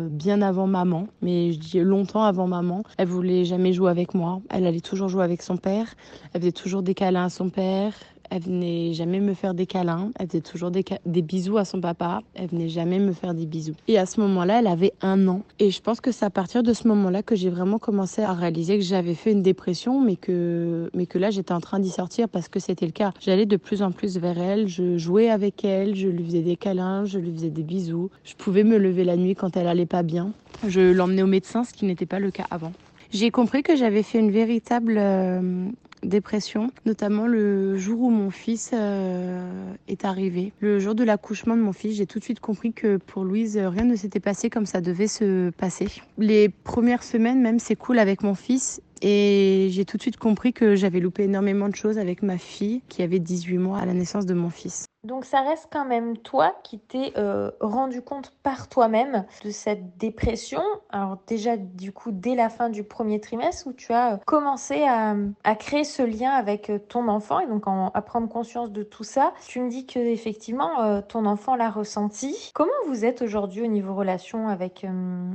bien 0.10 0.42
avant 0.42 0.68
maman, 0.68 1.08
mais 1.22 1.54
je 1.54 1.60
dis 1.60 1.80
longtemps 1.80 2.24
avant 2.24 2.48
maman. 2.48 2.84
Elle 2.98 3.08
voulait 3.08 3.46
jamais 3.46 3.74
jouer 3.74 3.92
avec 3.92 4.14
moi. 4.14 4.42
Elle 4.50 4.66
allait 4.66 4.82
toujours 4.82 5.10
jouer 5.10 5.24
avec 5.24 5.42
son 5.42 5.58
père. 5.58 5.94
Elle 6.34 6.42
faisait 6.42 6.52
toujours 6.52 6.82
des 6.84 6.96
câlins 6.96 7.26
à 7.26 7.30
son 7.30 7.50
père. 7.50 7.94
Elle 8.30 8.42
venait 8.42 8.94
jamais 8.94 9.20
me 9.20 9.34
faire 9.34 9.54
des 9.54 9.66
câlins. 9.66 10.12
Elle 10.20 10.28
faisait 10.28 10.42
toujours 10.42 10.72
des, 10.72 10.84
bisous 11.22 11.58
à 11.58 11.66
son 11.66 11.82
papa. 11.82 12.22
Elle 12.36 12.48
venait 12.48 12.70
jamais 12.70 13.00
me 13.00 13.12
faire 13.12 13.34
des 13.34 13.46
bisous. 13.46 13.76
Et 13.88 13.98
à 13.98 14.06
ce 14.06 14.20
moment-là, 14.22 14.60
elle 14.60 14.68
avait 14.68 14.94
un 15.02 15.28
an. 15.28 15.44
Et 15.60 15.72
je 15.72 15.82
pense 15.82 16.02
que 16.02 16.12
c'est 16.12 16.26
à 16.26 16.30
partir 16.30 16.64
de 16.64 16.74
ce 16.74 16.88
moment-là 16.88 17.24
que 17.24 17.36
j'ai 17.36 17.50
vraiment 17.50 17.80
commencé 17.80 18.22
à 18.22 18.34
réaliser 18.34 18.78
que 18.78 18.84
j'avais 18.84 19.14
fait 19.14 19.32
une 19.32 19.42
dépression, 19.44 20.02
mais 20.02 20.16
que, 20.16 20.90
mais 20.94 21.06
que 21.06 21.18
là, 21.18 21.30
j'étais 21.30 21.54
en 21.54 21.62
train 21.62 21.80
d'y 21.80 21.90
sortir 21.90 22.30
parce 22.30 22.48
que 22.48 22.60
c'était 22.60 22.86
le 22.86 22.92
cas. 22.92 23.14
J'allais 23.20 23.46
de 23.46 23.58
plus 23.58 23.82
en 23.82 23.92
plus 23.92 24.18
vers 24.18 24.40
elle. 24.40 24.68
Je 24.68 24.98
jouais 24.98 25.30
avec 25.30 25.64
elle. 25.64 25.96
Je 25.96 26.08
lui 26.08 26.26
faisais 26.26 26.42
des 26.42 26.56
câlins. 26.56 27.06
Je 27.06 27.20
lui 27.20 27.32
faisais 27.34 27.50
des 27.50 27.64
bisous. 27.64 28.10
Je 28.24 28.34
pouvais 28.36 28.64
me 28.64 28.78
lever 28.78 29.04
la 29.04 29.18
nuit 29.18 29.36
quand 29.36 29.56
elle 29.58 29.68
allait 29.68 29.86
pas 29.86 30.04
bien. 30.04 30.32
Je 30.68 30.80
l'emmenais 30.80 31.24
au 31.24 31.28
médecin, 31.28 31.64
ce 31.64 31.74
qui 31.74 31.86
n'était 31.86 32.06
pas 32.06 32.20
le 32.20 32.32
cas 32.32 32.46
avant. 32.50 32.72
J'ai 33.14 33.30
compris 33.30 33.62
que 33.62 33.76
j'avais 33.76 34.02
fait 34.02 34.18
une 34.18 34.32
véritable 34.32 34.96
euh, 34.98 35.68
dépression, 36.04 36.70
notamment 36.86 37.28
le 37.28 37.78
jour 37.78 38.02
où 38.02 38.10
mon 38.10 38.30
fils 38.30 38.72
euh, 38.74 39.74
est 39.88 40.06
arrivé. 40.06 40.54
Le 40.60 40.80
jour 40.80 40.96
de 40.96 41.04
l'accouchement 41.04 41.56
de 41.56 41.62
mon 41.62 41.74
fils, 41.74 41.96
j'ai 41.96 42.06
tout 42.06 42.20
de 42.20 42.24
suite 42.24 42.40
compris 42.40 42.74
que 42.74 42.98
pour 42.98 43.24
Louise, 43.24 43.58
rien 43.58 43.86
ne 43.86 43.96
s'était 43.96 44.20
passé 44.20 44.50
comme 44.50 44.66
ça 44.66 44.82
devait 44.82 45.08
se 45.08 45.50
passer. 45.52 45.88
Les 46.18 46.50
premières 46.50 47.04
semaines, 47.04 47.42
même, 47.42 47.60
c'est 47.60 47.76
cool 47.76 48.00
avec 48.00 48.24
mon 48.24 48.36
fils. 48.36 48.82
Et 49.06 49.68
j'ai 49.72 49.84
tout 49.84 49.98
de 49.98 50.02
suite 50.02 50.16
compris 50.16 50.54
que 50.54 50.76
j'avais 50.76 51.02
loupé 51.02 51.24
énormément 51.24 51.68
de 51.68 51.76
choses 51.76 52.00
avec 52.00 52.24
ma 52.24 52.38
fille 52.38 52.82
qui 52.88 53.04
avait 53.04 53.20
18 53.20 53.58
mois 53.58 53.80
à 53.80 53.86
la 53.86 53.94
naissance 53.94 54.26
de 54.26 54.34
mon 54.34 54.50
fils. 54.50 54.86
Donc 55.04 55.26
ça 55.26 55.42
reste 55.42 55.68
quand 55.70 55.84
même 55.84 56.16
toi 56.16 56.56
qui 56.64 56.80
t'es 56.80 57.12
euh, 57.18 57.52
rendu 57.60 58.02
compte 58.02 58.32
par 58.42 58.70
toi-même 58.70 59.26
de 59.44 59.50
cette 59.50 59.98
dépression. 59.98 60.62
Alors 60.90 61.18
déjà 61.28 61.58
du 61.58 61.92
coup 61.92 62.12
dès 62.14 62.36
la 62.36 62.48
fin 62.48 62.70
du 62.70 62.86
premier 62.86 63.20
trimestre 63.20 63.68
où 63.68 63.74
tu 63.74 63.92
as 63.92 64.14
euh, 64.14 64.18
commencé 64.26 64.82
à, 64.84 65.16
créer 65.56 65.84
ce 65.84 66.04
lien 66.04 66.32
avec 66.32 66.70
euh, 66.70 66.80
ton 66.80 67.10
enfant 67.10 67.42
et 67.42 67.48
donc 67.48 67.66
à 67.68 68.02
prendre 68.02 68.30
conscience 68.30 68.72
de 68.72 68.82
tout 68.82 69.04
ça. 69.04 69.34
Tu 69.46 69.60
me 69.60 69.70
dis 69.70 69.86
que 69.86 70.00
effectivement 70.00 71.02
ton 71.02 71.26
enfant 71.26 71.56
l'a 71.56 71.70
ressenti. 71.70 72.52
Comment 72.54 72.72
vous 72.88 73.04
êtes 73.04 73.22
aujourd'hui 73.22 73.62
au 73.62 73.68
niveau 73.68 73.94
relation 73.96 74.48
avec 74.48 74.86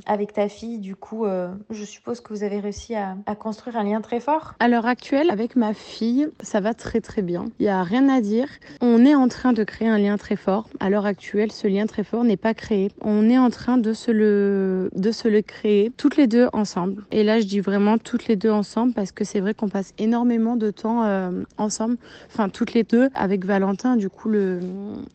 avec 0.07 0.33
ta 0.33 0.49
fille? 0.49 0.79
Du 0.79 0.97
coup, 0.97 1.27
je 1.71 1.85
suppose 1.85 2.21
que 2.21 2.33
vous 2.33 2.43
avez 2.43 2.61
réussi 2.61 2.95
à, 2.95 3.17
à, 3.27 3.35
construire 3.35 3.58
un 3.75 3.85
lien 3.85 4.01
très 4.01 4.21
fort. 4.21 4.55
À 4.61 4.69
l'heure 4.69 4.87
actuelle, 4.87 5.31
avec 5.31 5.57
ma 5.57 5.75
fille, 5.75 6.29
ça 6.41 6.61
va 6.61 6.73
très 6.73 7.01
très 7.01 7.21
bien. 7.21 7.45
Il 7.59 7.67
y 7.67 7.69
a 7.69 7.83
rien 7.83 8.09
à 8.09 8.21
dire. 8.23 8.49
On 8.81 9.05
est 9.05 9.15
en 9.15 9.29
train 9.29 9.53
de 9.53 9.59
de 9.59 9.65
créer 9.65 9.89
un 9.89 9.99
lien 9.99 10.17
très 10.17 10.37
fort. 10.37 10.69
À 10.79 10.89
l'heure 10.89 11.05
actuelle, 11.05 11.51
ce 11.51 11.67
lien 11.67 11.87
très 11.87 12.05
fort 12.05 12.23
n'est 12.23 12.37
pas 12.37 12.55
créé. 12.55 12.91
On 13.03 13.29
est 13.29 13.39
en 13.39 13.51
train 13.51 13.77
de 13.77 13.93
se 13.93 14.13
le, 14.13 14.89
de 14.95 15.11
se 15.11 15.27
le 15.27 15.43
créer 15.43 15.91
toutes 15.97 16.17
les 16.17 16.29
deux 16.29 16.47
ensemble. 16.53 17.05
Et 17.11 17.25
là, 17.25 17.41
je 17.41 17.47
dis 17.47 17.59
vraiment 17.59 17.99
toutes 17.99 18.29
les 18.29 18.37
deux 18.37 18.51
ensemble 18.51 18.93
parce 18.93 19.11
que 19.11 19.25
c'est 19.25 19.41
vrai 19.41 19.53
qu'on 19.55 19.69
passe 19.69 19.93
énormément 19.99 20.55
de 20.55 20.71
temps 20.71 21.03
euh, 21.05 21.43
ensemble. 21.57 21.97
Enfin, 22.33 22.49
toutes 22.49 22.73
les 22.73 22.85
deux 22.85 23.09
avec 23.15 23.45
Valentin, 23.45 23.97
du 23.97 24.09
coup, 24.09 24.29
le, 24.29 24.61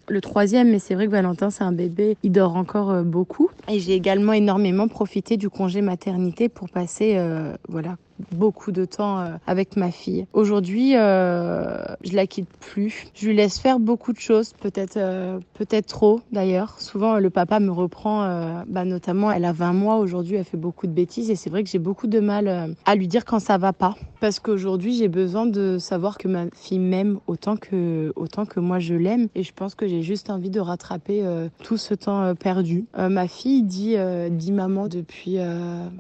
le 0.10 0.22
troisième. 0.22 0.70
Mais 0.70 0.80
c'est 0.80 0.94
vrai 0.94 1.06
que 1.06 1.12
Valentin, 1.12 1.50
c'est 1.50 1.64
un 1.64 1.72
bébé. 1.72 2.18
Il 2.24 2.34
dort 2.34 2.58
encore 2.58 2.92
euh, 2.92 3.04
beaucoup. 3.04 3.50
Et 3.70 3.80
j'ai 3.80 3.94
également 3.94 4.34
énormément 4.34 4.90
profité 4.90 5.38
du 5.38 5.50
congé 5.50 5.82
maternité 5.82 6.50
pour 6.50 6.70
passer, 6.70 7.16
euh, 7.16 7.56
voilà, 7.70 7.96
beaucoup 8.32 8.72
de 8.72 8.86
temps 8.86 9.20
euh, 9.20 9.30
avec 9.48 9.76
ma 9.76 9.92
fille. 9.92 10.26
Aujourd'hui, 10.34 10.96
euh, 10.96 11.84
je 12.04 12.14
la 12.14 12.28
quitte 12.28 12.50
plus. 12.60 13.08
Je 13.14 13.28
lui 13.28 13.36
laisse 13.36 13.60
faire 13.60 13.80
beaucoup 13.80 14.14
de 14.14 14.20
choses, 14.20 14.54
peut-être 14.54 14.98
euh, 14.98 15.40
peut-être 15.54 15.88
trop 15.88 16.22
d'ailleurs. 16.32 16.80
Souvent, 16.80 17.18
le 17.18 17.30
papa 17.30 17.60
me 17.60 17.72
reprend, 17.72 18.24
euh, 18.24 18.62
bah, 18.68 18.86
notamment, 18.86 19.32
elle 19.32 19.46
a 19.46 19.54
20 19.54 19.74
mois 19.74 19.98
aujourd'hui, 19.98 20.36
elle 20.36 20.46
fait 20.46 20.58
beaucoup 20.58 20.88
de 20.88 20.92
bêtises 20.92 21.30
et 21.30 21.36
c'est 21.36 21.50
vrai 21.50 21.64
que 21.64 21.70
j'ai 21.70 21.80
beaucoup 21.80 22.08
de 22.08 22.20
mal 22.20 22.76
à 22.86 22.96
lui 22.96 23.08
dire 23.08 23.26
quand 23.26 23.40
ça 23.40 23.58
va 23.58 23.74
pas. 23.74 23.96
Parce 24.20 24.40
qu'aujourd'hui, 24.40 24.96
j'ai 24.96 25.08
besoin 25.08 25.46
de 25.46 25.78
savoir 25.78 26.18
que 26.18 26.28
ma 26.28 26.46
fille 26.56 26.80
m'aime 26.80 27.20
autant 27.28 27.58
que, 27.58 28.14
autant 28.16 28.46
que 28.46 28.60
moi 28.60 28.80
je 28.80 28.96
l'aime 28.96 29.28
et 29.36 29.44
je 29.44 29.54
pense 29.54 29.76
que 29.76 29.88
j'ai 29.88 30.02
juste 30.02 30.30
envie 30.30 30.50
de 30.50 30.60
rattraper 30.60 31.24
tout 31.62 31.78
ce 31.78 31.94
temps 31.94 32.34
perdu. 32.36 32.86
Ma 32.98 33.28
fille 33.28 33.64
dit, 33.64 33.96
dit 34.32 34.52
maman 34.52 34.88
depuis 34.88 35.38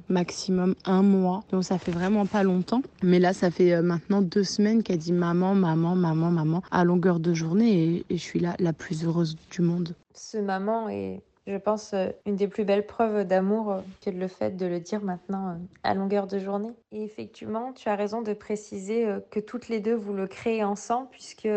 maximum 0.10 0.76
un 0.86 1.02
mois, 1.02 1.44
donc 1.52 1.64
ça 1.64 1.78
fait 1.78 1.92
vraiment 1.92 2.03
pas 2.30 2.44
longtemps. 2.44 2.82
Mais 3.02 3.20
là, 3.20 3.34
ça 3.34 3.50
fait 3.50 3.74
euh, 3.74 3.82
maintenant 3.82 4.22
deux 4.22 4.44
semaines 4.44 4.84
qu'elle 4.84 4.98
dit 4.98 5.14
maman, 5.14 5.56
maman, 5.56 5.96
maman, 5.96 6.32
maman 6.32 6.62
à 6.72 6.84
longueur 6.84 7.20
de 7.20 7.34
journée 7.34 8.04
et, 8.10 8.18
je 8.18 8.22
suis 8.22 8.40
là 8.40 8.56
la 8.60 8.74
plus 8.74 9.06
heureuse 9.06 9.36
du 9.50 9.62
monde. 9.62 9.96
Ce 10.14 10.38
maman 10.38 10.90
est, 10.90 11.22
je 11.48 11.58
pense, 11.58 11.94
euh, 11.94 12.10
une 12.26 12.36
des 12.36 12.48
plus 12.48 12.66
belles 12.66 12.86
preuves 12.86 13.26
d'amour 13.26 13.72
euh, 13.72 13.82
que 14.04 14.10
le 14.10 14.28
fait 14.28 14.52
de 14.58 14.66
le 14.66 14.80
dire 14.80 15.04
maintenant 15.04 15.58
à 15.84 15.94
longueur 15.94 16.28
de 16.28 16.40
journée. 16.40 16.72
Et 16.92 17.04
effectivement, 17.04 17.74
tu 17.74 17.90
as 17.90 17.96
raison 17.96 18.22
de 18.22 18.34
préciser 18.34 19.08
que 19.32 19.40
toutes 19.40 19.70
les 19.70 19.80
deux, 19.80 19.96
vous 19.96 20.14
le 20.14 20.28
créez 20.28 20.64
ensemble, 20.64 21.08
puisque 21.12 21.48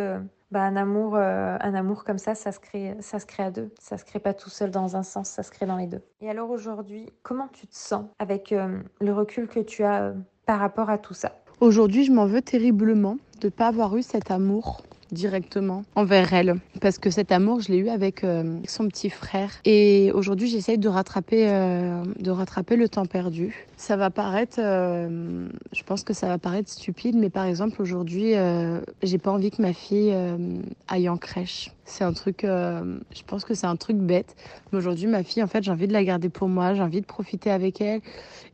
bah, 0.50 0.62
un 0.62 0.76
amour, 0.76 1.16
un 1.16 1.74
amour 1.74 2.04
comme 2.04 2.18
ça, 2.18 2.34
ça 2.34 2.52
se 2.52 2.60
crée, 2.60 2.94
ça 3.00 3.18
se 3.18 3.26
crée 3.26 3.42
à 3.42 3.50
deux. 3.50 3.70
Ça 3.80 3.98
se 3.98 4.04
crée 4.04 4.20
pas 4.20 4.32
tout 4.34 4.50
seul 4.50 4.70
dans 4.70 4.96
un 4.96 5.02
sens, 5.02 5.28
ça 5.28 5.42
se 5.42 5.50
crée 5.50 5.66
dans 5.66 5.76
les 5.76 5.86
deux. 5.86 6.02
Et 6.20 6.30
alors 6.30 6.50
aujourd'hui, 6.50 7.10
comment 7.22 7.48
tu 7.48 7.66
te 7.66 7.74
sens 7.74 8.04
avec 8.18 8.52
le 8.52 9.12
recul 9.12 9.48
que 9.48 9.60
tu 9.60 9.84
as 9.84 10.14
par 10.46 10.60
rapport 10.60 10.88
à 10.88 10.96
tout 10.96 11.14
ça. 11.14 11.32
Aujourd'hui, 11.60 12.04
je 12.04 12.12
m'en 12.12 12.26
veux 12.26 12.42
terriblement 12.42 13.18
de 13.40 13.48
ne 13.48 13.50
pas 13.50 13.66
avoir 13.66 13.96
eu 13.96 14.02
cet 14.02 14.30
amour 14.30 14.82
directement 15.12 15.84
envers 15.94 16.32
elle. 16.32 16.56
Parce 16.80 16.98
que 16.98 17.10
cet 17.10 17.30
amour 17.30 17.60
je 17.60 17.68
l'ai 17.70 17.78
eu 17.78 17.88
avec 17.88 18.24
euh, 18.24 18.58
son 18.66 18.88
petit 18.88 19.10
frère. 19.10 19.50
Et 19.64 20.10
aujourd'hui 20.14 20.48
j'essaye 20.48 20.78
de 20.78 20.88
rattraper 20.88 21.48
euh, 21.48 22.02
de 22.18 22.30
rattraper 22.30 22.74
le 22.76 22.88
temps 22.88 23.06
perdu. 23.06 23.66
Ça 23.76 23.96
va 23.96 24.10
paraître 24.10 24.56
euh, 24.58 25.48
je 25.72 25.82
pense 25.84 26.02
que 26.02 26.12
ça 26.12 26.26
va 26.26 26.38
paraître 26.38 26.70
stupide 26.70 27.16
mais 27.16 27.30
par 27.30 27.44
exemple 27.44 27.80
aujourd'hui 27.80 28.34
j'ai 29.02 29.18
pas 29.18 29.30
envie 29.30 29.50
que 29.50 29.62
ma 29.62 29.72
fille 29.72 30.14
aille 30.88 31.08
en 31.08 31.16
crèche 31.16 31.70
c'est 31.86 32.04
un 32.04 32.12
truc 32.12 32.44
euh, 32.44 32.98
je 33.14 33.22
pense 33.22 33.44
que 33.44 33.54
c'est 33.54 33.66
un 33.66 33.76
truc 33.76 33.96
bête. 33.96 34.36
Mais 34.70 34.78
aujourd'hui 34.78 35.06
ma 35.06 35.22
fille 35.22 35.42
en 35.42 35.46
fait 35.46 35.62
j'ai 35.62 35.70
envie 35.70 35.88
de 35.88 35.92
la 35.92 36.04
garder 36.04 36.28
pour 36.28 36.48
moi 36.48 36.74
j'ai 36.74 36.82
envie 36.82 37.00
de 37.00 37.06
profiter 37.06 37.50
avec 37.50 37.80
elle. 37.80 38.00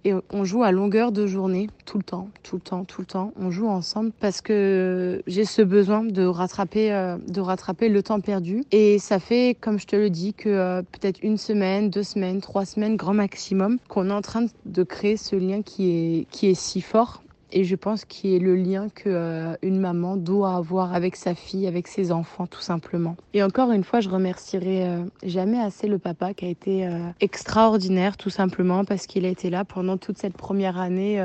Et 0.04 0.12
on 0.30 0.44
joue 0.44 0.62
à 0.62 0.72
longueur 0.72 1.12
de 1.12 1.26
journée 1.26 1.68
tout 1.86 1.98
le 1.98 2.04
temps 2.04 2.28
tout 2.42 2.56
le 2.56 2.62
temps 2.62 2.84
tout 2.84 3.00
le 3.00 3.06
temps. 3.06 3.32
On 3.40 3.50
joue 3.50 3.68
ensemble 3.68 4.12
parce 4.20 4.40
que 4.40 5.22
j'ai 5.26 5.44
ce 5.44 5.62
besoin 5.62 6.04
de 6.04 6.24
rattraper 6.24 6.92
euh, 6.92 7.16
de 7.26 7.40
rattraper 7.40 7.88
le 7.88 8.02
temps 8.02 8.20
perdu. 8.20 8.64
Et 8.70 8.98
ça 8.98 9.18
fait 9.18 9.56
comme 9.60 9.78
je 9.78 9.86
te 9.86 9.96
le 9.96 10.10
dis 10.10 10.34
que 10.34 10.48
euh, 10.48 10.82
peut-être 10.82 11.20
une 11.22 11.38
semaine 11.38 11.90
deux 11.90 12.02
semaines 12.02 12.40
trois 12.40 12.64
semaines 12.64 12.96
grand 12.96 13.14
maximum 13.14 13.78
qu'on 13.88 14.10
est 14.10 14.12
en 14.12 14.22
train 14.22 14.46
de 14.66 14.82
créer 14.82 15.16
ce 15.16 15.36
lien 15.36 15.62
qui 15.62 15.90
est 15.90 16.26
qui 16.30 16.48
est 16.48 16.54
si 16.54 16.80
fort 16.80 17.22
et 17.52 17.64
je 17.64 17.76
pense 17.76 18.04
qu'il 18.04 18.32
est 18.32 18.38
le 18.38 18.56
lien 18.56 18.88
que 18.88 19.08
euh, 19.08 19.54
une 19.62 19.78
maman 19.78 20.16
doit 20.16 20.54
avoir 20.54 20.94
avec 20.94 21.16
sa 21.16 21.34
fille, 21.34 21.66
avec 21.66 21.86
ses 21.86 22.10
enfants, 22.10 22.46
tout 22.46 22.60
simplement. 22.60 23.16
Et 23.34 23.42
encore 23.42 23.70
une 23.72 23.84
fois, 23.84 24.00
je 24.00 24.08
remercierai 24.08 24.86
euh, 24.86 25.04
jamais 25.22 25.60
assez 25.60 25.86
le 25.86 25.98
papa 25.98 26.34
qui 26.34 26.46
a 26.46 26.48
été 26.48 26.86
euh, 26.86 26.98
extraordinaire, 27.20 28.16
tout 28.16 28.30
simplement, 28.30 28.84
parce 28.84 29.06
qu'il 29.06 29.26
a 29.26 29.28
été 29.28 29.50
là 29.50 29.64
pendant 29.64 29.96
toute 29.98 30.18
cette 30.18 30.36
première 30.36 30.78
année 30.78 31.22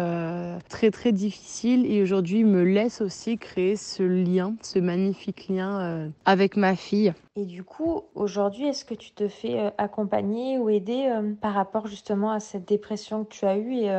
très 0.70 0.92
très 0.92 1.12
difficile. 1.12 1.86
Et 1.92 2.02
aujourd'hui, 2.02 2.40
il 2.40 2.46
me 2.46 2.64
laisse 2.64 3.02
aussi 3.02 3.38
créer 3.38 3.76
ce 3.76 4.04
lien, 4.04 4.56
ce 4.62 4.80
magnifique 4.80 5.48
lien 5.50 6.10
avec 6.26 6.58
ma 6.58 6.76
fille. 6.76 7.14
Et 7.36 7.46
du 7.46 7.64
coup, 7.64 8.02
aujourd'hui, 8.16 8.68
est-ce 8.68 8.84
que 8.84 8.96
tu 8.96 9.12
te 9.12 9.28
fais 9.28 9.72
accompagner 9.78 10.58
ou 10.58 10.70
aider 10.70 11.10
par 11.42 11.54
rapport 11.54 11.88
justement 11.88 12.32
à 12.32 12.40
cette 12.40 12.68
dépression 12.68 13.24
que 13.24 13.30
tu 13.30 13.46
as 13.46 13.58
eue 13.58 13.74
et 13.74 13.90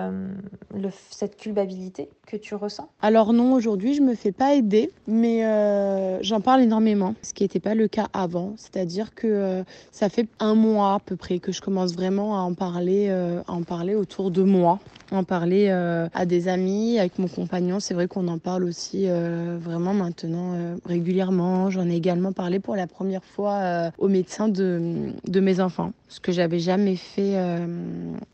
cette 1.11 1.37
culpabilité? 1.37 2.11
Que 2.29 2.37
tu 2.37 2.55
ressens 2.55 2.89
Alors 3.01 3.33
non, 3.33 3.55
aujourd'hui, 3.55 3.95
je 3.95 4.03
me 4.03 4.15
fais 4.15 4.33
pas 4.33 4.55
aider, 4.55 4.91
mais 5.07 5.47
euh, 5.47 6.23
j'en 6.23 6.41
parle 6.41 6.61
énormément, 6.61 7.15
ce 7.23 7.33
qui 7.33 7.43
n'était 7.43 7.59
pas 7.59 7.75
le 7.75 7.89
cas 7.89 8.09
avant. 8.13 8.53
C'est-à-dire 8.57 9.15
que 9.15 9.27
euh, 9.27 9.63
ça 9.93 10.11
fait 10.11 10.29
un 10.39 10.55
mois 10.55 10.95
à 10.95 10.99
peu 11.01 11.17
près 11.17 11.39
que 11.39 11.53
je 11.53 11.63
commence 11.63 11.95
vraiment 11.95 12.39
à 12.39 12.43
en 12.43 12.53
parler, 12.53 13.07
euh, 13.09 13.41
à 13.49 13.53
en 13.53 13.63
parler 13.63 13.95
autour 13.95 14.31
de 14.31 14.43
moi, 14.43 14.79
en 15.11 15.25
parler 15.25 15.71
à 15.71 16.27
des 16.27 16.49
amis, 16.49 16.99
avec 16.99 17.19
mon 17.19 17.29
compagnon. 17.29 17.81
C'est 17.81 17.95
vrai 17.95 18.09
qu'on 18.09 18.29
en 18.29 18.37
parle 18.37 18.65
aussi 18.65 19.07
vraiment 19.09 19.95
maintenant 19.95 20.77
régulièrement. 20.85 21.71
J'en 21.71 21.89
ai 21.89 21.97
également 21.97 22.33
parlé 22.33 22.59
pour 22.59 22.77
la 22.77 22.87
première 22.87 23.25
fois 23.25 23.91
au 23.97 24.09
médecin 24.09 24.49
de, 24.49 25.13
de 25.27 25.41
mes 25.41 25.61
enfants, 25.61 25.93
ce 26.09 26.21
que 26.21 26.31
j'avais 26.31 26.59
jamais 26.59 26.97
fait 26.97 27.37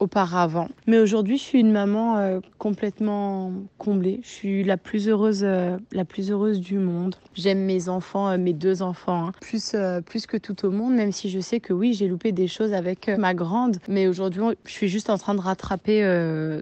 auparavant. 0.01 0.67
Mais 0.89 0.99
aujourd'hui, 0.99 1.39
je 1.39 1.45
suis 1.45 1.61
une 1.61 1.71
maman 1.71 2.41
complètement 2.59 3.53
Je 3.87 4.19
suis 4.23 4.65
la 4.65 4.79
plus 4.79 5.09
heureuse, 5.09 5.43
euh, 5.45 5.77
la 5.93 6.07
plus 6.07 6.31
heureuse 6.31 6.59
du 6.59 6.79
monde. 6.79 7.17
J'aime 7.35 7.59
mes 7.59 7.91
enfants, 7.91 8.31
euh, 8.31 8.39
mes 8.39 8.55
deux 8.55 8.81
enfants, 8.81 9.27
hein, 9.29 9.33
plus 9.41 9.73
euh, 9.75 10.01
plus 10.01 10.27
que 10.27 10.39
tout 10.39 10.65
au 10.65 10.71
monde. 10.71 10.95
Même 10.95 11.13
si 11.13 11.29
je 11.29 11.39
sais 11.41 11.61
que 11.61 11.75
oui, 11.75 11.93
j'ai 11.93 12.09
loupé 12.09 12.33
des 12.33 12.49
choses 12.49 12.73
avec 12.73 13.09
ma 13.19 13.35
grande, 13.35 13.77
mais 13.87 14.07
aujourd'hui, 14.07 14.43
je 14.65 14.71
suis 14.71 14.89
juste 14.89 15.11
en 15.11 15.19
train 15.19 15.35
de 15.35 15.41
rattraper 15.41 16.03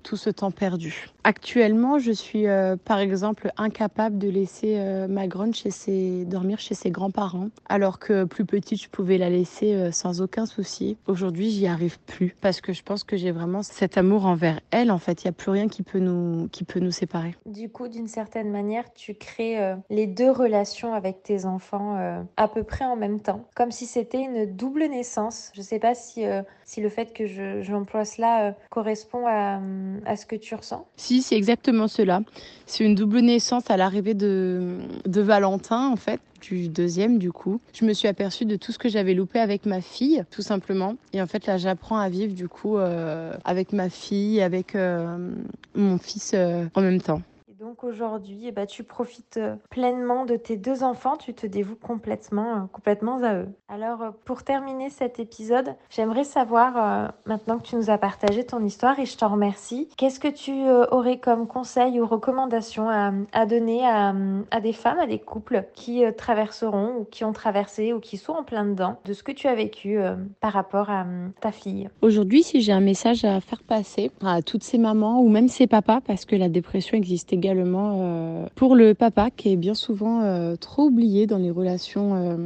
tout 0.02 0.16
ce 0.16 0.30
temps 0.30 0.50
perdu. 0.50 1.08
Actuellement, 1.24 2.00
je 2.00 2.10
suis 2.10 2.48
euh, 2.48 2.76
par 2.76 2.98
exemple 2.98 3.52
incapable 3.56 4.18
de 4.18 4.28
laisser 4.28 4.74
euh, 4.78 5.06
ma 5.06 5.28
grande 5.28 5.54
chez 5.54 5.70
ses, 5.70 6.24
dormir 6.24 6.58
chez 6.58 6.74
ses 6.74 6.90
grands-parents, 6.90 7.48
alors 7.68 8.00
que 8.00 8.24
plus 8.24 8.44
petite, 8.44 8.82
je 8.82 8.88
pouvais 8.88 9.18
la 9.18 9.30
laisser 9.30 9.74
euh, 9.74 9.92
sans 9.92 10.20
aucun 10.20 10.46
souci. 10.46 10.96
Aujourd'hui, 11.06 11.50
j'y 11.50 11.68
arrive 11.68 12.00
plus 12.00 12.34
parce 12.40 12.60
que 12.60 12.72
je 12.72 12.82
pense 12.82 13.04
que 13.04 13.16
j'ai 13.16 13.30
vraiment 13.30 13.62
cet 13.62 13.96
amour 13.98 14.26
envers 14.26 14.60
elle. 14.72 14.90
En 14.90 14.98
fait, 14.98 15.22
il 15.22 15.28
n'y 15.28 15.30
a 15.30 15.32
plus 15.32 15.50
rien 15.50 15.68
qui 15.68 15.84
peut 15.84 16.00
nous 16.00 16.48
qui 16.50 16.64
peut 16.64 16.80
nous 16.80 16.90
séparer. 16.90 17.36
Du 17.46 17.68
coup, 17.68 17.86
d'une 17.86 18.08
certaine 18.08 18.50
manière, 18.50 18.92
tu 18.92 19.14
crées 19.14 19.76
les 19.90 20.08
deux 20.08 20.30
relations 20.30 20.92
avec 20.92 21.22
tes 21.22 21.44
enfants 21.44 22.24
à 22.36 22.48
peu 22.48 22.64
près 22.64 22.84
en 22.84 22.96
même 22.96 23.20
temps, 23.20 23.44
comme 23.54 23.70
si 23.70 23.86
c'était 23.86 24.22
une 24.22 24.46
double 24.46 24.86
naissance. 24.86 25.50
Je 25.54 25.60
ne 25.60 25.64
sais 25.64 25.78
pas 25.78 25.94
si, 25.94 26.24
si 26.72 26.80
le 26.80 26.88
fait 26.88 27.12
que 27.12 27.26
je, 27.26 27.60
j'emploie 27.60 28.06
cela 28.06 28.48
euh, 28.48 28.52
correspond 28.70 29.26
à, 29.26 29.58
hum, 29.58 30.00
à 30.06 30.16
ce 30.16 30.24
que 30.24 30.36
tu 30.36 30.54
ressens? 30.54 30.86
Si, 30.96 31.20
c'est 31.20 31.36
exactement 31.36 31.86
cela. 31.86 32.22
C'est 32.64 32.82
une 32.82 32.94
double 32.94 33.20
naissance 33.20 33.70
à 33.70 33.76
l'arrivée 33.76 34.14
de, 34.14 34.78
de 35.04 35.20
Valentin, 35.20 35.88
en 35.88 35.96
fait, 35.96 36.18
du 36.40 36.70
deuxième, 36.70 37.18
du 37.18 37.30
coup. 37.30 37.60
Je 37.74 37.84
me 37.84 37.92
suis 37.92 38.08
aperçue 38.08 38.46
de 38.46 38.56
tout 38.56 38.72
ce 38.72 38.78
que 38.78 38.88
j'avais 38.88 39.12
loupé 39.12 39.38
avec 39.38 39.66
ma 39.66 39.82
fille, 39.82 40.24
tout 40.30 40.40
simplement. 40.40 40.94
Et 41.12 41.20
en 41.20 41.26
fait, 41.26 41.44
là, 41.44 41.58
j'apprends 41.58 41.98
à 41.98 42.08
vivre, 42.08 42.32
du 42.32 42.48
coup, 42.48 42.78
euh, 42.78 43.34
avec 43.44 43.74
ma 43.74 43.90
fille, 43.90 44.40
avec 44.40 44.74
euh, 44.74 45.30
mon 45.74 45.98
fils 45.98 46.32
euh, 46.32 46.64
en 46.74 46.80
même 46.80 47.02
temps. 47.02 47.20
Donc 47.62 47.84
aujourd'hui, 47.84 48.46
eh 48.48 48.50
ben, 48.50 48.66
tu 48.66 48.82
profites 48.82 49.36
euh, 49.36 49.54
pleinement 49.70 50.24
de 50.24 50.34
tes 50.34 50.56
deux 50.56 50.82
enfants, 50.82 51.16
tu 51.16 51.32
te 51.32 51.46
dévoues 51.46 51.76
complètement, 51.76 52.56
euh, 52.56 52.66
complètement 52.72 53.22
à 53.22 53.36
eux. 53.36 53.48
Alors 53.68 54.02
euh, 54.02 54.10
pour 54.24 54.42
terminer 54.42 54.90
cet 54.90 55.20
épisode, 55.20 55.76
j'aimerais 55.88 56.24
savoir, 56.24 57.12
maintenant 57.24 57.58
que 57.58 57.62
tu 57.68 57.76
nous 57.76 57.88
as 57.88 57.98
partagé 57.98 58.44
ton 58.44 58.64
histoire 58.64 58.98
et 58.98 59.06
je 59.06 59.16
t'en 59.16 59.28
remercie, 59.28 59.88
qu'est-ce 59.96 60.18
que 60.18 60.26
tu 60.26 60.52
aurais 60.90 61.18
comme 61.18 61.46
conseil 61.46 62.00
ou 62.00 62.06
recommandation 62.06 62.88
à, 62.88 63.46
donner 63.46 63.86
à, 63.86 64.12
des 64.60 64.72
femmes, 64.72 64.98
à 64.98 65.06
des 65.06 65.20
couples 65.20 65.64
qui 65.74 66.02
traverseront 66.16 66.96
ou 66.98 67.04
qui 67.04 67.24
ont 67.24 67.32
traversé 67.32 67.92
ou 67.92 68.00
qui 68.00 68.16
sont 68.16 68.32
en 68.32 68.42
plein 68.42 68.64
dedans 68.64 68.96
de 69.04 69.12
ce 69.12 69.22
que 69.22 69.32
tu 69.32 69.46
as 69.46 69.54
vécu 69.54 69.98
par 70.40 70.52
rapport 70.52 70.90
à 70.90 71.06
ta 71.40 71.52
fille? 71.52 71.88
Aujourd'hui, 72.00 72.42
si 72.42 72.60
j'ai 72.60 72.72
un 72.72 72.80
message 72.80 73.24
à 73.24 73.40
faire 73.40 73.62
passer 73.62 74.10
à 74.20 74.42
toutes 74.42 74.64
ces 74.64 74.78
mamans 74.78 75.20
ou 75.20 75.28
même 75.28 75.48
ces 75.48 75.66
papas, 75.66 76.00
parce 76.00 76.24
que 76.24 76.34
la 76.34 76.48
dépression 76.48 76.96
existe 76.96 77.32
également 77.32 77.51
euh, 77.58 78.46
pour 78.54 78.76
le 78.76 78.94
papa 78.94 79.30
qui 79.30 79.52
est 79.52 79.56
bien 79.56 79.74
souvent 79.74 80.22
euh, 80.22 80.56
trop 80.56 80.84
oublié 80.84 81.26
dans 81.26 81.38
les 81.38 81.50
relations 81.50 82.14
euh, 82.14 82.36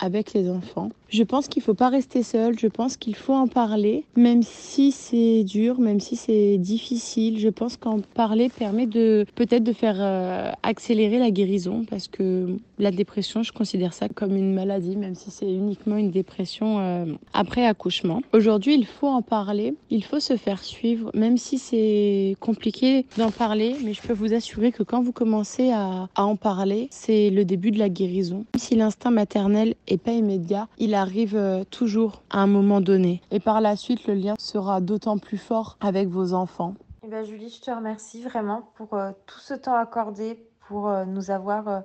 avec 0.00 0.32
les 0.32 0.50
enfants. 0.50 0.90
Je 1.08 1.22
pense 1.22 1.48
qu'il 1.48 1.62
faut 1.62 1.74
pas 1.74 1.88
rester 1.88 2.22
seul, 2.22 2.58
je 2.58 2.66
pense 2.66 2.96
qu'il 2.96 3.16
faut 3.16 3.34
en 3.34 3.46
parler, 3.46 4.04
même 4.16 4.42
si 4.42 4.92
c'est 4.92 5.42
dur, 5.42 5.80
même 5.80 6.00
si 6.00 6.16
c'est 6.16 6.58
difficile. 6.58 7.38
Je 7.38 7.48
pense 7.48 7.76
qu'en 7.76 8.00
parler 8.00 8.50
permet 8.50 8.86
de 8.86 9.24
peut-être 9.34 9.64
de 9.64 9.72
faire 9.72 9.96
euh, 9.98 10.50
accélérer 10.62 11.18
la 11.18 11.30
guérison 11.30 11.84
parce 11.88 12.08
que 12.08 12.58
la 12.78 12.90
dépression, 12.90 13.42
je 13.42 13.52
considère 13.52 13.94
ça 13.94 14.08
comme 14.08 14.36
une 14.36 14.52
maladie, 14.52 14.96
même 14.96 15.14
si 15.14 15.30
c'est 15.30 15.50
uniquement 15.50 15.96
une 15.96 16.10
dépression 16.10 16.78
euh, 16.78 17.06
après 17.32 17.64
accouchement. 17.64 18.20
Aujourd'hui, 18.32 18.74
il 18.74 18.86
faut 18.86 19.08
en 19.08 19.22
parler, 19.22 19.74
il 19.90 20.04
faut 20.04 20.20
se 20.20 20.36
faire 20.36 20.62
suivre, 20.62 21.10
même 21.14 21.38
si 21.38 21.58
c'est 21.58 22.36
compliqué 22.40 23.06
d'en 23.16 23.30
parler, 23.30 23.76
mais 23.82 23.94
je 23.94 24.02
peux 24.02 24.12
vous 24.12 24.34
assurer 24.34 24.72
que 24.72 24.82
quand 24.82 25.02
vous 25.02 25.12
commencez 25.12 25.70
à, 25.72 26.08
en 26.16 26.36
parler, 26.36 26.88
c'est 26.90 27.30
le 27.30 27.44
début 27.44 27.70
de 27.70 27.78
la 27.78 27.88
guérison. 27.88 28.44
Si 28.56 28.74
l'instinct 28.74 29.10
maternel 29.10 29.74
est 29.86 29.98
pas 29.98 30.12
immédiat, 30.12 30.68
il 30.78 30.94
arrive 30.98 31.36
euh, 31.36 31.64
toujours 31.64 32.22
à 32.28 32.40
un 32.40 32.46
moment 32.46 32.80
donné. 32.80 33.22
Et 33.30 33.40
par 33.40 33.60
la 33.60 33.76
suite, 33.76 34.06
le 34.06 34.14
lien 34.14 34.34
sera 34.38 34.80
d'autant 34.80 35.18
plus 35.18 35.38
fort 35.38 35.78
avec 35.80 36.08
vos 36.08 36.34
enfants. 36.34 36.74
Eh 37.04 37.08
ben, 37.08 37.24
Julie, 37.24 37.48
je 37.48 37.62
te 37.62 37.70
remercie 37.70 38.22
vraiment 38.22 38.70
pour 38.74 38.94
euh, 38.94 39.12
tout 39.26 39.38
ce 39.38 39.54
temps 39.54 39.76
accordé, 39.76 40.44
pour 40.66 40.88
euh, 40.88 41.04
nous 41.06 41.30
avoir 41.30 41.82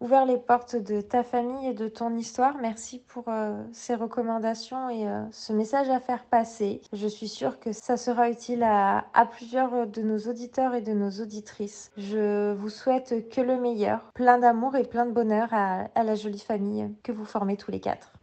ouvert 0.00 0.26
les 0.26 0.38
portes 0.38 0.74
de 0.74 1.00
ta 1.00 1.22
famille 1.22 1.68
et 1.68 1.74
de 1.74 1.86
ton 1.86 2.16
histoire. 2.16 2.56
Merci 2.60 2.98
pour 2.98 3.26
ces 3.72 3.94
recommandations 3.94 4.90
et 4.90 5.06
ce 5.30 5.52
message 5.52 5.88
à 5.88 6.00
faire 6.00 6.24
passer. 6.24 6.82
Je 6.92 7.06
suis 7.06 7.28
sûre 7.28 7.60
que 7.60 7.72
ça 7.72 7.96
sera 7.96 8.28
utile 8.28 8.64
à, 8.64 9.04
plusieurs 9.30 9.86
de 9.86 10.02
nos 10.02 10.18
auditeurs 10.18 10.74
et 10.74 10.82
de 10.82 10.92
nos 10.92 11.10
auditrices. 11.22 11.92
Je 11.96 12.52
vous 12.54 12.70
souhaite 12.70 13.30
que 13.30 13.40
le 13.40 13.56
meilleur, 13.58 14.00
plein 14.14 14.38
d'amour 14.38 14.74
et 14.76 14.84
plein 14.84 15.06
de 15.06 15.12
bonheur 15.12 15.48
à 15.52 16.02
la 16.02 16.14
jolie 16.16 16.40
famille 16.40 16.90
que 17.04 17.12
vous 17.12 17.24
formez 17.24 17.56
tous 17.56 17.70
les 17.70 17.80
quatre. 17.80 18.13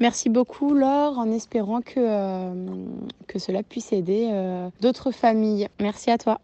Merci 0.00 0.28
beaucoup 0.28 0.74
Laure, 0.74 1.18
en 1.18 1.30
espérant 1.30 1.80
que, 1.80 1.94
euh, 1.98 2.50
cela 3.38 3.62
puisse 3.62 3.92
aider 3.92 4.28
euh, 4.30 4.68
d'autres 4.80 5.10
familles. 5.10 5.68
Merci 5.80 6.10
à 6.10 6.18
toi. 6.18 6.34